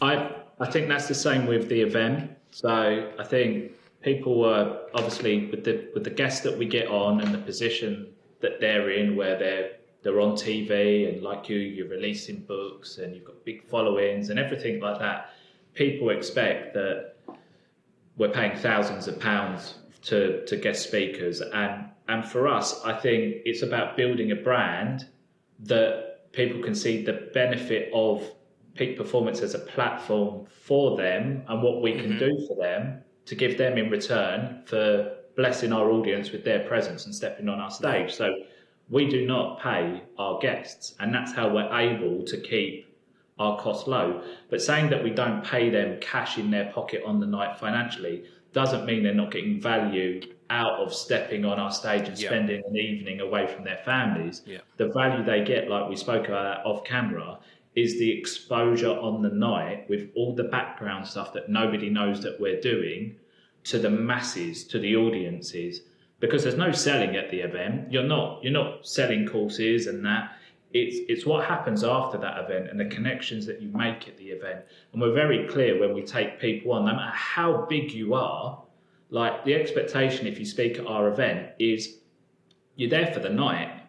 I 0.00 0.34
I 0.58 0.70
think 0.70 0.88
that's 0.88 1.08
the 1.08 1.14
same 1.14 1.46
with 1.46 1.68
the 1.68 1.80
event. 1.80 2.32
So 2.50 3.12
I 3.18 3.24
think 3.24 3.72
people 4.02 4.44
are 4.44 4.80
obviously 4.94 5.46
with 5.46 5.64
the 5.64 5.88
with 5.94 6.04
the 6.04 6.10
guests 6.10 6.40
that 6.40 6.58
we 6.58 6.66
get 6.66 6.88
on 6.88 7.20
and 7.20 7.32
the 7.32 7.38
position 7.38 8.08
that 8.40 8.60
they're 8.60 8.90
in, 8.90 9.16
where 9.16 9.38
they're 9.38 9.70
they're 10.02 10.20
on 10.20 10.32
TV 10.32 11.08
and 11.08 11.22
like 11.22 11.48
you, 11.48 11.58
you're 11.58 11.88
releasing 11.88 12.40
books 12.40 12.98
and 12.98 13.14
you've 13.14 13.24
got 13.24 13.44
big 13.44 13.64
followings 13.64 14.30
and 14.30 14.38
everything 14.38 14.80
like 14.80 14.98
that. 14.98 15.30
People 15.74 16.10
expect 16.10 16.74
that 16.74 17.14
we're 18.16 18.28
paying 18.28 18.56
thousands 18.56 19.06
of 19.08 19.18
pounds 19.20 19.74
to 20.08 20.44
to 20.46 20.56
guest 20.56 20.88
speakers 20.88 21.40
and 21.40 21.88
and 22.08 22.24
for 22.24 22.48
us, 22.48 22.82
I 22.84 22.94
think 22.94 23.42
it's 23.44 23.62
about 23.62 23.96
building 23.96 24.32
a 24.32 24.36
brand 24.36 25.06
that 25.60 26.32
people 26.32 26.62
can 26.62 26.74
see 26.74 27.04
the 27.04 27.30
benefit 27.34 27.90
of 27.92 28.24
peak 28.74 28.96
performance 28.96 29.40
as 29.40 29.54
a 29.54 29.58
platform 29.58 30.46
for 30.46 30.96
them 30.96 31.42
and 31.48 31.62
what 31.62 31.82
we 31.82 31.92
can 31.92 32.12
mm-hmm. 32.12 32.18
do 32.18 32.46
for 32.48 32.56
them 32.56 33.02
to 33.26 33.34
give 33.34 33.58
them 33.58 33.76
in 33.76 33.90
return 33.90 34.62
for 34.64 35.16
blessing 35.36 35.72
our 35.72 35.90
audience 35.90 36.32
with 36.32 36.44
their 36.44 36.60
presence 36.66 37.04
and 37.04 37.14
stepping 37.14 37.48
on 37.48 37.60
our 37.60 37.70
stage. 37.70 38.12
So 38.14 38.34
we 38.88 39.06
do 39.06 39.26
not 39.26 39.60
pay 39.60 40.02
our 40.16 40.38
guests, 40.38 40.94
and 41.00 41.14
that's 41.14 41.32
how 41.32 41.48
we're 41.50 41.70
able 41.76 42.24
to 42.24 42.40
keep 42.40 42.86
our 43.38 43.58
costs 43.60 43.86
low. 43.86 44.22
But 44.48 44.62
saying 44.62 44.88
that 44.90 45.04
we 45.04 45.10
don't 45.10 45.44
pay 45.44 45.68
them 45.68 46.00
cash 46.00 46.38
in 46.38 46.50
their 46.50 46.72
pocket 46.72 47.02
on 47.04 47.20
the 47.20 47.26
night 47.26 47.58
financially 47.58 48.24
doesn't 48.52 48.86
mean 48.86 49.02
they're 49.02 49.14
not 49.14 49.30
getting 49.30 49.60
value 49.60 50.20
out 50.50 50.78
of 50.80 50.94
stepping 50.94 51.44
on 51.44 51.58
our 51.58 51.70
stage 51.70 52.08
and 52.08 52.18
Yeah. 52.18 52.28
spending 52.30 52.62
an 52.66 52.76
evening 52.76 53.20
away 53.20 53.46
from 53.46 53.64
their 53.64 53.76
families. 53.84 54.42
Yeah. 54.46 54.58
The 54.78 54.88
value 54.88 55.22
they 55.24 55.44
get, 55.44 55.68
like 55.68 55.88
we 55.88 55.96
spoke 55.96 56.26
about 56.28 56.64
off 56.64 56.84
camera, 56.84 57.38
is 57.74 57.98
the 57.98 58.10
exposure 58.10 58.88
on 58.98 59.22
the 59.22 59.28
night 59.28 59.88
with 59.88 60.10
all 60.16 60.34
the 60.34 60.44
background 60.44 61.06
stuff 61.06 61.32
that 61.34 61.48
nobody 61.48 61.90
knows 61.90 62.22
that 62.22 62.40
we're 62.40 62.60
doing 62.60 63.14
to 63.64 63.78
the 63.78 63.90
masses, 63.90 64.64
to 64.64 64.78
the 64.78 64.96
audiences, 64.96 65.82
because 66.18 66.42
there's 66.42 66.56
no 66.56 66.72
selling 66.72 67.14
at 67.16 67.30
the 67.30 67.40
event. 67.40 67.92
You're 67.92 68.02
not 68.02 68.42
you're 68.42 68.52
not 68.52 68.86
selling 68.86 69.26
courses 69.26 69.86
and 69.86 70.04
that. 70.06 70.32
It's 70.72 70.98
it's 71.08 71.24
what 71.24 71.46
happens 71.46 71.82
after 71.82 72.18
that 72.18 72.44
event 72.44 72.68
and 72.70 72.78
the 72.78 72.86
connections 72.86 73.46
that 73.46 73.62
you 73.62 73.68
make 73.68 74.06
at 74.06 74.18
the 74.18 74.28
event. 74.28 74.64
And 74.92 75.00
we're 75.00 75.14
very 75.14 75.46
clear 75.48 75.80
when 75.80 75.94
we 75.94 76.02
take 76.02 76.40
people 76.40 76.72
on, 76.72 76.84
no 76.84 76.92
matter 76.92 77.16
how 77.16 77.66
big 77.68 77.90
you 77.90 78.14
are, 78.14 78.62
like 79.10 79.44
the 79.44 79.54
expectation 79.54 80.26
if 80.26 80.38
you 80.38 80.44
speak 80.44 80.78
at 80.78 80.86
our 80.86 81.08
event 81.08 81.52
is 81.58 81.98
you're 82.76 82.90
there 82.90 83.12
for 83.12 83.20
the 83.20 83.30
night. 83.30 83.82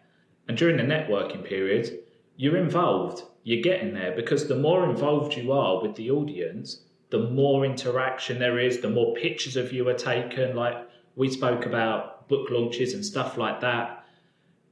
And 0.48 0.56
during 0.56 0.78
the 0.78 0.82
networking 0.82 1.44
period, 1.44 2.00
you're 2.36 2.56
involved. 2.56 3.22
You're 3.44 3.62
getting 3.62 3.94
there 3.94 4.16
because 4.16 4.48
the 4.48 4.56
more 4.56 4.88
involved 4.88 5.34
you 5.34 5.52
are 5.52 5.80
with 5.80 5.94
the 5.96 6.10
audience, 6.10 6.82
the 7.10 7.30
more 7.30 7.64
interaction 7.64 8.38
there 8.38 8.58
is, 8.58 8.80
the 8.80 8.90
more 8.90 9.14
pictures 9.14 9.56
of 9.56 9.72
you 9.72 9.88
are 9.88 9.94
taken. 9.94 10.56
Like 10.56 10.76
we 11.16 11.30
spoke 11.30 11.66
about 11.66 12.28
book 12.28 12.48
launches 12.50 12.94
and 12.94 13.04
stuff 13.04 13.36
like 13.36 13.60
that. 13.60 13.99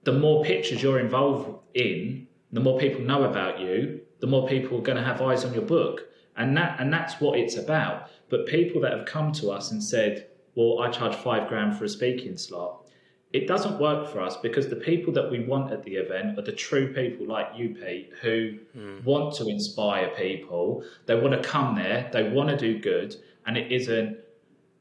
The 0.05 0.13
more 0.13 0.45
pictures 0.45 0.83
you're 0.83 1.01
involved 1.01 1.59
in, 1.75 2.27
the 2.53 2.61
more 2.61 2.79
people 2.79 3.01
know 3.01 3.25
about 3.25 3.61
you, 3.61 4.01
the 4.21 4.27
more 4.27 4.49
people 4.49 4.79
are 4.79 4.83
going 4.83 4.99
to 4.99 5.05
have 5.05 5.21
eyes 5.21 5.45
on 5.45 5.53
your 5.53 5.63
book. 5.63 6.09
And 6.37 6.57
that 6.57 6.81
and 6.81 6.93
that's 6.93 7.21
what 7.21 7.39
it's 7.39 7.57
about. 7.57 8.11
But 8.29 8.47
people 8.47 8.81
that 8.83 8.93
have 8.93 9.07
come 9.07 9.33
to 9.33 9.51
us 9.51 9.73
and 9.73 9.83
said, 9.83 10.29
Well, 10.55 10.81
I 10.81 10.91
charge 10.91 11.17
five 11.17 11.49
grand 11.49 11.77
for 11.77 11.85
a 11.85 11.89
speaking 11.89 12.37
slot, 12.37 12.89
it 13.33 13.47
doesn't 13.47 13.79
work 13.79 14.11
for 14.11 14.21
us 14.21 14.37
because 14.39 14.69
the 14.69 14.77
people 14.77 15.13
that 15.13 15.31
we 15.31 15.41
want 15.41 15.73
at 15.73 15.83
the 15.83 15.97
event 15.97 16.39
are 16.39 16.43
the 16.43 16.53
true 16.53 16.95
people 16.95 17.27
like 17.27 17.49
you, 17.55 17.75
Pete, 17.75 18.13
who 18.23 18.59
hmm. 18.73 19.05
want 19.05 19.35
to 19.35 19.49
inspire 19.49 20.09
people. 20.17 20.83
They 21.07 21.15
want 21.15 21.41
to 21.41 21.47
come 21.47 21.75
there, 21.75 22.09
they 22.13 22.31
want 22.31 22.49
to 22.49 22.57
do 22.57 22.79
good, 22.79 23.17
and 23.47 23.59
it 23.59 23.71
isn't 23.71 24.17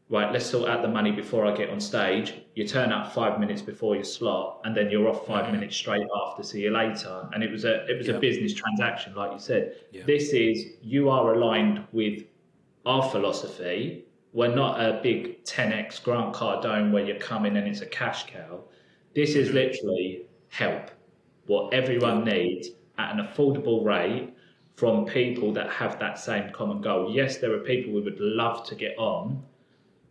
right. 0.09 0.31
Let's 0.31 0.45
sort 0.45 0.69
out 0.69 0.81
the 0.81 0.87
money 0.87 1.11
before 1.11 1.45
I 1.45 1.55
get 1.55 1.69
on 1.69 1.81
stage. 1.81 2.35
You 2.57 2.67
turn 2.67 2.91
up 2.91 3.13
five 3.13 3.39
minutes 3.39 3.61
before 3.61 3.93
your 3.93 4.03
slot, 4.03 4.61
and 4.63 4.75
then 4.75 4.89
you're 4.89 5.07
off 5.07 5.27
5 5.27 5.43
mm-hmm. 5.43 5.51
minutes 5.51 5.75
straight 5.75 6.07
after. 6.23 6.41
See 6.41 6.61
you 6.61 6.71
later. 6.71 7.29
And 7.31 7.43
it 7.43 7.51
was 7.51 7.65
a 7.65 7.85
it 7.85 7.99
was 7.99 8.07
Yeah. 8.07 8.15
a 8.15 8.19
business 8.19 8.51
transaction, 8.55 9.13
like 9.13 9.31
you 9.31 9.37
said. 9.37 9.75
Yeah. 9.91 10.01
This 10.07 10.33
is 10.33 10.73
you 10.81 11.07
are 11.11 11.35
aligned 11.35 11.85
with 11.91 12.23
our 12.83 13.03
philosophy. 13.11 14.05
We're 14.33 14.55
not 14.55 14.81
a 14.81 14.99
big 15.03 15.43
10x 15.43 16.03
Grant 16.03 16.33
Cardone 16.33 16.91
where 16.91 17.05
you 17.05 17.13
come 17.19 17.45
in 17.45 17.57
and 17.57 17.67
it's 17.67 17.81
a 17.81 17.85
cash 17.85 18.25
cow. 18.25 18.63
This 19.13 19.35
is 19.35 19.49
mm-hmm. 19.49 19.57
literally 19.57 20.25
help, 20.49 20.89
what 21.45 21.71
everyone 21.75 22.25
needs 22.25 22.69
at 22.97 23.13
an 23.13 23.19
affordable 23.23 23.85
rate 23.85 24.33
from 24.73 25.05
people 25.05 25.53
that 25.53 25.69
have 25.69 25.99
that 25.99 26.17
same 26.17 26.49
common 26.53 26.81
goal. 26.81 27.13
Yes, 27.13 27.37
there 27.37 27.53
are 27.53 27.59
people 27.59 27.93
we 27.93 28.01
would 28.01 28.19
love 28.19 28.65
to 28.69 28.73
get 28.73 28.97
on 28.97 29.43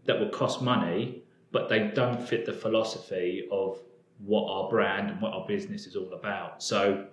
that 0.05 0.21
will 0.21 0.29
cost 0.29 0.63
money, 0.63 1.25
but 1.57 1.71
they 1.71 1.89
don't 1.95 2.23
fit 2.23 2.45
the 2.45 2.53
philosophy 2.53 3.49
of 3.51 3.81
what 4.19 4.47
our 4.47 4.69
brand 4.69 5.11
and 5.11 5.19
what 5.23 5.33
our 5.33 5.47
business 5.47 5.87
is 5.87 5.97
all 5.97 6.13
about. 6.13 6.63
So, 6.63 7.07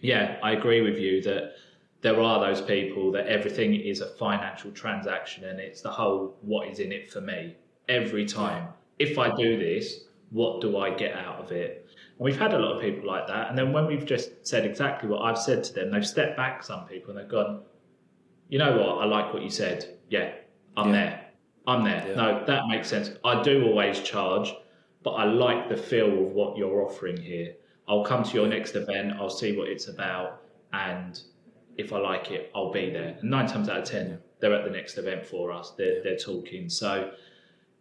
yeah, 0.00 0.38
I 0.42 0.52
agree 0.52 0.80
with 0.80 0.96
you 0.98 1.20
that 1.24 1.56
there 2.00 2.18
are 2.18 2.40
those 2.40 2.62
people 2.62 3.12
that 3.12 3.26
everything 3.26 3.74
is 3.74 4.00
a 4.00 4.06
financial 4.06 4.70
transaction 4.70 5.44
and 5.44 5.60
it's 5.60 5.82
the 5.82 5.90
whole 5.90 6.38
what 6.40 6.68
is 6.68 6.78
in 6.78 6.90
it 6.90 7.12
for 7.12 7.20
me 7.20 7.54
every 7.90 8.24
time. 8.24 8.68
If 8.98 9.18
I 9.18 9.36
do 9.36 9.58
this, 9.58 10.04
what 10.30 10.62
do 10.62 10.78
I 10.78 10.88
get 10.94 11.14
out 11.14 11.36
of 11.44 11.52
it? 11.52 11.86
And 12.18 12.24
we've 12.24 12.38
had 12.38 12.54
a 12.54 12.58
lot 12.58 12.76
of 12.76 12.80
people 12.80 13.06
like 13.06 13.26
that. 13.26 13.50
And 13.50 13.58
then 13.58 13.74
when 13.74 13.86
we've 13.86 14.06
just 14.06 14.46
said 14.46 14.64
exactly 14.64 15.06
what 15.10 15.20
I've 15.20 15.36
said 15.36 15.62
to 15.64 15.74
them, 15.74 15.90
they've 15.90 16.06
stepped 16.06 16.38
back, 16.38 16.64
some 16.64 16.86
people, 16.86 17.10
and 17.10 17.18
they've 17.18 17.28
gone, 17.28 17.60
you 18.48 18.58
know 18.58 18.74
what, 18.74 19.02
I 19.02 19.04
like 19.04 19.34
what 19.34 19.42
you 19.42 19.50
said. 19.50 19.98
Yeah, 20.08 20.32
I'm 20.78 20.86
Yeah. 20.86 20.92
there. 20.92 21.31
I'm 21.66 21.84
there. 21.84 22.04
Yeah. 22.08 22.14
No, 22.14 22.44
that 22.46 22.62
makes 22.68 22.88
sense. 22.88 23.10
I 23.24 23.42
do 23.42 23.64
always 23.66 24.00
charge, 24.00 24.52
but 25.02 25.12
I 25.12 25.24
like 25.24 25.68
the 25.68 25.76
feel 25.76 26.26
of 26.26 26.32
what 26.32 26.56
you're 26.56 26.82
offering 26.82 27.16
here. 27.16 27.54
I'll 27.88 28.04
come 28.04 28.24
to 28.24 28.34
your 28.34 28.46
next 28.46 28.74
event, 28.76 29.14
I'll 29.18 29.30
see 29.30 29.56
what 29.56 29.68
it's 29.68 29.88
about, 29.88 30.42
and 30.72 31.20
if 31.76 31.92
I 31.92 31.98
like 31.98 32.30
it, 32.30 32.50
I'll 32.54 32.72
be 32.72 32.90
there. 32.90 33.16
And 33.20 33.30
nine 33.30 33.46
times 33.46 33.68
out 33.68 33.78
of 33.78 33.84
ten, 33.84 34.18
they're 34.40 34.54
at 34.54 34.64
the 34.64 34.70
next 34.70 34.98
event 34.98 35.26
for 35.26 35.52
us. 35.52 35.72
They're, 35.76 36.02
they're 36.02 36.16
talking. 36.16 36.68
So 36.68 37.12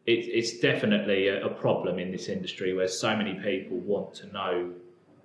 it, 0.06 0.12
it's 0.12 0.60
definitely 0.60 1.28
a, 1.28 1.46
a 1.46 1.50
problem 1.50 2.00
in 2.00 2.12
this 2.12 2.28
industry 2.28 2.74
where 2.74 2.88
so 2.88 3.16
many 3.16 3.36
people 3.36 3.78
want 3.78 4.14
to 4.16 4.28
know 4.28 4.72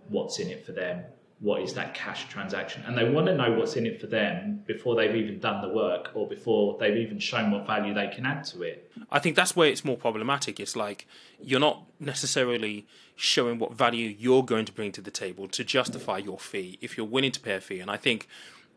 what's 0.09 0.39
in 0.39 0.49
it 0.49 0.65
for 0.65 0.73
them. 0.73 1.05
What 1.41 1.61
is 1.61 1.75
that 1.75 1.95
cash 1.95 2.29
transaction? 2.29 2.83
And 2.87 2.97
they 2.97 3.09
want 3.09 3.27
to 3.27 3.35
know 3.35 3.53
what's 3.53 3.77
in 3.77 3.85
it 3.85 4.01
for 4.01 4.07
them 4.07 4.63
before 4.67 4.97
they've 4.97 5.15
even 5.15 5.39
done 5.39 5.61
the 5.61 5.69
work 5.69 6.11
or 6.15 6.27
before 6.27 6.79
they've 6.81 6.97
even 6.97 7.19
shown 7.19 7.51
what 7.51 7.67
value 7.67 7.93
they 7.93 8.09
can 8.09 8.25
add 8.25 8.45
to 8.45 8.63
it. 8.63 8.91
I 9.11 9.19
think 9.19 9.37
that's 9.37 9.55
where 9.55 9.69
it's 9.69 9.85
more 9.85 9.99
problematic. 9.99 10.59
It's 10.59 10.77
like 10.77 11.07
you're 11.39 11.61
not 11.61 11.83
necessarily 12.01 12.87
showing 13.17 13.59
what 13.59 13.75
value 13.75 14.15
you're 14.19 14.45
going 14.45 14.65
to 14.65 14.73
bring 14.73 14.93
to 14.93 15.03
the 15.03 15.11
table 15.11 15.47
to 15.49 15.63
justify 15.63 16.19
your 16.19 16.39
fee 16.39 16.79
if 16.81 16.97
you're 16.97 17.07
willing 17.07 17.33
to 17.33 17.41
pay 17.41 17.55
a 17.55 17.61
fee. 17.61 17.81
And 17.81 17.91
I 17.91 17.99
think 17.99 18.29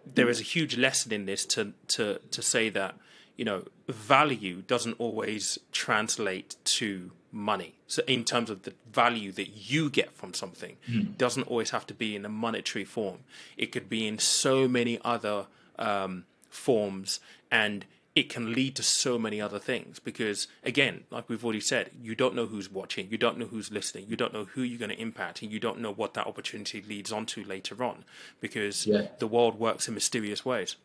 there 0.06 0.30
is 0.30 0.39
a 0.39 0.43
huge 0.43 0.78
lesson 0.78 1.12
in 1.12 1.26
this 1.26 1.45
to 1.45 1.74
to 1.88 2.19
to 2.32 2.41
say 2.41 2.69
that 2.69 2.95
you 3.36 3.45
know 3.45 3.63
value 3.88 4.62
doesn't 4.62 4.95
always 5.00 5.60
translate 5.72 6.56
to 6.63 7.12
money. 7.31 7.75
So 7.87 8.01
in 8.07 8.23
terms 8.23 8.49
of 8.49 8.63
the 8.63 8.73
value 8.91 9.31
that 9.33 9.49
you 9.71 9.89
get 9.89 10.13
from 10.13 10.33
something, 10.33 10.77
doesn't 11.17 11.43
always 11.43 11.69
have 11.71 11.85
to 11.87 11.93
be 11.93 12.15
in 12.15 12.25
a 12.25 12.29
monetary 12.29 12.85
form. 12.85 13.19
It 13.57 13.71
could 13.71 13.89
be 13.89 14.07
in 14.07 14.17
so 14.19 14.67
many 14.67 14.99
other 15.03 15.47
um, 15.77 16.25
forms 16.49 17.19
and 17.51 17.85
it 18.15 18.27
can 18.27 18.53
lead 18.53 18.75
to 18.75 18.83
so 18.83 19.17
many 19.19 19.39
other 19.39 19.59
things 19.59 19.99
because 19.99 20.47
again 20.63 21.03
like 21.11 21.29
we've 21.29 21.43
already 21.45 21.61
said 21.61 21.91
you 22.01 22.15
don't 22.15 22.35
know 22.35 22.47
who's 22.47 22.69
watching 22.69 23.07
you 23.09 23.17
don't 23.17 23.37
know 23.37 23.45
who's 23.45 23.71
listening 23.71 24.05
you 24.09 24.15
don't 24.17 24.33
know 24.33 24.45
who 24.45 24.61
you're 24.63 24.79
going 24.79 24.89
to 24.89 24.99
impact 24.99 25.41
and 25.41 25.51
you 25.51 25.59
don't 25.59 25.79
know 25.79 25.93
what 25.93 26.15
that 26.15 26.25
opportunity 26.27 26.81
leads 26.81 27.11
on 27.13 27.25
to 27.25 27.43
later 27.45 27.81
on 27.83 28.03
because 28.41 28.85
Yeah. 28.87 29.03
the 29.19 29.27
world 29.27 29.57
works 29.59 29.87
in 29.87 29.93
mysterious 29.93 30.43
ways 30.43 30.75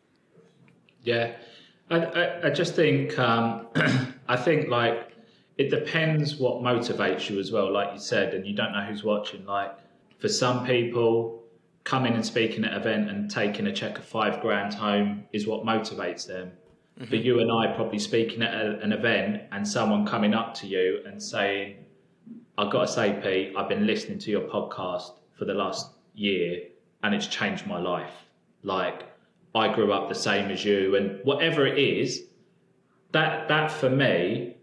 Yeah, 1.03 1.33
I, 1.89 1.97
I, 1.97 2.47
I 2.47 2.49
just 2.51 2.75
think 2.75 3.17
um, 3.19 3.67
I 4.27 4.37
think 4.37 4.69
like 4.69 5.11
it 5.57 5.69
depends 5.69 6.35
what 6.35 6.61
motivates 6.61 7.29
you 7.29 7.39
as 7.39 7.51
well. 7.51 7.71
Like 7.71 7.93
you 7.93 7.99
said, 7.99 8.33
and 8.33 8.45
you 8.45 8.53
don't 8.53 8.73
know 8.73 8.81
who's 8.81 9.03
watching. 9.03 9.45
Like 9.45 9.75
for 10.19 10.27
some 10.27 10.65
people, 10.65 11.41
coming 11.83 12.15
and 12.15 12.25
speaking 12.25 12.65
at 12.65 12.73
an 12.73 12.81
event 12.81 13.09
and 13.09 13.29
taking 13.29 13.67
a 13.67 13.73
check 13.73 13.97
of 13.97 14.03
five 14.03 14.41
grand 14.41 14.73
home 14.73 15.23
is 15.31 15.47
what 15.47 15.63
motivates 15.63 16.27
them. 16.27 16.51
Mm-hmm. 16.99 17.09
For 17.09 17.15
you 17.15 17.39
and 17.39 17.51
I, 17.51 17.73
probably 17.75 17.99
speaking 17.99 18.41
at 18.41 18.53
a, 18.53 18.79
an 18.79 18.91
event 18.91 19.43
and 19.51 19.67
someone 19.67 20.05
coming 20.05 20.33
up 20.33 20.53
to 20.55 20.67
you 20.67 21.01
and 21.05 21.21
saying, 21.21 21.77
I've 22.57 22.71
got 22.71 22.81
to 22.81 22.87
say, 22.87 23.19
Pete, 23.21 23.55
I've 23.55 23.69
been 23.69 23.85
listening 23.85 24.17
to 24.19 24.31
your 24.31 24.41
podcast 24.41 25.11
for 25.37 25.45
the 25.45 25.53
last 25.53 25.91
year 26.15 26.63
and 27.03 27.13
it's 27.13 27.27
changed 27.27 27.67
my 27.67 27.79
life. 27.79 28.13
Like, 28.63 29.03
I 29.53 29.73
grew 29.73 29.93
up 29.93 30.09
the 30.09 30.15
same 30.15 30.49
as 30.51 30.65
you, 30.65 30.95
and 30.95 31.23
whatever 31.23 31.65
it 31.65 31.77
is, 31.77 32.23
that 33.11 33.47
that 33.47 33.71
for 33.71 33.89
me, 33.89 34.54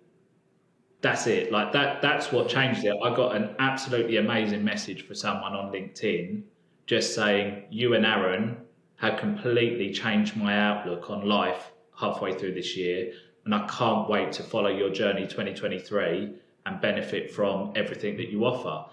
that's 1.02 1.26
it. 1.26 1.52
Like 1.52 1.72
that 1.72 2.00
that's 2.00 2.32
what 2.32 2.48
changed 2.48 2.84
it. 2.84 2.96
I 3.04 3.14
got 3.14 3.36
an 3.36 3.54
absolutely 3.58 4.16
amazing 4.16 4.64
message 4.64 5.06
for 5.06 5.14
someone 5.14 5.52
on 5.52 5.72
LinkedIn 5.72 6.44
just 6.86 7.14
saying, 7.14 7.64
You 7.70 7.94
and 7.94 8.06
Aaron 8.06 8.56
have 8.96 9.18
completely 9.18 9.92
changed 9.92 10.36
my 10.36 10.56
outlook 10.58 11.10
on 11.10 11.28
life 11.28 11.72
halfway 11.98 12.32
through 12.34 12.54
this 12.54 12.76
year, 12.76 13.12
and 13.44 13.54
I 13.54 13.66
can't 13.66 14.08
wait 14.08 14.32
to 14.32 14.42
follow 14.42 14.70
your 14.70 14.90
journey 14.90 15.27
2023 15.27 16.35
and 16.66 16.81
benefit 16.81 17.31
from 17.33 17.72
everything 17.74 18.16
that 18.16 18.29
you 18.29 18.44
offer. 18.44 18.88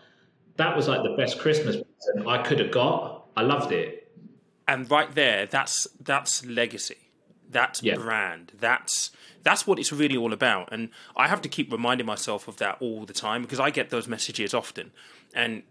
That 0.57 0.75
was 0.75 0.87
like 0.87 1.03
the 1.03 1.15
best 1.15 1.39
Christmas 1.39 1.75
present 1.75 2.27
I 2.27 2.41
could 2.41 2.59
have 2.59 2.71
got. 2.71 3.27
I 3.37 3.43
loved 3.43 3.71
it. 3.71 4.11
and 4.67 4.89
right 4.91 5.13
there 5.15 5.45
that's 5.47 5.87
that's 6.01 6.45
legacy 6.45 7.08
that's 7.49 7.81
Yeah. 7.81 7.95
brand 7.95 8.51
that's 8.59 9.11
that's 9.41 9.65
what 9.65 9.79
it's 9.79 9.91
really 9.93 10.17
all 10.17 10.33
about. 10.33 10.69
And 10.71 10.89
i 11.15 11.27
have 11.27 11.41
to 11.41 11.49
keep 11.49 11.71
reminding 11.71 12.05
myself 12.05 12.47
of 12.47 12.57
that 12.57 12.77
all 12.79 13.05
the 13.05 13.13
time 13.13 13.41
because 13.41 13.59
i 13.59 13.69
get 13.69 13.89
those 13.89 14.07
messages 14.07 14.53
often. 14.53 14.91
And 15.33 15.63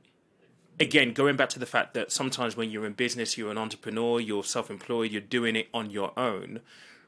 again 0.80 1.12
going 1.12 1.36
back 1.36 1.48
to 1.50 1.58
the 1.58 1.66
fact 1.66 1.94
that 1.94 2.12
sometimes 2.12 2.56
when 2.56 2.70
you're 2.70 2.86
in 2.86 2.92
business 2.92 3.36
you're 3.36 3.50
an 3.50 3.58
entrepreneur 3.58 4.20
you're 4.20 4.44
self-employed 4.44 5.10
you're 5.10 5.20
doing 5.20 5.56
it 5.56 5.68
on 5.74 5.90
your 5.90 6.12
own 6.18 6.60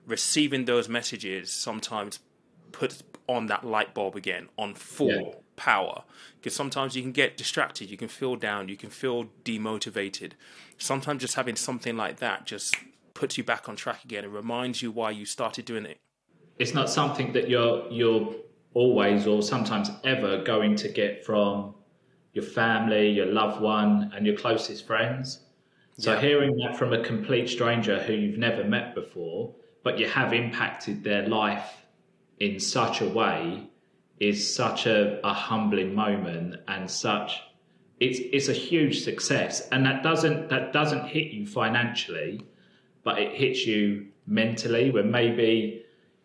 receiving 0.07 0.65
those 0.65 0.89
messages 0.89 1.53
sometimes 1.53 2.19
puts 2.73 3.03
on 3.29 3.47
that 3.47 3.65
light 3.65 3.95
bulb 3.95 4.17
again 4.17 4.49
on 4.57 4.75
full 4.75 5.09
Yeah. 5.11 5.35
power. 5.57 6.03
Because 6.41 6.55
sometimes 6.57 6.97
you 6.97 7.03
can 7.03 7.13
get 7.13 7.37
distracted 7.37 7.91
you 7.91 7.97
can 7.97 8.09
feel 8.09 8.35
down 8.37 8.69
you 8.69 8.77
can 8.77 8.91
feel 8.91 9.27
demotivated. 9.45 10.33
Sometimes 10.79 11.21
just 11.21 11.35
having 11.35 11.55
something 11.57 11.97
like 11.97 12.17
that 12.19 12.47
just 12.47 12.75
puts 13.21 13.37
you 13.37 13.45
back 13.45 13.69
on 13.69 13.77
track 13.77 14.03
again 14.05 14.25
and 14.25 14.33
reminds 14.33 14.81
you 14.81 14.91
why 14.91 15.11
you 15.11 15.27
started 15.27 15.67
doing 15.67 15.85
it. 15.85 16.01
It's 16.59 16.75
not 16.75 16.89
something 16.89 17.33
that 17.35 17.49
you're 17.49 17.87
you're 17.91 18.35
always 18.75 19.27
or 19.27 19.43
sometimes 19.43 19.91
ever 20.05 20.43
going 20.43 20.75
to 20.77 20.89
get 20.89 21.25
from 21.25 21.75
your 22.33 22.45
family, 22.45 23.11
your 23.11 23.27
loved 23.27 23.61
one, 23.61 24.11
and 24.15 24.27
your 24.27 24.37
closest 24.37 24.87
friends. 24.87 25.41
So 25.99 26.15
yeah. 26.15 26.21
hearing 26.21 26.57
that 26.59 26.79
from 26.79 26.93
a 26.93 27.03
complete 27.03 27.49
stranger 27.49 28.03
who 28.03 28.15
you've 28.15 28.39
never 28.39 28.65
met 28.65 28.95
before, 28.95 29.55
but 29.83 29.99
you 29.99 30.09
have 30.09 30.33
impacted 30.33 31.05
their 31.05 31.29
life 31.29 31.85
in 32.39 32.59
such 32.59 33.03
a 33.03 33.09
way 33.09 33.69
is 34.19 34.55
such 34.55 34.87
a, 34.87 35.21
a 35.27 35.33
humbling 35.33 35.95
moment 35.95 36.57
and 36.69 36.91
such 36.91 37.43
it's 37.99 38.19
it's 38.33 38.49
a 38.49 38.53
huge 38.69 39.03
success 39.03 39.69
and 39.73 39.85
that 39.85 40.03
doesn't 40.03 40.49
that 40.49 40.73
doesn't 40.73 41.07
hit 41.07 41.33
you 41.33 41.47
financially 41.47 42.43
but 43.05 43.19
it 43.19 43.35
hits 43.35 43.67
you 43.67 44.07
mentally 44.27 44.91
when 44.91 45.11
maybe 45.11 45.83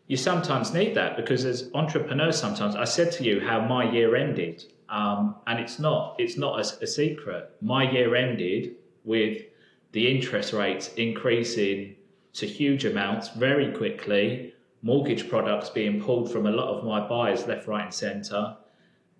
you 0.07 0.17
sometimes 0.17 0.73
need 0.73 0.93
that 0.95 1.15
because 1.15 1.45
as 1.45 1.69
entrepreneurs 1.73 2.37
sometimes 2.37 2.75
i 2.75 2.83
said 2.83 3.11
to 3.11 3.23
you 3.23 3.39
how 3.39 3.59
my 3.59 3.89
year 3.91 4.15
ended 4.15 4.63
um, 4.89 5.35
and 5.47 5.59
it's 5.59 5.79
not 5.79 6.15
it's 6.19 6.37
not 6.37 6.59
a, 6.59 6.83
a 6.83 6.87
secret. 6.87 7.51
My 7.61 7.89
year 7.89 8.15
ended 8.15 8.75
with 9.03 9.43
the 9.91 10.09
interest 10.13 10.53
rates 10.53 10.93
increasing 10.95 11.95
to 12.33 12.45
huge 12.45 12.85
amounts 12.85 13.29
very 13.29 13.71
quickly 13.71 14.53
mortgage 14.81 15.29
products 15.29 15.69
being 15.69 16.01
pulled 16.01 16.31
from 16.31 16.45
a 16.45 16.51
lot 16.51 16.67
of 16.67 16.83
my 16.83 17.07
buyers 17.07 17.47
left 17.47 17.67
right 17.67 17.85
and 17.85 17.93
center 17.93 18.57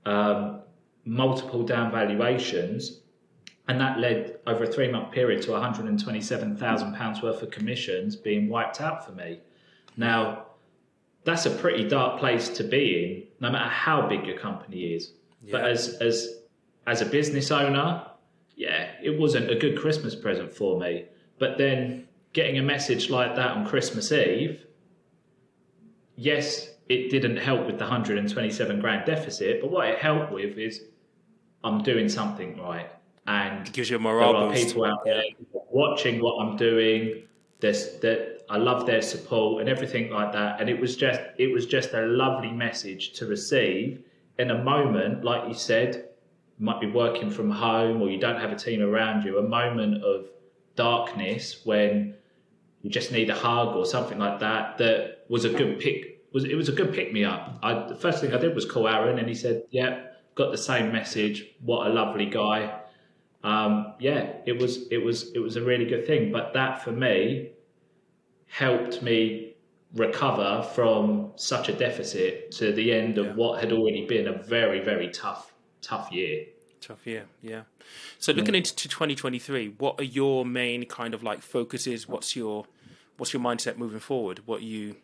um, 0.06 0.60
multiple 1.06 1.64
down 1.64 1.92
valuations 1.92 3.00
and 3.68 3.82
that 3.82 4.00
led 4.00 4.40
over 4.46 4.64
a 4.64 4.68
three 4.68 4.92
month 4.92 5.12
period 5.12 5.42
to 5.44 5.50
£127,000 5.50 7.24
worth 7.24 7.42
of 7.42 7.52
commissions 7.52 8.16
being 8.16 8.48
wiped 8.48 8.80
out 8.80 9.06
for 9.06 9.12
me. 9.12 9.40
Now, 9.98 10.46
that's 11.24 11.46
a 11.46 11.50
pretty 11.50 11.88
dark 11.88 12.20
place 12.20 12.50
to 12.50 12.64
be 12.64 13.04
in, 13.04 13.24
no 13.40 13.52
matter 13.52 13.70
how 13.70 14.08
big 14.08 14.26
your 14.26 14.38
company 14.38 14.94
is. 14.94 15.14
Yeah. 15.42 15.54
But 15.54 15.66
as, 15.66 15.96
as, 15.96 16.42
as 16.86 17.02
a 17.02 17.06
business 17.06 17.50
owner, 17.50 18.06
yeah, 18.56 18.92
it 19.02 19.20
wasn't 19.20 19.50
a 19.50 19.56
good 19.56 19.80
Christmas 19.80 20.16
present 20.16 20.54
for 20.54 20.80
me. 20.80 21.06
But 21.40 21.58
then 21.58 22.08
getting 22.34 22.60
a 22.60 22.64
message 22.64 23.10
like 23.10 23.36
that 23.36 23.52
on 23.52 23.66
Christmas 23.66 24.12
Eve, 24.12 24.66
yes, 26.16 26.70
it 26.88 27.10
didn't 27.10 27.38
help 27.38 27.66
with 27.66 27.80
the 27.80 27.86
127 27.86 28.80
grand 28.80 29.06
deficit, 29.06 29.62
but 29.62 29.72
what 29.72 29.90
it 29.90 29.98
helped 29.98 30.32
with 30.32 30.60
is 30.60 30.84
I'm 31.64 31.82
doing 31.82 32.08
something 32.08 32.62
right 32.62 32.92
and 33.28 33.68
it 33.68 33.74
gives 33.74 33.90
you 33.90 33.98
a 33.98 34.00
morale 34.00 34.34
there 34.34 34.42
are 34.42 34.50
boost. 34.50 34.68
people 34.68 34.86
out 34.86 35.04
there 35.04 35.24
watching 35.72 36.22
what 36.22 36.36
I'm 36.42 36.58
doing. 36.58 37.24
There's 37.60 38.00
that 38.00 38.44
I 38.50 38.58
love 38.58 38.86
their 38.86 39.02
support 39.02 39.62
and 39.62 39.70
everything 39.70 40.12
like 40.12 40.32
that. 40.34 40.62
And 40.62 40.70
it 40.70 40.80
was 40.80 40.96
just 40.96 41.20
it 41.38 41.52
was 41.52 41.66
just 41.66 41.94
a 41.94 42.06
lovely 42.06 42.52
message 42.52 43.14
to 43.14 43.26
receive 43.26 44.04
in 44.38 44.52
a 44.52 44.64
moment, 44.64 45.24
like 45.24 45.48
you 45.48 45.54
said, 45.54 46.10
you 46.60 46.66
might 46.66 46.80
be 46.80 46.90
working 46.90 47.30
from 47.30 47.50
home 47.50 48.02
or 48.02 48.10
you 48.10 48.20
don't 48.20 48.40
have 48.40 48.52
a 48.52 48.56
team 48.56 48.82
around 48.82 49.24
you, 49.24 49.38
a 49.38 49.48
moment 49.48 50.04
of 50.04 50.28
darkness 50.76 51.62
when 51.64 52.16
you 52.82 52.90
just 52.90 53.12
need 53.12 53.30
a 53.30 53.36
hug 53.36 53.76
or 53.76 53.86
something 53.86 54.20
like 54.20 54.40
that. 54.40 54.78
That 54.78 55.26
was 55.30 55.46
a 55.46 55.50
good 55.50 55.80
pick. 55.80 56.24
Was 56.34 56.44
it 56.44 56.56
was 56.56 56.70
a 56.70 56.74
good 56.74 56.94
pick 56.94 57.14
me 57.14 57.24
up. 57.24 57.60
I, 57.64 57.88
the 57.88 57.96
first 57.96 58.20
thing 58.22 58.34
I 58.34 58.38
did 58.38 58.54
was 58.54 58.66
call 58.66 58.88
Aaron, 58.88 59.20
and 59.20 59.28
he 59.28 59.36
said, 59.36 59.64
"Yeah, 59.72 60.08
got 60.36 60.52
the 60.52 60.58
same 60.58 60.92
message. 60.92 61.46
What 61.62 61.88
a 61.88 61.90
lovely 61.90 62.26
guy." 62.26 62.82
Um, 63.46 63.94
yeah, 64.00 64.32
it 64.48 64.60
was 64.60 64.88
it 64.90 64.98
was 64.98 65.32
it 65.34 65.40
was 65.40 65.56
a 65.56 65.62
really 65.62 65.86
good 65.86 66.08
thing. 66.08 66.32
But 66.32 66.54
that 66.54 66.84
for 66.84 66.92
me 66.92 67.52
helped 68.48 69.04
me 69.04 69.54
recover 69.94 70.68
from 70.74 71.32
such 71.36 71.70
a 71.70 71.74
deficit 71.74 72.52
to 72.54 72.74
the 72.74 72.92
end 72.92 73.20
of 73.20 73.28
yeah. 73.28 73.34
what 73.34 73.62
had 73.62 73.72
already 73.72 74.06
been 74.08 74.28
a 74.28 74.34
very 74.34 74.80
very 74.80 75.10
tough 75.10 75.54
tough 75.84 76.12
year. 76.12 76.46
Tough 76.82 77.06
year, 77.06 77.26
yeah. 77.44 77.62
So 78.18 78.32
looking 78.32 78.56
yeah. 78.56 78.60
into 78.60 78.76
2023, 78.76 79.76
what 79.78 80.00
are 80.00 80.04
your 80.04 80.44
main 80.44 80.86
kind 80.86 81.14
of 81.14 81.22
like 81.22 81.42
focuses? 81.42 82.08
What's 82.08 82.36
your 82.36 82.66
what's 83.18 83.32
your 83.32 83.44
mindset 83.44 83.78
moving 83.78 84.00
forward? 84.00 84.42
What 84.48 84.64
you 84.64 84.96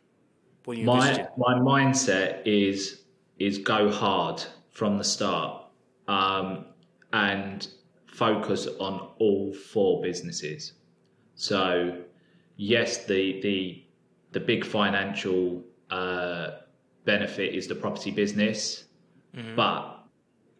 what 0.66 0.78
you 0.78 0.86
my 0.86 1.28
my 1.38 1.54
mindset 1.54 2.42
is 2.46 3.02
is 3.38 3.60
go 3.60 3.92
hard 3.92 4.44
from 4.72 4.98
the 4.98 5.04
start, 5.04 5.64
um, 6.08 6.66
and 7.14 7.68
focus 8.12 8.68
on 8.80 9.10
all 9.20 9.54
four 9.54 10.02
businesses. 10.02 10.74
So, 11.36 11.98
yes, 12.58 13.06
the 13.06 13.42
the 13.42 13.84
the 14.34 14.40
big 14.40 14.66
financial 14.66 15.64
uh, 15.90 16.52
benefit 17.06 17.56
is 17.56 17.68
the 17.68 17.76
property 17.76 18.12
business, 18.12 18.86
mm-hmm. 19.36 19.56
but 19.56 20.06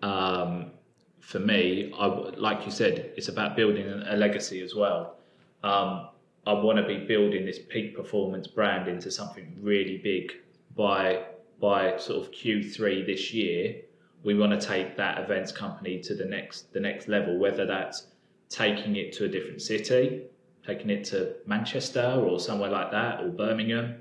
um, 0.02 0.72
for 1.20 1.40
me, 1.40 1.94
I, 1.98 2.06
like 2.06 2.66
you 2.66 2.72
said, 2.72 3.12
it's 3.16 3.28
about 3.28 3.56
building 3.56 3.88
a 3.88 4.16
legacy 4.16 4.62
as 4.62 4.74
well. 4.74 5.18
Um, 5.64 6.08
I 6.48 6.54
want 6.54 6.78
to 6.80 6.88
be 6.88 7.06
building 7.06 7.46
this 7.46 7.60
peak 7.60 7.96
performance 7.96 8.48
brand 8.48 8.88
into 8.88 9.12
something 9.12 9.58
really 9.62 9.98
big 9.98 10.32
by 10.76 11.26
by 11.60 11.98
sort 11.98 12.26
of 12.26 12.32
Q3 12.32 13.06
this 13.06 13.32
year 13.32 13.82
we 14.24 14.38
want 14.38 14.60
to 14.60 14.68
take 14.68 14.98
that 14.98 15.20
events 15.20 15.52
company 15.52 16.00
to 16.02 16.14
the 16.14 16.26
next 16.26 16.72
the 16.74 16.80
next 16.80 17.08
level, 17.08 17.38
whether 17.38 17.66
that's 17.66 18.08
taking 18.50 18.96
it 18.96 19.14
to 19.14 19.26
a 19.26 19.28
different 19.28 19.62
city, 19.62 20.24
taking 20.66 20.90
it 20.90 21.04
to 21.06 21.36
Manchester 21.46 22.24
or 22.26 22.40
somewhere 22.40 22.70
like 22.70 22.92
that, 22.92 23.22
or 23.22 23.30
Birmingham, 23.30 23.96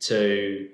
to 0.00 0.70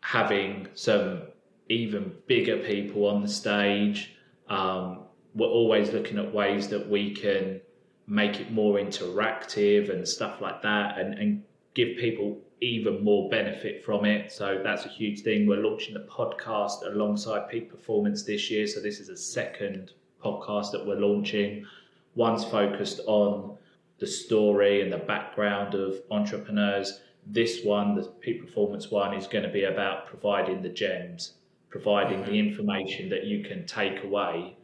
having 0.00 0.68
some 0.74 1.22
even 1.68 2.12
bigger 2.26 2.58
people 2.58 3.06
on 3.06 3.22
the 3.22 3.28
stage. 3.28 4.14
Um, 4.48 5.00
we're 5.34 5.48
always 5.48 5.92
looking 5.92 6.18
at 6.18 6.32
ways 6.32 6.68
that 6.68 6.88
we 6.88 7.14
can 7.14 7.60
make 8.06 8.40
it 8.40 8.50
more 8.52 8.78
interactive 8.78 9.92
and 9.92 10.06
stuff 10.06 10.40
like 10.40 10.62
that, 10.62 10.98
and, 10.98 11.14
and 11.14 11.42
give 11.74 11.96
people 11.96 12.38
even 12.60 13.04
more 13.04 13.28
benefit 13.28 13.84
from 13.84 14.04
it. 14.04 14.32
So 14.32 14.60
that's 14.62 14.86
a 14.86 14.88
huge 14.88 15.22
thing. 15.22 15.46
We're 15.46 15.62
launching 15.62 15.96
a 15.96 16.00
podcast 16.00 16.86
alongside 16.86 17.48
Peak 17.48 17.70
Performance 17.70 18.22
this 18.22 18.50
year. 18.50 18.66
So 18.66 18.80
this 18.80 18.98
is 18.98 19.08
a 19.08 19.16
second 19.16 19.92
podcast 20.24 20.72
that 20.72 20.86
we're 20.86 21.00
launching. 21.00 21.66
One's 22.14 22.44
focused 22.44 23.00
on 23.06 23.58
the 23.98 24.06
story 24.06 24.82
and 24.82 24.92
the 24.92 24.98
background 24.98 25.74
of 25.74 25.96
entrepreneurs. 26.10 27.00
This 27.26 27.62
one, 27.64 27.94
the 27.94 28.02
Peak 28.20 28.46
Performance 28.46 28.90
one, 28.90 29.14
is 29.14 29.26
going 29.26 29.44
to 29.44 29.50
be 29.50 29.64
about 29.64 30.06
providing 30.06 30.62
the 30.62 30.68
gems, 30.68 31.34
providing 31.68 32.22
the 32.22 32.38
information 32.38 33.10
that 33.10 33.24
you 33.24 33.44
can 33.44 33.66
take 33.66 34.02
away 34.02 34.56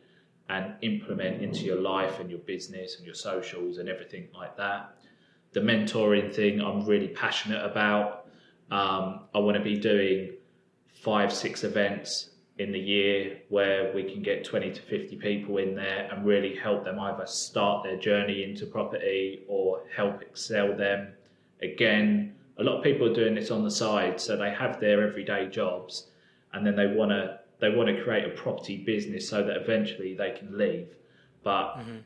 and 0.48 0.74
implement 0.80 1.42
into 1.42 1.64
your 1.64 1.80
life 1.80 2.20
and 2.20 2.30
your 2.30 2.38
business 2.40 2.96
and 2.96 3.04
your 3.04 3.14
socials 3.14 3.78
and 3.78 3.88
everything 3.88 4.28
like 4.34 4.56
that 4.56 4.94
the 5.52 5.60
mentoring 5.60 6.34
thing 6.34 6.60
I'm 6.60 6.84
really 6.84 7.08
passionate 7.08 7.64
about. 7.64 8.26
Um, 8.70 9.20
I 9.34 9.38
want 9.38 9.56
to 9.56 9.62
be 9.62 9.78
doing 9.78 10.32
five, 11.02 11.32
six 11.32 11.64
events 11.64 12.30
in 12.58 12.72
the 12.72 12.78
year 12.78 13.38
where 13.48 13.92
we 13.94 14.04
can 14.04 14.22
get 14.22 14.44
20 14.44 14.72
to 14.72 14.80
50 14.82 15.16
people 15.16 15.58
in 15.58 15.74
there 15.74 16.08
and 16.10 16.24
really 16.24 16.54
help 16.54 16.84
them 16.84 16.98
either 16.98 17.26
start 17.26 17.82
their 17.82 17.96
journey 17.96 18.44
into 18.44 18.66
property 18.66 19.42
or 19.48 19.82
help 19.94 20.22
excel 20.22 20.76
them. 20.76 21.12
Again, 21.62 22.34
a 22.58 22.62
lot 22.62 22.78
of 22.78 22.84
people 22.84 23.10
are 23.10 23.14
doing 23.14 23.34
this 23.34 23.50
on 23.50 23.64
the 23.64 23.70
side, 23.70 24.20
so 24.20 24.36
they 24.36 24.50
have 24.50 24.80
their 24.80 25.06
everyday 25.06 25.48
jobs 25.48 26.08
and 26.52 26.66
then 26.66 26.76
they 26.76 26.86
want 26.86 27.10
to 27.10 27.38
they 27.60 27.70
want 27.70 27.88
to 27.88 28.02
create 28.02 28.24
a 28.24 28.30
property 28.30 28.78
business 28.78 29.28
so 29.28 29.44
that 29.44 29.56
eventually 29.56 30.14
they 30.14 30.32
can 30.32 30.58
leave. 30.58 30.88
But 31.44 31.76
mm-hmm. 31.76 31.98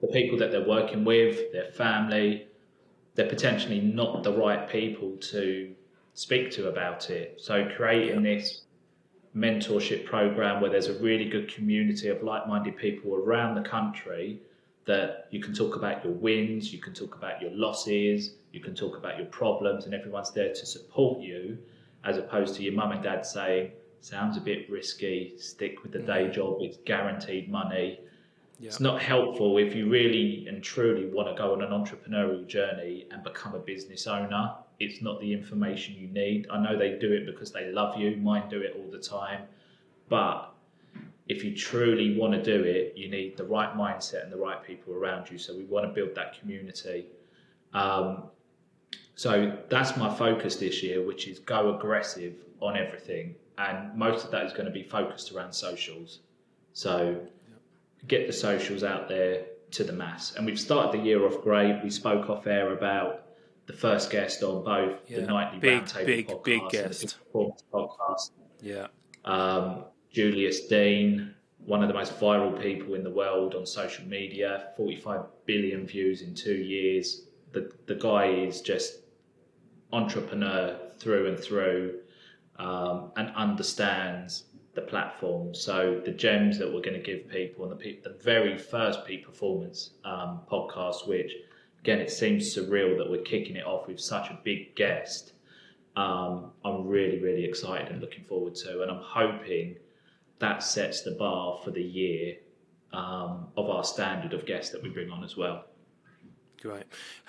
the 0.00 0.06
people 0.06 0.38
that 0.38 0.52
they're 0.52 0.66
working 0.66 1.04
with, 1.04 1.50
their 1.52 1.72
family, 1.72 2.46
they're 3.20 3.28
potentially 3.28 3.82
not 3.82 4.22
the 4.22 4.32
right 4.32 4.66
people 4.66 5.14
to 5.20 5.74
speak 6.14 6.50
to 6.50 6.70
about 6.70 7.10
it. 7.10 7.38
So 7.38 7.68
creating 7.76 8.22
this 8.22 8.62
mentorship 9.36 10.06
program 10.06 10.62
where 10.62 10.70
there's 10.70 10.86
a 10.86 10.98
really 11.00 11.28
good 11.28 11.52
community 11.52 12.08
of 12.08 12.22
like-minded 12.22 12.78
people 12.78 13.14
around 13.14 13.56
the 13.56 13.68
country 13.68 14.40
that 14.86 15.28
you 15.30 15.38
can 15.38 15.52
talk 15.52 15.76
about 15.76 16.02
your 16.02 16.14
wins, 16.14 16.72
you 16.72 16.78
can 16.78 16.94
talk 16.94 17.14
about 17.14 17.42
your 17.42 17.50
losses, 17.50 18.36
you 18.52 18.60
can 18.60 18.74
talk 18.74 18.96
about 18.96 19.18
your 19.18 19.26
problems, 19.26 19.84
and 19.84 19.92
everyone's 19.92 20.32
there 20.32 20.54
to 20.54 20.64
support 20.64 21.20
you, 21.20 21.58
as 22.04 22.16
opposed 22.16 22.54
to 22.54 22.62
your 22.62 22.72
mum 22.72 22.92
and 22.92 23.02
dad 23.02 23.26
saying, 23.26 23.70
"Sounds 24.00 24.38
a 24.38 24.40
bit 24.40 24.70
risky. 24.70 25.34
Stick 25.36 25.82
with 25.82 25.92
the 25.92 25.98
day 25.98 26.24
mm. 26.24 26.32
job. 26.32 26.56
It's 26.62 26.78
guaranteed 26.86 27.50
money." 27.50 28.00
Yeah. 28.60 28.66
It's 28.68 28.80
not 28.80 29.00
helpful 29.00 29.56
if 29.56 29.74
you 29.74 29.88
really 29.88 30.46
and 30.46 30.62
truly 30.62 31.06
want 31.06 31.28
to 31.28 31.34
go 31.34 31.54
on 31.54 31.62
an 31.62 31.70
entrepreneurial 31.70 32.46
journey 32.46 33.06
and 33.10 33.24
become 33.24 33.54
a 33.54 33.58
business 33.58 34.06
owner. 34.06 34.54
It's 34.78 35.00
not 35.00 35.18
the 35.20 35.32
information 35.32 35.94
you 35.94 36.08
need. 36.08 36.46
I 36.50 36.62
know 36.62 36.78
they 36.78 36.98
do 36.98 37.10
it 37.10 37.24
because 37.24 37.50
they 37.52 37.72
love 37.72 37.98
you, 37.98 38.16
mine 38.18 38.48
do 38.50 38.60
it 38.60 38.76
all 38.76 38.90
the 38.90 38.98
time. 38.98 39.42
But 40.10 40.52
if 41.28 41.42
you 41.42 41.56
truly 41.56 42.18
want 42.18 42.34
to 42.34 42.42
do 42.42 42.62
it, 42.64 42.94
you 42.96 43.08
need 43.10 43.38
the 43.38 43.44
right 43.44 43.74
mindset 43.74 44.24
and 44.24 44.32
the 44.32 44.36
right 44.36 44.62
people 44.62 44.92
around 44.94 45.30
you. 45.30 45.38
So 45.38 45.56
we 45.56 45.64
want 45.64 45.86
to 45.86 45.92
build 45.92 46.14
that 46.16 46.38
community. 46.38 47.06
Um, 47.72 48.24
So 49.14 49.56
that's 49.68 49.96
my 49.98 50.14
focus 50.14 50.56
this 50.56 50.82
year, 50.82 51.04
which 51.06 51.28
is 51.28 51.38
go 51.40 51.76
aggressive 51.76 52.34
on 52.60 52.76
everything. 52.76 53.34
And 53.58 53.94
most 53.94 54.24
of 54.24 54.30
that 54.30 54.46
is 54.46 54.52
going 54.52 54.64
to 54.64 54.72
be 54.72 54.82
focused 54.82 55.32
around 55.32 55.52
socials. 55.52 56.20
So 56.72 57.20
get 58.06 58.26
the 58.26 58.32
socials 58.32 58.82
out 58.82 59.08
there 59.08 59.44
to 59.72 59.84
the 59.84 59.92
mass. 59.92 60.34
And 60.36 60.46
we've 60.46 60.60
started 60.60 61.00
the 61.00 61.04
year 61.04 61.24
off 61.26 61.42
great. 61.42 61.80
We 61.82 61.90
spoke 61.90 62.28
off 62.28 62.46
air 62.46 62.72
about 62.72 63.26
the 63.66 63.72
first 63.72 64.10
guest 64.10 64.42
on 64.42 64.64
both 64.64 64.98
yeah. 65.06 65.20
the 65.20 65.26
nightly 65.26 65.58
big, 65.60 65.84
roundtable 65.84 66.06
big, 66.06 66.28
podcast 66.28 66.44
big 66.44 66.70
guest 66.70 67.18
podcast. 67.32 68.30
Yeah. 68.60 68.86
Um, 69.24 69.84
Julius 70.10 70.66
Dein, 70.68 71.34
one 71.64 71.82
of 71.82 71.88
the 71.88 71.94
most 71.94 72.18
viral 72.18 72.60
people 72.60 72.94
in 72.94 73.04
the 73.04 73.10
world 73.10 73.54
on 73.54 73.64
social 73.64 74.04
media, 74.06 74.70
45 74.76 75.20
billion 75.46 75.86
views 75.86 76.22
in 76.22 76.34
two 76.34 76.54
years. 76.54 77.26
The, 77.52 77.70
the 77.86 77.94
guy 77.94 78.26
is 78.26 78.60
just 78.60 78.98
entrepreneur 79.92 80.76
through 80.98 81.28
and 81.28 81.38
through 81.38 82.00
um, 82.56 83.12
and 83.16 83.30
understands 83.34 84.44
the 84.74 84.82
platform. 84.82 85.54
So 85.54 86.00
the 86.04 86.12
gems 86.12 86.58
that 86.58 86.66
we're 86.66 86.82
going 86.82 87.00
to 87.00 87.02
give 87.02 87.28
people 87.28 87.70
and 87.70 87.78
the, 87.78 87.98
the 88.04 88.16
very 88.22 88.56
first 88.56 89.04
peak 89.04 89.26
performance 89.26 89.90
um, 90.04 90.40
podcast, 90.50 91.08
which 91.08 91.32
again, 91.80 91.98
it 91.98 92.10
seems 92.10 92.54
surreal 92.54 92.96
that 92.98 93.10
we're 93.10 93.22
kicking 93.22 93.56
it 93.56 93.66
off 93.66 93.88
with 93.88 94.00
such 94.00 94.30
a 94.30 94.38
big 94.44 94.74
guest. 94.76 95.32
Um, 95.96 96.52
I'm 96.64 96.86
really, 96.86 97.18
really 97.18 97.44
excited 97.44 97.88
and 97.88 98.00
looking 98.00 98.24
forward 98.24 98.54
to, 98.56 98.82
and 98.82 98.90
I'm 98.90 99.02
hoping 99.02 99.76
that 100.38 100.62
sets 100.62 101.02
the 101.02 101.12
bar 101.12 101.58
for 101.64 101.70
the 101.70 101.82
year 101.82 102.36
um, 102.92 103.48
of 103.56 103.68
our 103.68 103.84
standard 103.84 104.32
of 104.32 104.46
guests 104.46 104.72
that 104.72 104.82
we 104.82 104.88
bring 104.88 105.10
on 105.10 105.24
as 105.24 105.36
well. 105.36 105.64
Great. 106.60 106.84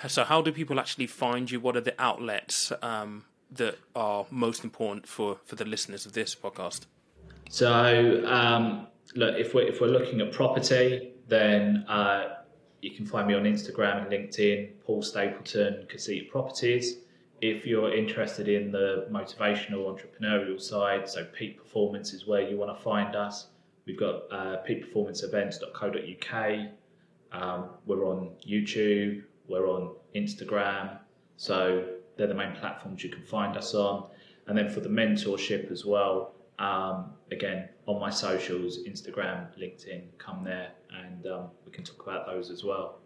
So, 0.08 0.24
how 0.26 0.42
do 0.42 0.52
people 0.52 0.80
actually 0.80 1.08
find 1.08 1.50
you? 1.50 1.60
What 1.60 1.78
are 1.78 1.82
the 1.82 2.00
outlets 2.00 2.72
um, 2.82 3.24
that 3.50 3.78
are 3.96 4.26
most 4.30 4.64
important 4.64 5.08
for, 5.08 5.40
for 5.46 5.56
the 5.56 5.66
listeners 5.66 6.06
of 6.06 6.14
this 6.14 6.36
podcast? 6.36 6.82
So, 7.52 8.26
um, 8.26 8.88
look, 9.14 9.36
if 9.36 9.54
we're, 9.54 9.68
if 9.68 9.82
we're 9.82 9.88
looking 9.88 10.22
at 10.22 10.32
property, 10.32 11.12
then 11.28 11.84
uh, 11.90 12.38
you 12.82 12.92
can 12.92 13.06
find 13.06 13.28
me 13.28 13.34
on 13.34 13.44
Instagram 13.44 14.04
and 14.04 14.10
LinkedIn, 14.10 14.70
Paul 14.86 15.02
Stapleton, 15.02 15.86
Casita 15.90 16.32
Properties. 16.32 17.00
If 17.42 17.66
you're 17.66 17.94
interested 17.94 18.48
in 18.48 18.72
the 18.72 19.06
motivational 19.12 19.94
entrepreneurial 19.94 20.62
side, 20.62 21.10
so 21.10 21.26
peak 21.26 21.58
performance 21.58 22.14
is 22.14 22.26
where 22.26 22.42
you 22.42 22.56
want 22.56 22.74
to 22.74 22.82
find 22.82 23.18
us. 23.18 23.48
We've 23.86 24.00
got 24.00 24.32
uh, 24.32 24.64
peakperformanceevents.co.uk. 24.66 26.70
Um, 27.34 27.70
we're 27.86 28.06
on 28.06 28.30
YouTube, 28.48 29.24
we're 29.50 29.68
on 29.68 29.96
Instagram. 30.16 31.00
So 31.36 31.84
they're 32.16 32.28
the 32.28 32.34
main 32.34 32.56
platforms 32.56 33.04
you 33.04 33.10
can 33.10 33.24
find 33.24 33.58
us 33.58 33.74
on. 33.74 34.08
And 34.48 34.58
then 34.58 34.70
for 34.70 34.80
the 34.80 34.88
mentorship 34.88 35.70
as 35.70 35.84
well, 35.84 36.34
um, 36.62 37.14
again, 37.32 37.70
on 37.88 38.00
my 38.00 38.12
socials, 38.12 38.80
Instagram, 38.88 39.48
LinkedIn, 39.60 40.04
come 40.20 40.44
there 40.44 40.72
and 40.92 41.26
um, 41.26 41.48
we 41.66 41.72
can 41.72 41.84
talk 41.84 42.04
about 42.04 42.28
those 42.28 42.52
as 42.52 42.64
well. 42.64 43.00